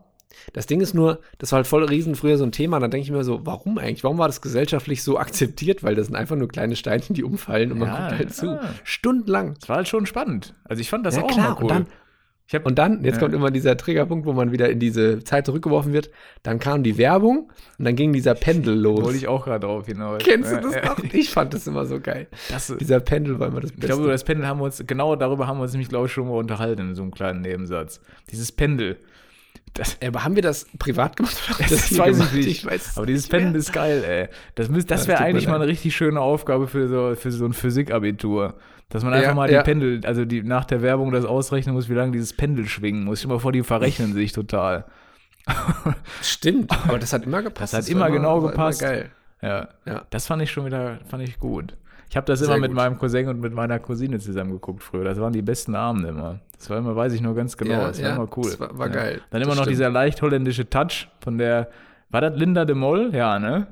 Das 0.54 0.68
Ding 0.68 0.82
ist 0.82 0.94
nur, 0.94 1.20
das 1.40 1.52
war 1.52 1.58
halt 1.58 1.68
voll 1.68 1.84
riesen 1.86 2.16
früher 2.16 2.38
so 2.38 2.44
ein 2.44 2.52
Thema. 2.52 2.80
Dann 2.80 2.92
denke 2.92 3.04
ich 3.06 3.12
mir 3.12 3.24
so, 3.24 3.46
warum 3.46 3.78
eigentlich? 3.80 4.04
Warum 4.04 4.20
war 4.20 4.28
das 4.28 4.42
gesellschaftlich 4.42 5.02
so 5.04 5.18
akzeptiert? 5.18 5.84
Weil 5.84 5.96
das 5.96 6.08
sind 6.08 6.16
einfach 6.16 6.36
nur 6.36 6.48
kleine 6.48 6.76
Steinchen, 6.76 7.16
die 7.16 7.24
umfallen 7.24 7.72
und 7.72 7.80
man 7.80 7.90
Ja, 7.90 8.08
guckt 8.08 8.20
halt 8.20 8.34
zu. 8.36 8.46
ja. 8.48 8.62
Stundenlang. 8.84 9.56
Das 9.60 9.68
war 9.70 9.78
halt 9.78 9.88
schon 9.88 10.06
spannend. 10.06 10.54
Also 10.66 10.82
ich 10.82 10.90
fand 10.90 11.06
das 11.06 11.16
Ja, 11.16 11.24
auch 11.24 11.32
klar. 11.32 11.50
mal 11.50 11.56
cool. 11.56 11.62
Und 11.64 11.70
dann, 11.70 11.88
hab, 12.54 12.66
und 12.66 12.78
dann, 12.80 13.04
jetzt 13.04 13.16
Ja. 13.16 13.20
kommt 13.22 13.34
immer 13.34 13.52
dieser 13.52 13.76
Triggerpunkt, 13.76 14.26
wo 14.26 14.34
man 14.34 14.52
wieder 14.52 14.70
in 14.70 14.80
diese 14.80 15.24
Zeit 15.24 15.46
zurückgeworfen 15.46 15.92
wird. 15.94 16.10
Dann 16.44 16.60
kam 16.60 16.82
die 16.84 16.98
Werbung 16.98 17.52
und 17.78 17.86
dann 17.86 17.96
ging 17.96 18.14
dieser 18.14 18.36
Pendel 18.36 18.76
los. 18.80 19.02
wollte 19.04 19.18
ich 19.18 19.28
auch 19.28 19.46
gerade 19.46 19.66
drauf 19.68 19.86
hinaus. 19.86 20.22
Kennst 20.24 20.52
du 20.52 20.62
das 20.62 20.76
ja. 20.76 20.86
noch? 20.86 20.98
Ich 21.14 21.30
fand 21.30 21.54
das 21.54 21.68
immer 21.68 21.86
so 21.86 22.00
geil. 22.00 22.28
Das, 22.50 22.74
Dieser 22.80 23.00
Pendel 23.02 23.40
war 23.40 23.48
immer 23.48 23.60
das 23.62 23.72
ich 23.72 23.76
Beste. 23.76 23.88
glaube, 23.88 24.04
über 24.04 24.12
das 24.14 24.24
Pendel 24.24 24.48
haben 24.48 24.60
wir 24.60 24.66
uns, 24.66 24.82
genau 24.88 25.16
darüber 25.16 25.48
haben 25.48 25.58
wir 25.58 25.64
uns 25.64 25.72
nämlich, 25.74 25.90
glaube 25.90 26.06
ich, 26.08 26.12
schon 26.14 26.28
mal 26.28 26.36
unterhalten 26.38 26.82
in 26.90 26.96
so 26.96 27.02
einem 27.02 27.12
kleinen 27.12 27.42
Nebensatz. 27.42 28.02
Dieses 28.32 28.52
Pendel. 28.52 28.98
Das, 29.74 29.98
aber 30.04 30.24
haben 30.24 30.36
wir 30.36 30.42
das 30.42 30.66
privat 30.80 31.18
gemacht? 31.18 31.36
Das 31.70 31.86
hier 31.86 32.00
weiß 32.00 32.16
ich 32.16 32.18
gemacht? 32.20 32.34
nicht. 32.34 32.48
Ich 32.48 32.66
weiß 32.66 32.98
Aber 32.98 33.06
dieses. 33.06 33.28
Pendel 33.28 33.56
ist 33.56 33.74
geil, 33.74 34.04
ey. 34.08 34.28
Das, 34.56 34.70
das 34.86 35.08
wäre 35.08 35.20
eigentlich 35.20 35.48
mal 35.48 35.56
eine 35.56 35.68
richtig 35.68 35.96
schöne 35.96 36.22
Aufgabe 36.22 36.68
für 36.68 36.88
so, 36.88 37.14
für 37.16 37.32
so 37.32 37.46
ein 37.46 37.54
Physikabitur. 37.54 38.56
Dass 38.90 39.04
man 39.04 39.14
Ja, 39.14 39.20
einfach 39.20 39.36
mal 39.36 39.52
ja. 39.52 39.62
die 39.62 39.66
Pendel, 39.66 40.02
also 40.06 40.24
die, 40.26 40.44
nach 40.44 40.64
der 40.66 40.82
Werbung 40.82 41.12
das 41.12 41.26
ausrechnen 41.26 41.76
muss, 41.76 41.90
wie 41.90 41.94
lange 41.94 42.14
dieses 42.14 42.32
Pendel 42.34 42.68
schwingen 42.68 43.04
muss. 43.04 43.20
Stell 43.20 43.30
mal 43.32 43.40
vor, 43.40 43.52
die 43.52 43.64
verrechnen 43.64 44.14
sich 44.14 44.32
total. 44.32 44.86
Stimmt, 46.22 46.72
aber 46.88 47.00
das 47.00 47.14
hat 47.14 47.24
immer 47.26 47.42
gepasst. 47.42 47.74
Das 47.74 47.88
hat 47.90 47.96
war 47.96 48.08
immer 48.08 48.18
genau 48.18 48.44
war 48.44 48.52
gepasst. 48.52 48.82
geil. 48.82 49.10
Ja. 49.42 49.68
Ja. 49.86 50.04
Das 50.10 50.28
fand 50.28 50.42
ich 50.42 50.52
schon 50.52 50.66
wieder, 50.66 51.00
fand 51.10 51.24
ich 51.24 51.38
gut. 51.40 51.76
Ich 52.10 52.16
habe 52.16 52.26
das 52.26 52.40
Sehr 52.40 52.48
immer 52.48 52.58
mit 52.60 52.70
gut. 52.72 52.78
meinem 52.78 52.98
Cousin 52.98 53.28
und 53.28 53.42
mit 53.42 53.54
meiner 53.54 53.80
Cousine 53.80 54.18
zusammen 54.20 54.52
geguckt 54.52 54.82
früher. 54.82 55.04
Das 55.04 55.20
waren 55.20 55.34
die 55.34 55.42
besten 55.42 55.76
Abende 55.76 56.08
immer. 56.10 56.40
Das 56.58 56.70
war 56.70 56.78
immer, 56.78 56.96
weiß 56.96 57.12
ich 57.14 57.22
nur 57.22 57.36
ganz 57.36 57.58
genau. 57.58 57.74
Ja, 57.74 57.88
das 57.88 58.02
war 58.02 58.10
ja, 58.10 58.16
immer 58.16 58.30
cool. 58.38 58.44
das 58.46 58.60
war- 58.60 58.78
war 58.78 58.88
ja. 58.88 58.94
geil. 58.94 59.22
Dann 59.30 59.42
Das 59.42 59.48
immer 59.48 59.56
noch 59.56 59.64
stimmt. 59.64 59.72
dieser 59.72 59.90
leicht 59.90 60.22
holländische 60.22 60.70
Touch 60.70 61.10
von 61.20 61.38
der, 61.38 61.70
war 62.10 62.22
das 62.22 62.38
Linda 62.38 62.64
de 62.64 62.76
Moll? 62.76 63.12
Ja, 63.14 63.38
ne? 63.40 63.68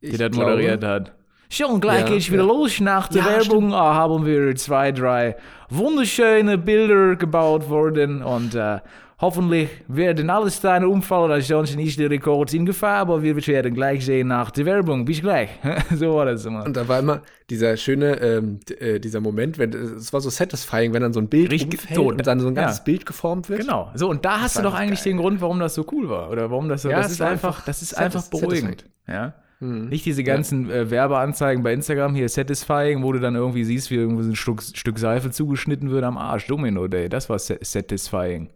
Die 0.00 0.06
Ich 0.06 0.18
das 0.18 0.30
glaube- 0.30 0.50
moderiert 0.52 0.84
hat. 0.84 1.12
Schon 1.52 1.82
gleich 1.82 2.00
Ja, 2.00 2.06
geht's 2.06 2.30
wieder 2.30 2.44
ja. 2.44 2.48
los. 2.48 2.80
Nach 2.80 3.08
der 3.08 3.22
Ja, 3.22 3.28
Werbung 3.28 3.74
ah, 3.74 3.94
haben 3.94 4.24
wir 4.24 4.56
zwei, 4.56 4.90
drei 4.90 5.36
wunderschöne 5.68 6.56
Bilder 6.56 7.14
gebaut 7.16 7.68
worden 7.68 8.22
und 8.22 8.54
äh, 8.54 8.78
hoffentlich 9.20 9.68
werden 9.86 10.30
alle 10.30 10.50
Steine 10.50 10.88
umfallen, 10.88 11.30
ansonsten 11.30 11.78
ist 11.78 11.98
der 11.98 12.08
Rekord 12.08 12.54
in 12.54 12.64
Gefahr, 12.64 12.96
aber 12.96 13.22
wir 13.22 13.36
werden 13.46 13.74
gleich 13.74 14.02
sehen 14.04 14.28
nach 14.28 14.50
der 14.50 14.64
Werbung. 14.64 15.04
Bis 15.04 15.20
gleich. 15.20 15.50
so 15.94 16.14
war 16.14 16.24
das 16.24 16.46
immer. 16.46 16.64
Und 16.64 16.74
da 16.74 16.88
war 16.88 16.98
immer 17.00 17.20
dieser 17.50 17.76
schöne, 17.76 18.18
ähm, 18.22 18.60
äh, 18.78 18.98
dieser 18.98 19.20
Moment, 19.20 19.58
wenn 19.58 19.74
es 19.74 20.10
war 20.10 20.22
so 20.22 20.30
satisfying, 20.30 20.94
wenn 20.94 21.02
dann 21.02 21.12
so 21.12 21.20
ein 21.20 21.28
Bild 21.28 21.50
Richtig 21.52 21.80
umfällt 21.80 21.96
tot. 21.98 22.12
und 22.14 22.26
dann 22.26 22.40
so 22.40 22.48
ein 22.48 22.54
ganzes 22.54 22.78
Ja. 22.78 22.84
Bild 22.84 23.04
geformt 23.04 23.50
wird. 23.50 23.60
Genau. 23.60 23.90
So, 23.94 24.08
und 24.08 24.24
da 24.24 24.40
hast 24.40 24.58
du 24.58 24.62
doch 24.62 24.72
eigentlich 24.74 25.04
geil. 25.04 25.12
den 25.12 25.18
Grund, 25.18 25.42
warum 25.42 25.60
das 25.60 25.74
so 25.74 25.84
cool 25.92 26.08
war. 26.08 26.30
Oder 26.30 26.50
warum 26.50 26.70
das 26.70 26.80
so. 26.80 26.88
Ja, 26.88 26.96
das 26.96 27.08
es 27.08 27.12
ist 27.12 27.20
einfach, 27.20 27.48
einfach 27.56 27.64
das 27.66 27.82
ist 27.82 27.92
einfach 27.98 28.24
beruhigend. 28.30 28.86
Ja. 29.06 29.34
Mhm. 29.62 29.88
Nicht 29.90 30.04
diese 30.04 30.24
ganzen 30.24 30.68
äh, 30.70 30.90
Werbeanzeigen 30.90 31.62
bei 31.62 31.72
Instagram 31.72 32.16
hier 32.16 32.28
Satisfying, 32.28 33.02
wo 33.04 33.12
du 33.12 33.20
dann 33.20 33.36
irgendwie 33.36 33.62
siehst, 33.64 33.90
wie 33.92 33.94
irgendwo 33.94 34.20
ein 34.22 34.34
Stück, 34.34 34.60
Stück 34.60 34.98
Seife 34.98 35.30
zugeschnitten 35.30 35.90
wird 35.90 36.02
am 36.02 36.18
Arsch. 36.18 36.48
Domino 36.48 36.88
Day, 36.88 37.08
das 37.08 37.30
war 37.30 37.38
sa- 37.38 37.58
Satisfying. 37.60 38.50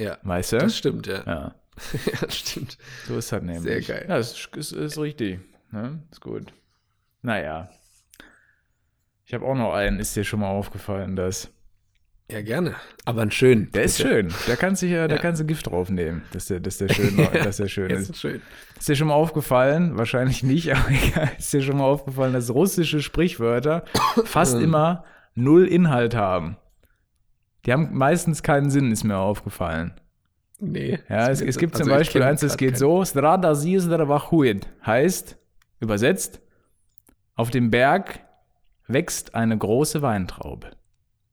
Ja, 0.00 0.18
Weißt 0.22 0.52
du? 0.52 0.58
das 0.58 0.76
stimmt, 0.76 1.06
ja. 1.06 1.22
ja, 1.24 1.54
ja, 2.22 2.30
stimmt. 2.30 2.78
so 3.06 3.16
ist 3.18 3.30
das 3.30 3.42
nämlich. 3.42 3.62
Sehr 3.62 3.80
geil. 3.82 4.06
Ja, 4.08 4.16
das 4.16 4.32
ist, 4.32 4.56
ist, 4.56 4.72
ist 4.72 4.98
richtig. 4.98 5.38
Ne? 5.70 6.02
Ist 6.10 6.20
gut. 6.20 6.52
Naja. 7.22 7.68
Ich 9.24 9.32
habe 9.34 9.44
auch 9.46 9.54
noch 9.54 9.72
einen, 9.72 10.00
ist 10.00 10.16
dir 10.16 10.24
schon 10.24 10.40
mal 10.40 10.48
aufgefallen, 10.50 11.14
dass. 11.14 11.48
Ja, 12.30 12.42
gerne. 12.42 12.74
Aber 13.04 13.22
ein 13.22 13.30
schön. 13.30 13.70
Der 13.72 13.82
ist 13.84 13.98
schön. 14.00 14.28
Da 14.46 14.56
kannst 14.56 14.82
du 14.82 14.86
ja, 14.86 15.08
da 15.08 15.16
Ja. 15.16 15.20
kannst 15.20 15.40
du 15.40 15.46
Gift 15.46 15.66
draufnehmen, 15.66 16.22
dass 16.32 16.46
der, 16.46 16.60
dass 16.60 16.78
der 16.78 16.88
schön, 16.88 17.16
dass 17.32 17.56
der 17.56 17.68
schön 17.68 17.88
Der 17.88 17.98
ist. 17.98 18.10
ist 18.10 18.20
schön. 18.20 18.40
Ist 18.78 18.88
dir 18.88 18.94
schon 18.96 19.08
mal 19.08 19.14
aufgefallen, 19.14 19.98
wahrscheinlich 19.98 20.42
nicht, 20.42 20.72
aber 20.74 20.88
egal, 20.90 21.30
ist 21.38 21.52
dir 21.52 21.62
schon 21.62 21.78
mal 21.78 21.84
aufgefallen, 21.84 22.32
dass 22.32 22.52
russische 22.54 23.00
Sprichwörter 23.02 23.84
fast 24.24 24.58
immer 24.60 25.04
null 25.34 25.66
Inhalt 25.66 26.14
haben. 26.14 26.56
Die 27.66 27.72
haben 27.72 27.90
meistens 27.96 28.42
keinen 28.42 28.70
Sinn, 28.70 28.90
ist 28.92 29.04
mir 29.04 29.16
aufgefallen. 29.18 29.92
Nee. 30.60 30.98
Ja, 31.08 31.28
es, 31.30 31.40
es 31.40 31.56
gibt 31.58 31.74
zum 31.74 31.84
also 31.84 31.92
ich 31.92 31.98
Beispiel 31.98 32.22
eins, 32.22 32.40
das 32.42 32.56
geht 32.56 32.70
keinen. 32.72 32.78
so, 32.78 33.04
Strada 33.04 33.54
Wachuit, 34.08 34.66
heißt, 34.84 35.36
übersetzt, 35.80 36.40
auf 37.34 37.50
dem 37.50 37.70
Berg 37.70 38.20
wächst 38.86 39.34
eine 39.34 39.56
große 39.56 40.02
Weintraube. 40.02 40.70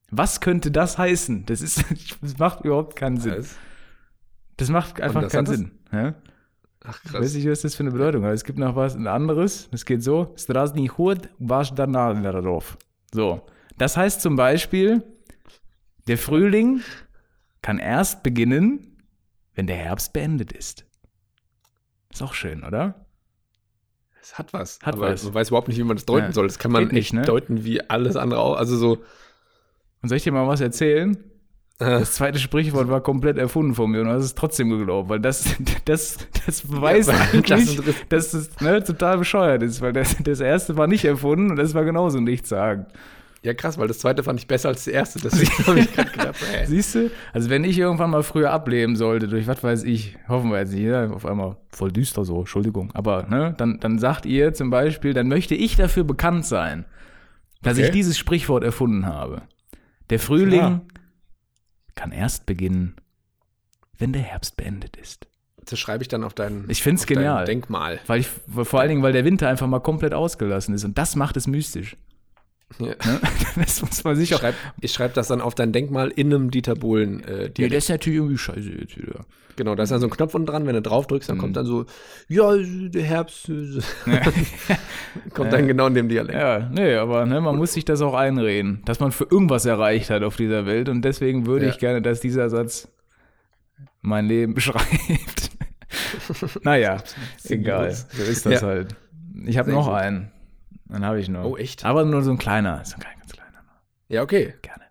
Was 0.10 0.40
könnte 0.42 0.72
das 0.72 0.98
heißen? 0.98 1.46
Das 1.46 1.62
ist, 1.62 1.84
das 2.22 2.38
macht 2.38 2.64
überhaupt 2.64 2.96
keinen 2.96 3.18
Sinn. 3.18 3.46
Das- 4.58 4.70
macht 4.70 5.00
einfach 5.02 5.28
keinen 5.30 5.46
Sinn. 5.46 5.72
Ja? 5.92 6.16
Ach, 6.84 7.00
Ich 7.04 7.12
krass. 7.12 7.22
weiß 7.22 7.34
nicht, 7.36 7.50
was 7.50 7.62
das 7.62 7.76
für 7.76 7.84
eine 7.84 7.92
Bedeutung 7.92 8.24
hat. 8.24 8.34
Es 8.34 8.44
gibt 8.44 8.58
noch 8.60 8.76
was, 8.76 8.96
ein 8.96 9.08
anderes. 9.08 9.68
Es 9.72 9.86
geht 9.86 10.02
so: 10.04 10.34
Strasny 10.38 10.88
Hut, 10.98 11.30
wasch 11.38 11.74
darauf. 11.74 12.78
So. 13.14 13.46
Das 13.78 13.98
heißt 13.98 14.22
zum 14.22 14.36
Beispiel, 14.36 15.04
der 16.08 16.18
Frühling 16.18 16.82
kann 17.62 17.78
erst 17.80 18.24
beginnen, 18.24 18.98
wenn 19.56 19.68
der 19.68 19.76
Herbst 19.76 20.14
beendet 20.14 20.52
ist. 20.54 20.86
Ist 22.12 22.24
auch 22.24 22.34
schön, 22.34 22.64
oder? 22.64 23.06
Es 24.22 24.38
hat 24.40 24.54
was. 24.54 24.80
Hat 24.82 24.96
aber 24.96 25.12
was. 25.12 25.24
Man 25.26 25.34
weiß 25.34 25.50
überhaupt 25.50 25.68
nicht, 25.68 25.78
wie 25.78 25.84
man 25.84 25.98
das 25.98 26.06
deuten 26.06 26.28
Ja. 26.28 26.32
soll. 26.32 26.48
Das 26.48 26.58
kann 26.60 26.72
man 26.72 26.86
nicht, 26.86 26.94
echt 26.96 27.14
ne? 27.14 27.22
deuten 27.24 27.64
wie 27.66 27.88
alles 27.90 28.16
andere 28.16 28.40
auch. 28.40 28.56
Also 28.56 28.78
so. 28.78 29.04
Und 30.08 30.10
soll 30.10 30.16
ich 30.18 30.24
dir 30.24 30.32
mal 30.32 30.48
was 30.48 30.62
erzählen? 30.62 31.18
Äh, 31.80 32.00
Das 32.00 32.14
zweite 32.14 32.40
Sprichwort 32.40 32.88
war 32.88 33.02
komplett 33.02 33.38
erfunden 33.38 33.76
von 33.76 33.92
mir 33.92 34.00
und 34.00 34.08
du 34.08 34.14
hast 34.14 34.24
es 34.24 34.36
trotzdem 34.36 34.70
geglaubt, 34.70 35.10
weil 35.10 35.20
das, 35.20 35.44
das, 35.86 36.18
das 36.46 36.62
beweist 36.62 37.10
Ja, 37.10 37.16
eigentlich, 37.34 37.82
dass 38.08 38.34
es 38.34 38.58
ne, 38.62 38.82
total 38.82 39.18
bescheuert 39.18 39.62
ist, 39.64 39.82
weil 39.82 39.92
das, 39.92 40.16
das 40.24 40.40
erste 40.40 40.78
war 40.78 40.88
nicht 40.88 41.04
erfunden 41.04 41.50
und 41.52 41.58
das 41.58 41.74
war 41.74 41.84
genauso 41.84 42.22
nichts 42.22 42.48
sagen. 42.48 42.86
ja, 43.44 43.54
krass, 43.54 43.78
weil 43.78 43.88
das 43.90 44.00
zweite 44.00 44.24
fand 44.24 44.40
ich 44.40 44.48
besser 44.48 44.70
als 44.70 44.86
das 44.86 44.94
erste. 44.94 45.20
Deswegen 45.20 45.68
habe 45.68 45.80
ich 45.82 45.94
gerade 45.94 46.10
gedacht, 46.10 46.36
äh, 46.54 46.66
Siehst 46.66 46.96
du? 46.96 47.12
Also 47.34 47.50
wenn 47.50 47.66
ich 47.66 47.78
irgendwann 47.78 48.12
mal 48.12 48.24
früher 48.24 48.52
ableben 48.54 48.96
sollte, 48.96 49.28
durch 49.28 49.46
was 49.46 49.62
weiß 49.62 49.84
ich, 49.84 50.16
hoffen 50.30 50.50
wir 50.52 50.60
jetzt 50.60 50.72
nicht, 50.74 50.84
ja, 50.86 51.10
auf 51.12 51.26
einmal 51.26 51.58
voll 51.70 51.92
düster 51.92 52.24
so, 52.26 52.40
Entschuldigung, 52.40 52.92
aber 52.94 53.28
ne, 53.30 53.54
dann, 53.58 53.80
dann 53.82 54.00
sagt 54.00 54.26
ihr 54.26 54.54
zum 54.54 54.70
Beispiel, 54.70 55.14
dann 55.14 55.28
möchte 55.28 55.54
ich 55.54 55.76
dafür 55.76 56.06
bekannt 56.06 56.46
sein, 56.46 56.86
dass 57.62 57.78
Okay. 57.78 57.88
ich 57.88 57.92
dieses 57.92 58.18
Sprichwort 58.18 58.64
erfunden 58.64 59.06
habe. 59.06 59.42
Der 60.10 60.20
Frühling 60.20 60.60
Klar. 60.60 60.82
kann 61.96 62.12
erst 62.12 62.46
beginnen, 62.46 62.96
wenn 63.98 64.14
der 64.14 64.22
Herbst 64.22 64.58
beendet 64.58 64.96
ist. 64.98 65.28
das 65.66 65.80
schreibe 65.80 66.04
ich 66.04 66.08
dann 66.08 66.24
auf 66.24 66.34
dein, 66.34 66.66
Ich 66.70 66.82
find's 66.82 67.06
genial. 67.06 67.46
Denkmal. 67.46 68.00
Weil 68.08 68.22
ich, 68.22 68.28
vor 68.28 68.80
allen 68.80 68.90
Dingen, 68.90 69.04
weil 69.04 69.14
der 69.14 69.26
Winter 69.26 69.50
einfach 69.50 69.68
mal 69.68 69.80
komplett 69.80 70.14
ausgelassen 70.14 70.74
ist 70.74 70.84
und 70.86 70.98
das 70.98 71.16
macht 71.16 71.36
es 71.38 71.48
mystisch. 71.48 71.98
Ja. 72.80 72.88
Ne? 72.88 72.96
Das 73.56 73.82
muss 73.82 74.04
man 74.04 74.16
sich 74.16 74.30
Ich 74.32 74.36
auch. 74.36 74.40
schreibe 74.42 74.58
schreib 74.88 75.14
das 75.16 75.28
dann 75.30 75.42
auf 75.42 75.56
dein 75.56 75.72
Denkmal 75.72 76.10
in 76.10 76.34
einem 76.34 76.52
Dieter 76.52 76.76
Bohlen. 76.76 77.24
Äh, 77.24 77.52
Ja, 77.58 77.68
das 77.70 77.86
ist 77.86 77.90
natürlich 77.90 78.18
irgendwie 78.18 78.38
scheiße 78.38 78.70
jetzt 78.72 78.98
wieder. 78.98 79.26
genau, 79.56 79.74
da 79.74 79.84
ist 79.84 79.92
dann 79.92 80.00
so 80.02 80.08
ein 80.08 80.12
Knopf 80.12 80.36
unten 80.36 80.46
dran. 80.48 80.68
Wenn 80.68 80.76
du 80.76 80.82
drauf 80.82 81.08
drückst, 81.08 81.30
dann 81.30 81.38
Mhm. 81.38 81.42
kommt 81.42 81.56
dann 81.58 81.66
so, 81.66 81.86
ja, 82.28 82.56
der 82.58 83.04
Herbst. 83.04 83.50
äh, 83.50 83.80
kommt 85.34 85.54
dann 85.54 85.66
genau 85.68 85.88
in 85.88 85.96
dem 85.96 86.10
Dialekt. 86.10 86.38
Ja, 86.38 86.70
nee, 86.72 86.96
aber 86.96 87.26
ne, 87.26 87.42
man 87.42 87.56
muss 87.56 87.74
sich 87.74 87.86
das 87.86 88.02
auch 88.02 88.14
einreden, 88.14 88.82
dass 88.86 89.00
man 89.00 89.12
für 89.12 89.24
irgendwas 89.30 89.66
erreicht 89.66 90.10
hat 90.10 90.24
auf 90.24 90.36
dieser 90.36 90.66
Welt 90.66 90.90
und 90.90 91.02
deswegen 91.04 91.46
würde 91.48 91.66
Ja. 91.66 91.72
ich 91.72 91.80
gerne, 91.80 92.02
dass 92.02 92.20
dieser 92.20 92.50
Satz 92.50 92.90
mein 94.02 94.28
Leben 94.28 94.54
beschreibt. 94.54 95.52
naja, 96.64 96.98
egal, 97.46 97.92
so 97.94 98.24
ist 98.24 98.46
das 98.46 98.62
Ja. 98.62 98.68
halt. 98.68 98.96
Ich 99.46 99.58
habe 99.58 99.72
noch 99.72 99.88
einen. 99.88 100.32
Dann 100.90 101.06
habe 101.06 101.20
ich 101.20 101.30
noch. 101.30 101.44
Oh, 101.44 101.58
echt? 101.58 101.86
Aber 101.86 102.06
nur 102.06 102.22
so 102.24 102.32
ein 102.32 102.38
kleiner, 102.38 102.84
so 102.86 102.96
ein 102.96 103.02
ganz 103.02 103.34
kleiner. 103.34 103.64
Ja, 104.08 104.22
okay. 104.24 104.54
Gerne. 104.62 104.84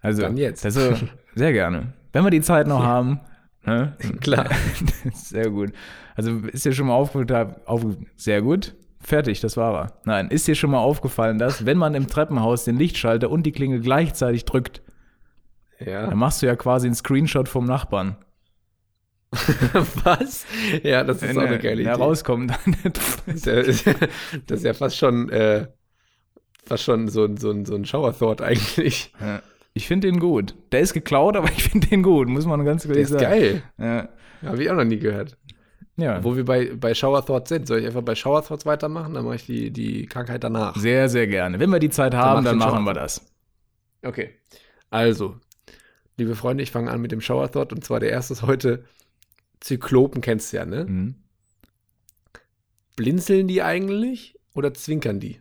Also, 0.00 0.22
Dann 0.22 0.36
jetzt. 0.36 0.64
Also, 0.64 0.94
sehr 1.34 1.52
gerne. 1.52 1.92
Wenn 2.12 2.24
wir 2.24 2.30
die 2.30 2.40
Zeit 2.40 2.66
noch 2.66 2.82
haben. 2.82 3.20
Ne? 3.64 3.96
Klar. 4.20 4.48
sehr 5.12 5.50
gut. 5.50 5.72
Also 6.14 6.30
ist 6.52 6.64
dir 6.64 6.72
schon 6.72 6.86
mal 6.86 6.94
aufgefallen, 6.94 7.56
auf, 7.66 7.84
sehr 8.16 8.40
gut. 8.40 8.74
Fertig, 9.00 9.40
das 9.40 9.56
war 9.56 9.74
er. 9.74 9.92
Nein, 10.04 10.28
ist 10.30 10.48
dir 10.48 10.54
schon 10.54 10.70
mal 10.70 10.78
aufgefallen, 10.78 11.38
dass, 11.38 11.66
wenn 11.66 11.76
man 11.76 11.94
im 11.94 12.06
Treppenhaus 12.06 12.64
den 12.64 12.76
Lichtschalter 12.76 13.30
und 13.30 13.44
die 13.44 13.52
Klingel 13.52 13.80
gleichzeitig 13.80 14.44
drückt, 14.46 14.82
Ja. 15.78 16.06
dann 16.06 16.18
machst 16.18 16.40
du 16.42 16.46
ja 16.46 16.56
quasi 16.56 16.86
einen 16.86 16.94
Screenshot 16.94 17.48
vom 17.48 17.66
Nachbarn. 17.66 18.16
Was? 20.04 20.46
Ja, 20.82 21.04
das 21.04 21.16
ist 21.22 21.28
Wenn 21.28 21.38
auch 21.38 21.42
eine 21.42 21.52
er- 21.56 21.58
geile 21.58 21.82
Idee. 21.82 21.90
rauskommt, 21.90 22.50
dann 22.50 22.92
Das 22.92 23.22
ist, 23.26 23.84
ja, 23.86 24.70
ist 24.70 24.78
fast 24.78 24.96
schon, 24.96 25.28
äh, 25.30 25.66
fast 26.64 26.84
schon 26.84 27.08
so, 27.08 27.24
ein- 27.24 27.36
so, 27.36 27.50
ein- 27.50 27.64
so 27.66 27.74
ein 27.74 27.84
Shower-Thought 27.84 28.40
eigentlich. 28.42 29.12
Ja. 29.20 29.42
Ich 29.74 29.86
finde 29.86 30.08
den 30.08 30.20
gut. 30.20 30.54
Der 30.72 30.80
ist 30.80 30.94
geklaut, 30.94 31.36
aber 31.36 31.48
ich 31.50 31.64
finde 31.64 31.86
den 31.88 32.02
gut, 32.02 32.28
muss 32.28 32.46
man 32.46 32.64
ganz 32.64 32.82
Der 32.84 32.90
ehrlich 32.92 33.04
ist 33.04 33.10
sagen. 33.10 33.24
geil. 33.24 33.62
Ja. 33.78 34.08
Habe 34.48 34.62
ich 34.62 34.70
auch 34.70 34.76
noch 34.76 34.84
nie 34.84 34.98
gehört. 34.98 35.36
ja. 35.96 36.22
Wo 36.24 36.34
wir 36.36 36.44
bei, 36.44 36.72
bei 36.74 36.94
Shower 36.94 37.24
Thoughts 37.26 37.48
sind. 37.50 37.66
Soll 37.66 37.80
ich 37.80 37.86
einfach 37.86 38.02
bei 38.02 38.14
Shower 38.14 38.42
Thoughts 38.44 38.64
weitermachen? 38.64 39.12
Dann 39.14 39.24
mache 39.24 39.36
ich 39.36 39.46
die, 39.46 39.70
die 39.70 40.06
Krankheit 40.06 40.44
danach. 40.44 40.76
Sehr, 40.76 41.08
sehr 41.10 41.26
gerne. 41.26 41.58
Wenn 41.58 41.70
wir 41.70 41.78
die 41.78 41.90
Zeit 41.90 42.14
haben, 42.14 42.44
dann 42.44 42.58
den 42.58 42.66
machen 42.66 42.84
wir 42.84 42.94
das. 42.94 43.20
Okay. 44.02 44.30
Also, 44.88 45.36
liebe 46.16 46.34
Freunde, 46.36 46.62
ich 46.62 46.70
fange 46.70 46.90
an 46.90 47.00
mit 47.02 47.12
dem 47.12 47.20
Shower 47.20 47.50
Thought. 47.50 47.72
Und 47.72 47.84
zwar 47.84 48.00
der 48.00 48.10
erste 48.10 48.32
ist 48.34 48.42
heute 48.42 48.84
Zyklopen 49.60 50.20
kennst 50.20 50.52
du 50.52 50.58
ja, 50.58 50.64
ne? 50.64 50.84
Mhm. 50.84 51.14
Blinzeln 52.96 53.48
die 53.48 53.62
eigentlich 53.62 54.38
oder 54.54 54.72
zwinkern 54.72 55.20
die? 55.20 55.40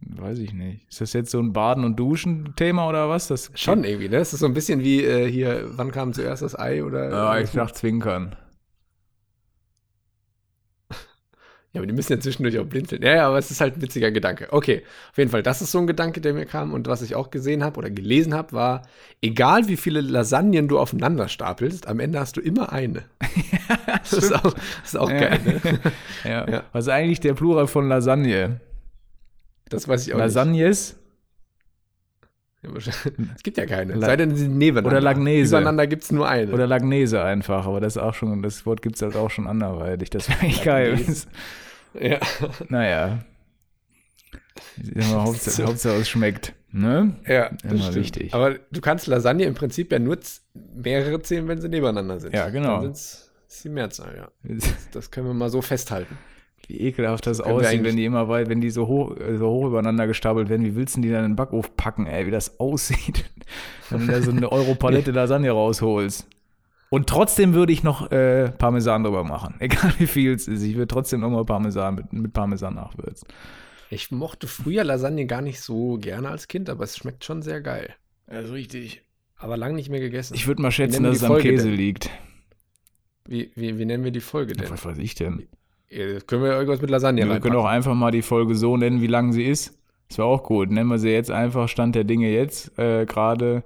Weiß 0.00 0.38
ich 0.38 0.52
nicht. 0.52 0.88
Ist 0.88 1.00
das 1.00 1.12
jetzt 1.12 1.30
so 1.30 1.38
ein 1.38 1.52
Baden- 1.52 1.84
und 1.84 1.96
Duschen-Thema 1.96 2.88
oder 2.88 3.08
was? 3.08 3.28
Das 3.28 3.50
Schon 3.54 3.84
irgendwie, 3.84 4.08
ne? 4.08 4.18
Das 4.18 4.32
ist 4.32 4.40
so 4.40 4.46
ein 4.46 4.54
bisschen 4.54 4.80
wie 4.80 5.04
äh, 5.04 5.30
hier, 5.30 5.70
wann 5.76 5.92
kam 5.92 6.12
zuerst 6.12 6.42
das 6.42 6.58
Ei 6.58 6.82
oder. 6.84 7.10
Ja, 7.10 7.38
ich 7.38 7.50
dachte 7.50 7.74
Zwinkern. 7.74 8.36
Ja, 11.76 11.80
aber 11.80 11.86
die 11.86 11.92
müssen 11.92 12.12
ja 12.14 12.18
zwischendurch 12.20 12.58
auch 12.58 12.64
blinzeln. 12.64 13.02
Ja, 13.02 13.14
ja, 13.14 13.26
aber 13.28 13.36
es 13.36 13.50
ist 13.50 13.60
halt 13.60 13.76
ein 13.76 13.82
witziger 13.82 14.10
Gedanke. 14.10 14.48
Okay, 14.50 14.82
auf 15.10 15.18
jeden 15.18 15.30
Fall, 15.30 15.42
das 15.42 15.60
ist 15.60 15.72
so 15.72 15.78
ein 15.78 15.86
Gedanke, 15.86 16.22
der 16.22 16.32
mir 16.32 16.46
kam. 16.46 16.72
Und 16.72 16.86
was 16.88 17.02
ich 17.02 17.14
auch 17.14 17.30
gesehen 17.30 17.62
habe 17.62 17.76
oder 17.76 17.90
gelesen 17.90 18.32
habe, 18.32 18.52
war, 18.52 18.82
egal 19.20 19.68
wie 19.68 19.76
viele 19.76 20.00
Lasagnen 20.00 20.68
du 20.68 20.78
aufeinander 20.78 21.28
stapelst, 21.28 21.86
am 21.86 22.00
Ende 22.00 22.18
hast 22.18 22.38
du 22.38 22.40
immer 22.40 22.72
eine. 22.72 23.04
das, 24.00 24.12
ist 24.14 24.32
auch, 24.34 24.54
das 24.54 24.54
ist 24.86 24.96
auch 24.96 25.10
geil, 25.10 25.38
ne? 25.44 25.60
Ja. 26.24 26.48
Ja. 26.50 26.62
Was 26.72 26.86
ist 26.86 26.90
eigentlich 26.92 27.20
der 27.20 27.34
Plural 27.34 27.66
von 27.66 27.88
Lasagne? 27.88 28.60
Das 29.68 29.86
weiß 29.86 30.06
ich 30.06 30.14
auch 30.14 30.18
Lasagnes? 30.18 30.94
nicht. 30.94 31.02
Ja, 32.62 32.72
wahrscheinlich- 32.74 33.30
Es 33.36 33.42
gibt 33.42 33.58
ja 33.58 33.66
keine. 33.66 33.94
La- 33.94 34.06
Sei 34.06 34.16
denn, 34.16 34.34
sie 34.34 34.48
nebeneinander. 34.48 34.96
Oder 34.98 35.00
Lagnese. 35.02 35.50
Übereinander 35.56 35.86
gibt 35.86 36.04
es 36.04 36.10
nur 36.12 36.28
eine. 36.28 36.52
Oder 36.52 36.66
Lagnese 36.66 37.22
einfach, 37.22 37.66
aber 37.66 37.80
das 37.80 37.96
ist 37.96 38.02
auch 38.02 38.14
schon, 38.14 38.42
das 38.42 38.64
Wort 38.66 38.80
gibt 38.82 38.96
es 38.96 39.02
halt 39.02 39.14
auch 39.14 39.30
schon 39.30 39.46
anderweitig. 39.46 40.10
Das 40.10 40.28
wäre 40.30 40.40
eigentlich 40.40 40.62
geil. 40.62 40.98
Ja. 42.00 42.20
Naja. 42.68 43.24
Ja, 44.94 45.22
Hauptsache, 45.22 45.66
Hauptsache 45.66 45.96
es 45.96 46.08
schmeckt. 46.08 46.54
Ne? 46.72 47.14
Ja, 47.26 47.50
das 47.62 47.72
Immer 47.72 47.94
wichtig. 47.94 48.34
Aber 48.34 48.54
du 48.70 48.80
kannst 48.80 49.06
Lasagne 49.06 49.44
im 49.44 49.54
Prinzip 49.54 49.92
ja 49.92 49.98
nur 49.98 50.18
mehrere 50.74 51.20
zählen, 51.22 51.46
wenn 51.48 51.60
sie 51.60 51.68
nebeneinander 51.68 52.20
sind. 52.20 52.34
Ja, 52.34 52.48
genau. 52.48 52.82
Dann 52.82 52.92
ist 52.92 53.30
die 53.64 53.68
Mehrzahl, 53.68 54.14
ja. 54.16 54.56
Das 54.92 55.10
können 55.10 55.26
wir 55.26 55.34
mal 55.34 55.50
so 55.50 55.62
festhalten. 55.62 56.16
Wie 56.68 56.80
ekelhaft 56.80 57.26
das 57.26 57.40
aussieht, 57.40 57.84
wenn 57.84 57.96
die 57.96 58.04
immer 58.04 58.28
weit, 58.28 58.48
wenn 58.48 58.60
die 58.60 58.70
so 58.70 58.88
hoch, 58.88 59.14
so 59.38 59.48
hoch 59.48 59.66
übereinander 59.68 60.06
gestapelt 60.06 60.48
werden. 60.48 60.64
Wie 60.64 60.74
willst 60.74 60.96
du 60.96 61.00
die 61.00 61.10
dann 61.10 61.24
in 61.24 61.30
den 61.32 61.36
Backofen 61.36 61.72
packen, 61.76 62.06
ey, 62.06 62.26
wie 62.26 62.30
das 62.30 62.58
aussieht? 62.58 63.24
Wenn 63.90 64.00
du 64.00 64.12
da 64.12 64.20
so 64.20 64.32
eine 64.32 64.50
Euro-Palette 64.50 65.12
Lasagne 65.12 65.52
rausholst. 65.52 66.26
Und 66.88 67.08
trotzdem 67.08 67.54
würde 67.54 67.72
ich 67.72 67.82
noch 67.82 68.10
äh, 68.10 68.50
Parmesan 68.50 69.04
drüber 69.04 69.24
machen. 69.24 69.56
Egal 69.60 69.92
wie 69.98 70.06
viel 70.06 70.32
es 70.34 70.48
ist. 70.48 70.62
Ich 70.62 70.74
würde 70.76 70.88
trotzdem 70.88 71.20
nochmal 71.20 71.44
Parmesan 71.44 71.96
mit, 71.96 72.12
mit 72.12 72.32
Parmesan 72.32 72.74
nachwürzen. 72.74 73.28
Ich 73.90 74.10
mochte 74.10 74.46
früher 74.46 74.84
Lasagne 74.84 75.26
gar 75.26 75.42
nicht 75.42 75.60
so 75.60 75.98
gerne 75.98 76.28
als 76.28 76.48
Kind, 76.48 76.68
aber 76.70 76.84
es 76.84 76.96
schmeckt 76.96 77.24
schon 77.24 77.42
sehr 77.42 77.60
geil. 77.60 77.94
Ja, 78.30 78.40
ist 78.40 78.52
richtig. 78.52 79.02
Aber 79.36 79.56
lang 79.56 79.74
nicht 79.74 79.90
mehr 79.90 80.00
gegessen. 80.00 80.34
Ich 80.34 80.46
würde 80.46 80.62
mal 80.62 80.72
schätzen, 80.72 81.02
dass 81.02 81.16
es 81.16 81.22
am 81.22 81.28
Folge 81.28 81.50
Käse 81.50 81.68
denn? 81.68 81.76
liegt. 81.76 82.10
wie, 83.26 83.50
wie, 83.54 83.78
wie 83.78 83.84
nennen 83.84 84.02
wir 84.02 84.10
die 84.10 84.20
Folge 84.20 84.54
denn? 84.54 84.70
Was 84.70 84.84
weiß 84.84 84.98
ich 84.98 85.14
denn? 85.14 85.46
Ja, 85.88 86.18
können 86.20 86.42
wir 86.42 86.52
irgendwas 86.52 86.80
mit 86.80 86.90
Lasagne 86.90 87.28
wir 87.28 87.40
können 87.40 87.56
auch 87.56 87.66
einfach 87.66 87.94
mal 87.94 88.10
die 88.10 88.22
Folge 88.22 88.56
so 88.56 88.76
nennen, 88.76 89.00
wie 89.00 89.06
lang 89.06 89.32
sie 89.32 89.44
ist. 89.44 89.78
Das 90.08 90.18
wäre 90.18 90.28
auch 90.28 90.42
gut. 90.42 90.70
Nennen 90.70 90.88
wir 90.88 90.98
sie 90.98 91.10
jetzt 91.10 91.30
einfach 91.30 91.68
Stand 91.68 91.94
der 91.94 92.04
Dinge 92.04 92.30
jetzt. 92.30 92.76
Äh, 92.78 93.06
Gerade 93.06 93.62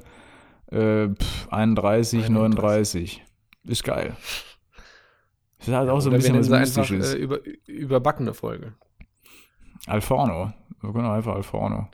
äh, 0.70 1.08
pff, 1.08 1.48
31, 1.50 2.28
39. 2.28 3.24
Ist 3.64 3.84
geil. 3.84 4.16
Das 5.58 5.68
ist 5.68 5.74
halt 5.74 5.90
auch 5.90 6.00
so 6.00 6.10
ein 6.10 6.16
bisschen 6.16 6.38
was 6.38 6.50
einfach 6.50 6.90
äh, 6.90 7.16
über, 7.16 7.40
überbackene 7.66 8.32
Folge. 8.32 8.74
Alforno. 9.86 10.52
Wir 10.80 10.92
können 10.92 11.06
auch 11.06 11.12
einfach 11.12 11.34
Alforno. 11.34 11.88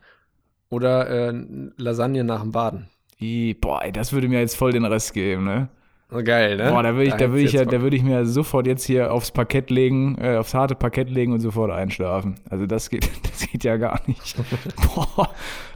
Oder 0.69 1.09
äh, 1.09 1.47
Lasagne 1.77 2.25
nach 2.25 2.43
dem 2.43 2.53
Baden. 2.53 2.89
I, 3.21 3.55
boah, 3.55 3.83
ey, 3.83 3.93
das 3.93 4.13
würde 4.13 4.29
mir 4.29 4.41
jetzt 4.41 4.57
voll 4.57 4.73
den 4.73 4.85
Rest 4.85 5.15
geben, 5.15 5.45
ne? 5.45 5.69
Oh, 6.13 6.23
geil, 6.23 6.57
ne? 6.57 6.71
Boah, 6.71 6.85
da 6.85 6.93
würde 6.95 7.05
ich, 7.09 7.15
da 7.15 7.31
würde 7.31 7.41
ich, 7.43 7.53
ja, 7.53 7.65
da 7.65 7.81
würde 7.83 7.97
ich 7.97 8.03
mir 8.05 8.25
sofort 8.27 8.69
jetzt 8.69 8.85
hier 8.85 9.13
aufs 9.13 9.33
Parkett 9.33 9.71
legen, 9.71 10.17
äh, 10.21 10.37
aufs 10.37 10.55
harte 10.55 10.77
Parkett 10.77 11.11
legen 11.11 11.33
und 11.33 11.41
sofort 11.41 11.73
einschlafen. 11.73 12.37
Also 12.49 12.65
das 12.67 12.91
geht, 12.91 13.11
das 13.25 13.51
geht 13.51 13.65
ja 13.65 13.77
gar 13.77 14.01
nicht. 14.07 14.37
Boah, 14.95 15.31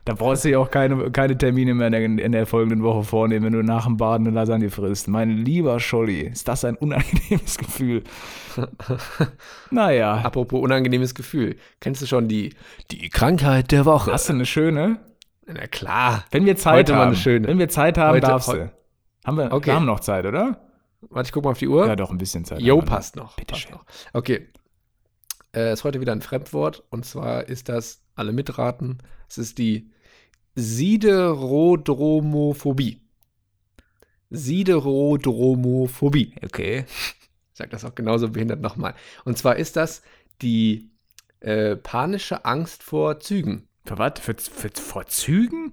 da 0.05 0.15
brauchst 0.15 0.45
du 0.45 0.51
ja 0.51 0.59
auch 0.61 0.71
keine, 0.71 1.11
keine 1.11 1.37
Termine 1.37 1.75
mehr 1.75 1.89
in 1.89 2.17
der, 2.17 2.25
in 2.27 2.31
der 2.33 2.47
folgenden 2.47 2.85
Woche 2.85 3.03
vornehmen, 3.03 3.47
wenn 3.47 3.53
du 3.55 3.63
nach 3.65 3.87
dem 3.87 3.97
Baden 3.97 4.25
eine 4.29 4.35
Lasagne 4.37 4.71
frisst. 4.71 5.09
Mein 5.09 5.31
lieber 5.31 5.81
Scholli, 5.81 6.21
ist 6.21 6.47
das 6.47 6.65
ein 6.65 6.77
unangenehmes 6.77 7.59
Gefühl. 7.59 8.05
Naja, 9.71 10.15
Apropos 10.23 10.61
unangenehmes 10.61 11.15
Gefühl. 11.17 11.57
Kennst 11.81 12.03
du 12.03 12.07
schon 12.07 12.29
die, 12.29 12.55
die 12.93 13.09
Krankheit 13.09 13.73
der 13.73 13.85
Woche? 13.85 14.13
hast 14.13 14.29
du 14.29 14.35
eine 14.35 14.47
schöne? 14.47 14.99
Na 15.47 15.67
klar. 15.67 16.25
Wenn 16.31 16.47
wir 16.47 16.57
Zeit 16.57 16.75
Heute 16.79 16.93
mal 16.93 16.99
haben, 17.01 17.07
eine 17.09 17.17
schöne. 17.17 17.49
wenn 17.49 17.59
wir 17.59 17.69
Zeit 17.69 17.99
haben, 17.99 18.15
Heute- 18.17 18.27
darfst 18.29 18.53
du. 18.53 18.71
Haben 19.25 19.37
wir, 19.37 19.53
Okay. 19.53 19.67
wir 19.67 19.75
haben 19.75 19.87
noch 19.87 20.01
Zeit, 20.01 20.25
oder? 20.27 20.67
Warte, 21.03 21.29
ich 21.29 21.33
guck 21.33 21.45
mal 21.45 21.51
auf 21.51 21.59
die 21.59 21.69
Uhr. 21.69 21.87
Ja, 21.87 21.97
doch, 21.97 22.11
ein 22.11 22.19
bisschen 22.19 22.45
Zeit. 22.45 22.61
Jo, 22.61 22.81
passt 22.83 23.17
noch. 23.17 23.37
Bitte 23.37 23.53
passt 23.53 23.63
schön. 23.63 23.73
noch. 23.73 23.85
Okay. 24.13 24.49
Äh, 25.55 25.73
ist 25.73 25.85
heute 25.85 26.01
wieder 26.01 26.13
ein 26.13 26.21
Fremdwort 26.23 26.85
und 26.91 27.05
zwar 27.05 27.49
ist 27.49 27.69
das, 27.69 28.03
alle 28.15 28.33
mitraten, 28.33 28.99
es 29.29 29.39
ist 29.39 29.59
die 29.59 29.91
Siderodromophobie. 30.55 33.03
Siderodromophobie. 34.31 36.35
Okay. 36.45 36.85
Ich 36.89 37.55
sag 37.55 37.71
das 37.71 37.85
auch 37.85 37.95
genauso 37.95 38.29
behindert 38.29 38.61
nochmal. 38.61 38.95
Und 39.25 39.39
zwar 39.39 39.57
ist 39.57 39.77
das 39.77 40.03
die 40.43 40.91
äh, 41.41 41.77
panische 41.77 42.45
Angst 42.45 42.83
vor 42.83 43.21
Zügen. 43.21 43.69
Für 43.85 43.99
was? 43.99 44.15
Für, 44.21 44.35
für, 44.35 44.71
vor 44.75 45.07
Zügen? 45.07 45.73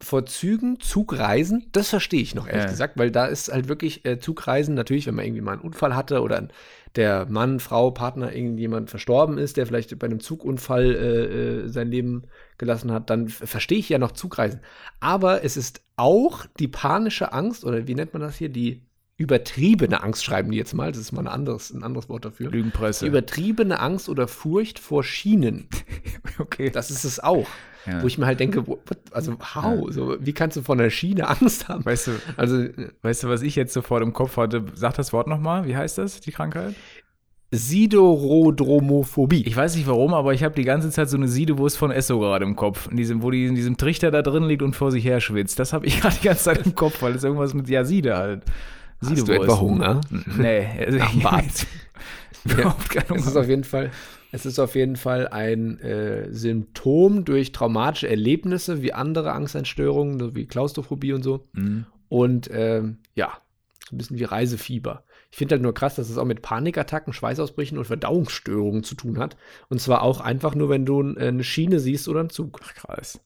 Vor 0.00 0.26
Zügen, 0.26 0.78
Zugreisen, 0.80 1.66
das 1.72 1.88
verstehe 1.88 2.20
ich 2.22 2.34
noch 2.34 2.46
ehrlich 2.46 2.64
Ja. 2.64 2.70
gesagt, 2.70 2.98
weil 2.98 3.10
da 3.10 3.26
ist 3.26 3.52
halt 3.52 3.68
wirklich 3.68 4.04
äh, 4.04 4.18
Zugreisen, 4.20 4.74
natürlich, 4.74 5.06
wenn 5.06 5.14
man 5.14 5.24
irgendwie 5.24 5.42
mal 5.42 5.52
einen 5.52 5.62
Unfall 5.62 5.96
hatte 5.96 6.22
oder 6.22 6.48
der 6.96 7.26
Mann, 7.28 7.60
Frau, 7.60 7.90
Partner, 7.90 8.32
irgendjemand 8.32 8.90
verstorben 8.90 9.38
ist, 9.38 9.56
der 9.56 9.66
vielleicht 9.66 9.96
bei 9.98 10.06
einem 10.06 10.20
Zugunfall 10.20 10.94
äh, 10.94 11.24
äh, 11.64 11.68
sein 11.68 11.90
Leben 11.90 12.24
gelassen 12.58 12.92
hat, 12.92 13.10
dann 13.10 13.28
verstehe 13.28 13.78
ich 13.78 13.88
ja 13.88 13.98
noch 13.98 14.12
Zugreisen. 14.12 14.60
Aber 15.00 15.44
es 15.44 15.56
ist 15.56 15.82
auch 15.96 16.46
die 16.58 16.68
panische 16.68 17.32
Angst, 17.32 17.64
oder 17.64 17.86
wie 17.86 17.94
nennt 17.94 18.12
man 18.12 18.22
das 18.22 18.36
hier, 18.36 18.48
die 18.48 18.82
übertriebene 19.16 20.00
Angst, 20.02 20.24
schreiben 20.24 20.52
die 20.52 20.58
jetzt 20.58 20.74
mal, 20.74 20.92
das 20.92 21.00
ist 21.00 21.12
mal 21.12 21.22
ein 21.22 21.28
anderes, 21.28 21.70
ein 21.70 21.82
anderes 21.82 22.08
Wort 22.08 22.24
dafür. 22.24 22.50
Lügenpresse. 22.50 23.04
Die 23.04 23.08
übertriebene 23.08 23.80
Angst 23.80 24.08
oder 24.08 24.28
Furcht 24.28 24.78
vor 24.78 25.02
Schienen. 25.02 25.68
okay. 26.38 26.70
Das 26.70 26.90
ist 26.90 27.04
es 27.04 27.18
auch. 27.18 27.48
Ja. 27.86 28.02
Wo 28.02 28.06
ich 28.06 28.18
mir 28.18 28.26
halt 28.26 28.40
denke, 28.40 28.66
what, 28.66 28.80
also 29.12 29.36
how? 29.54 29.90
So, 29.92 30.16
wie 30.20 30.32
kannst 30.32 30.56
du 30.56 30.62
von 30.62 30.78
der 30.78 30.90
Schiene 30.90 31.28
Angst 31.40 31.68
haben? 31.68 31.84
weißt, 31.84 32.08
du, 32.08 32.10
Also 32.36 32.60
äh, 32.62 32.90
weißt 33.02 33.24
du, 33.24 33.28
was 33.28 33.42
ich 33.42 33.56
jetzt 33.56 33.72
sofort 33.72 34.02
im 34.02 34.12
Kopf 34.12 34.36
hatte? 34.36 34.64
Sag 34.74 34.94
das 34.94 35.12
Wort 35.12 35.26
nochmal. 35.26 35.66
Wie 35.66 35.76
heißt 35.76 35.98
das, 35.98 36.20
die 36.20 36.32
Krankheit? 36.32 36.74
Sidorodromophobie. 37.50 39.42
Ich 39.46 39.56
weiß 39.56 39.76
nicht 39.76 39.86
warum, 39.86 40.12
aber 40.12 40.34
ich 40.34 40.44
habe 40.44 40.54
die 40.54 40.64
ganze 40.64 40.90
Zeit 40.90 41.08
so 41.08 41.16
eine 41.16 41.28
Siedewurst 41.28 41.78
von 41.78 41.90
Esso 41.90 42.18
gerade 42.18 42.44
im 42.44 42.56
Kopf. 42.56 42.88
In 42.90 42.96
diesem, 42.96 43.22
wo 43.22 43.30
die 43.30 43.46
in 43.46 43.54
diesem 43.54 43.76
Trichter 43.78 44.10
da 44.10 44.20
drin 44.22 44.44
liegt 44.44 44.62
und 44.62 44.76
vor 44.76 44.92
sich 44.92 45.04
her 45.04 45.20
schwitzt. 45.20 45.58
Das 45.58 45.72
habe 45.72 45.86
ich 45.86 46.00
gerade 46.02 46.16
die 46.20 46.26
ganze 46.26 46.44
Zeit 46.44 46.66
im 46.66 46.74
Kopf, 46.74 47.00
weil 47.00 47.14
es 47.14 47.24
irgendwas 47.24 47.54
mit, 47.54 47.68
ja, 47.68 47.84
Siede 47.84 48.16
halt. 48.16 48.42
Hast 49.00 49.26
du 49.28 49.32
etwa 49.32 49.60
Hunger? 49.60 50.00
Nee, 50.36 50.66
also 50.84 50.98
ich 50.98 51.22
Bad. 51.22 51.44
überhaupt 52.44 52.94
es 52.96 53.02
ist 53.02 53.10
Hunger. 53.28 53.40
auf 53.40 53.48
jeden 53.48 53.64
Fall, 53.64 53.90
es 54.30 54.46
ist 54.46 54.58
auf 54.58 54.74
jeden 54.74 54.96
Fall 54.96 55.28
ein 55.28 55.78
äh, 55.80 56.32
Symptom 56.32 57.24
durch 57.24 57.52
traumatische 57.52 58.08
Erlebnisse 58.08 58.82
wie 58.82 58.92
andere 58.92 59.32
Angsteinstörungen, 59.32 60.18
so 60.18 60.34
wie 60.34 60.46
Klaustrophobie 60.46 61.12
und 61.12 61.22
so. 61.22 61.48
Mhm. 61.52 61.86
Und 62.08 62.50
ähm, 62.52 62.98
ja, 63.14 63.38
so 63.88 63.94
ein 63.94 63.98
bisschen 63.98 64.18
wie 64.18 64.24
Reisefieber. 64.24 65.04
Ich 65.30 65.36
finde 65.36 65.54
halt 65.54 65.62
nur 65.62 65.74
krass, 65.74 65.96
dass 65.96 66.10
es 66.10 66.18
auch 66.18 66.24
mit 66.24 66.42
Panikattacken, 66.42 67.12
Schweißausbrüchen 67.12 67.78
und 67.78 67.84
Verdauungsstörungen 67.84 68.82
zu 68.82 68.94
tun 68.94 69.18
hat. 69.18 69.36
Und 69.68 69.80
zwar 69.80 70.02
auch 70.02 70.20
einfach 70.20 70.54
nur, 70.54 70.68
wenn 70.68 70.86
du 70.86 71.02
äh, 71.14 71.28
eine 71.28 71.44
Schiene 71.44 71.80
siehst 71.80 72.08
oder 72.08 72.20
einen 72.20 72.30
Zug. 72.30 72.60
Ach, 72.62 72.74
krass. 72.74 73.20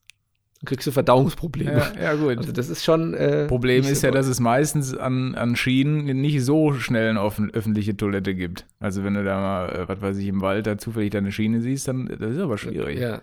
Dann 0.62 0.68
kriegst 0.68 0.86
du 0.86 0.92
Verdauungsprobleme. 0.92 1.72
Ja, 1.72 1.92
ja 2.00 2.14
gut. 2.14 2.38
Also 2.38 2.52
das 2.52 2.68
ist 2.68 2.84
schon. 2.84 3.14
Äh, 3.14 3.48
Problem 3.48 3.82
ist 3.82 4.00
so 4.00 4.06
ja, 4.06 4.12
dass 4.12 4.28
es 4.28 4.38
meistens 4.38 4.96
an, 4.96 5.34
an 5.34 5.56
Schienen 5.56 6.04
nicht 6.20 6.44
so 6.44 6.72
schnell 6.74 7.10
eine 7.10 7.20
offen, 7.20 7.50
öffentliche 7.52 7.96
Toilette 7.96 8.34
gibt. 8.36 8.64
Also 8.78 9.02
wenn 9.02 9.14
du 9.14 9.24
da 9.24 9.40
mal, 9.40 9.68
äh, 9.70 9.88
was 9.88 10.00
weiß 10.00 10.18
ich, 10.18 10.28
im 10.28 10.40
Wald 10.40 10.68
da 10.68 10.78
zufällig 10.78 11.10
deine 11.10 11.32
Schiene 11.32 11.60
siehst, 11.60 11.88
dann 11.88 12.06
das 12.06 12.30
ist 12.32 12.38
aber 12.38 12.58
schwierig. 12.58 13.00
Ja. 13.00 13.22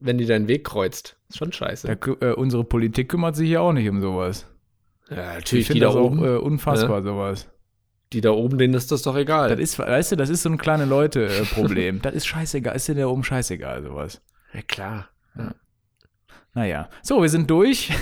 Wenn 0.00 0.16
die 0.16 0.24
deinen 0.24 0.48
Weg 0.48 0.64
kreuzt. 0.64 1.16
Ist 1.28 1.36
schon 1.36 1.52
scheiße. 1.52 1.86
Da, 1.94 2.26
äh, 2.26 2.32
unsere 2.32 2.64
Politik 2.64 3.10
kümmert 3.10 3.36
sich 3.36 3.50
ja 3.50 3.60
auch 3.60 3.72
nicht 3.74 3.88
um 3.90 4.00
sowas. 4.00 4.46
ja, 5.10 5.16
Ich 5.16 5.34
natürlich, 5.34 5.66
die 5.66 5.72
finde 5.74 5.80
da, 5.80 5.86
das 5.88 5.96
auch 5.96 6.04
oben, 6.04 6.24
äh, 6.24 6.36
unfassbar, 6.38 7.02
sowas. 7.02 7.46
die 8.14 8.22
da 8.22 8.30
oben, 8.30 8.56
denen 8.56 8.72
ist 8.72 8.90
das 8.90 9.02
doch 9.02 9.16
egal. 9.16 9.50
Das 9.50 9.58
ist, 9.60 9.78
weißt 9.78 10.12
du, 10.12 10.16
das 10.16 10.30
ist 10.30 10.44
so 10.44 10.48
ein 10.48 10.56
kleine 10.56 10.86
Leute-Problem. 10.86 12.00
das 12.02 12.14
ist 12.14 12.26
scheißegal, 12.26 12.74
ist 12.74 12.88
dir 12.88 12.94
da 12.94 13.06
oben 13.06 13.22
scheißegal, 13.24 13.82
sowas. 13.82 14.22
ja, 14.54 14.62
klar. 14.62 15.10
Naja. 16.54 16.88
So, 17.02 17.22
wir 17.22 17.28
sind 17.28 17.48
durch. 17.50 17.92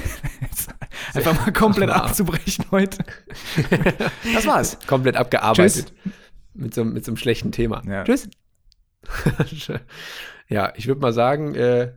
Einfach 1.15 1.35
mal 1.47 1.53
komplett 1.53 1.91
abzubrechen 1.91 2.65
heute. 2.71 2.99
Das 4.35 4.47
war's. 4.47 4.79
Komplett 4.87 5.17
abgearbeitet. 5.17 5.93
Mit 6.55 6.75
so, 6.75 6.85
mit 6.85 7.05
so 7.05 7.11
einem 7.11 7.17
schlechten 7.17 7.53
Thema. 7.53 7.83
Ja. 7.87 8.05
Tschüss. 8.05 8.29
ja, 10.49 10.73
ich 10.77 10.87
würde 10.87 11.01
mal 11.01 11.13
sagen, 11.13 11.55
äh, 11.55 11.93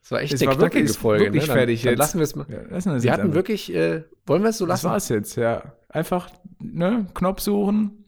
das 0.00 0.10
war 0.10 0.20
echt 0.22 0.32
Es 0.32 0.40
eine 0.40 0.50
war 0.50 0.56
knackige 0.56 0.84
wirklich- 0.84 0.98
Folge. 0.98 1.24
wirklich 1.24 1.42
ne? 1.42 1.48
dann, 1.48 1.56
fertig 1.56 1.82
dann 1.82 1.90
jetzt. 1.92 1.98
lassen 1.98 2.18
wir 2.18 2.24
es 2.24 2.36
mal. 2.36 2.46
Ja, 2.48 2.60
lassen 2.70 3.02
wir 3.02 3.12
hatten 3.12 3.22
einfach. 3.22 3.34
wirklich, 3.34 3.74
äh, 3.74 4.04
wollen 4.26 4.42
wir 4.42 4.50
es 4.50 4.58
so 4.58 4.66
Das 4.66 4.82
lassen? 4.82 4.92
war's 4.92 5.08
jetzt, 5.08 5.36
ja. 5.36 5.72
Einfach 5.88 6.30
ne, 6.60 7.06
Knopf 7.14 7.40
suchen. 7.40 8.04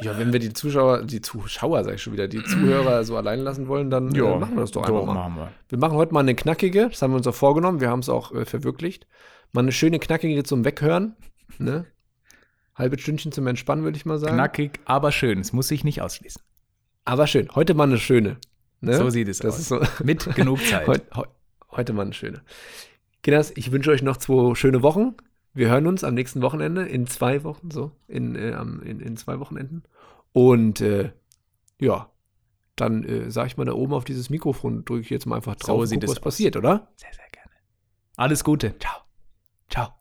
Ja, 0.00 0.18
wenn 0.18 0.32
wir 0.32 0.38
die 0.40 0.52
Zuschauer, 0.52 1.02
die 1.02 1.20
Zuschauer, 1.20 1.82
sag 1.84 1.94
ich 1.94 2.02
schon 2.02 2.12
wieder, 2.12 2.28
die 2.28 2.42
Zuhörer 2.44 3.04
so 3.04 3.16
allein 3.16 3.40
lassen 3.40 3.66
wollen, 3.68 3.90
dann 3.90 4.14
äh, 4.14 4.36
machen 4.38 4.54
wir 4.54 4.60
das 4.60 4.70
doch 4.70 4.82
einfach 4.84 5.04
mal. 5.04 5.14
machen 5.14 5.36
wir. 5.36 5.52
Wir 5.68 5.78
machen 5.78 5.96
heute 5.96 6.14
mal 6.14 6.20
eine 6.20 6.34
knackige, 6.34 6.88
das 6.88 7.02
haben 7.02 7.10
wir 7.12 7.16
uns 7.16 7.26
auch 7.26 7.34
vorgenommen, 7.34 7.80
wir 7.80 7.90
haben 7.90 8.00
es 8.00 8.08
auch 8.08 8.32
äh, 8.32 8.44
verwirklicht. 8.44 9.06
Mal 9.52 9.62
eine 9.62 9.72
schöne 9.72 9.98
knackige 9.98 10.42
zum 10.44 10.64
Weghören, 10.64 11.16
ne? 11.58 11.84
Halbes 12.74 13.00
Stündchen 13.00 13.32
zum 13.32 13.46
Entspannen, 13.48 13.82
würde 13.82 13.96
ich 13.96 14.06
mal 14.06 14.18
sagen. 14.18 14.34
Knackig, 14.34 14.78
aber 14.84 15.10
schön. 15.10 15.40
Es 15.40 15.52
muss 15.52 15.66
sich 15.66 15.82
nicht 15.82 16.00
ausschließen. 16.00 16.40
Aber 17.04 17.26
schön. 17.26 17.48
Heute 17.56 17.74
mal 17.74 17.84
eine 17.88 17.98
schöne. 17.98 18.36
Ne? 18.80 18.96
So 18.96 19.10
sieht 19.10 19.26
es 19.26 19.38
das 19.38 19.54
aus. 19.54 19.60
Ist 19.60 19.68
so, 19.68 19.80
Mit 20.04 20.32
genug 20.36 20.64
Zeit. 20.64 20.86
heute, 20.86 21.04
heu- 21.16 21.26
heute 21.72 21.92
mal 21.92 22.02
eine 22.02 22.12
schöne. 22.12 22.42
Kinders, 23.24 23.50
ich 23.56 23.72
wünsche 23.72 23.90
euch 23.90 24.02
noch 24.02 24.16
zwei 24.18 24.54
schöne 24.54 24.82
Wochen. 24.82 25.16
Wir 25.58 25.70
hören 25.70 25.88
uns 25.88 26.04
am 26.04 26.14
nächsten 26.14 26.40
Wochenende, 26.40 26.86
in 26.86 27.08
zwei 27.08 27.42
Wochen, 27.42 27.72
so, 27.72 27.90
in, 28.06 28.36
äh, 28.36 28.52
in, 28.60 29.00
in 29.00 29.16
zwei 29.16 29.40
Wochenenden. 29.40 29.82
Und 30.32 30.80
äh, 30.80 31.10
ja, 31.80 32.12
dann 32.76 33.02
äh, 33.02 33.28
sage 33.32 33.48
ich 33.48 33.56
mal 33.56 33.64
da 33.64 33.72
oben 33.72 33.92
auf 33.92 34.04
dieses 34.04 34.30
Mikrofon, 34.30 34.84
drücke 34.84 35.00
ich 35.00 35.10
jetzt 35.10 35.26
mal 35.26 35.34
einfach 35.34 35.56
So 35.60 35.66
drauf, 35.66 35.86
sieht 35.86 36.00
guck, 36.00 36.10
was 36.10 36.18
aus. 36.18 36.22
passiert, 36.22 36.56
oder? 36.56 36.92
Sehr, 36.94 37.12
sehr 37.12 37.24
gerne. 37.32 37.50
Alles 38.16 38.44
Gute. 38.44 38.76
Ciao. 39.68 39.97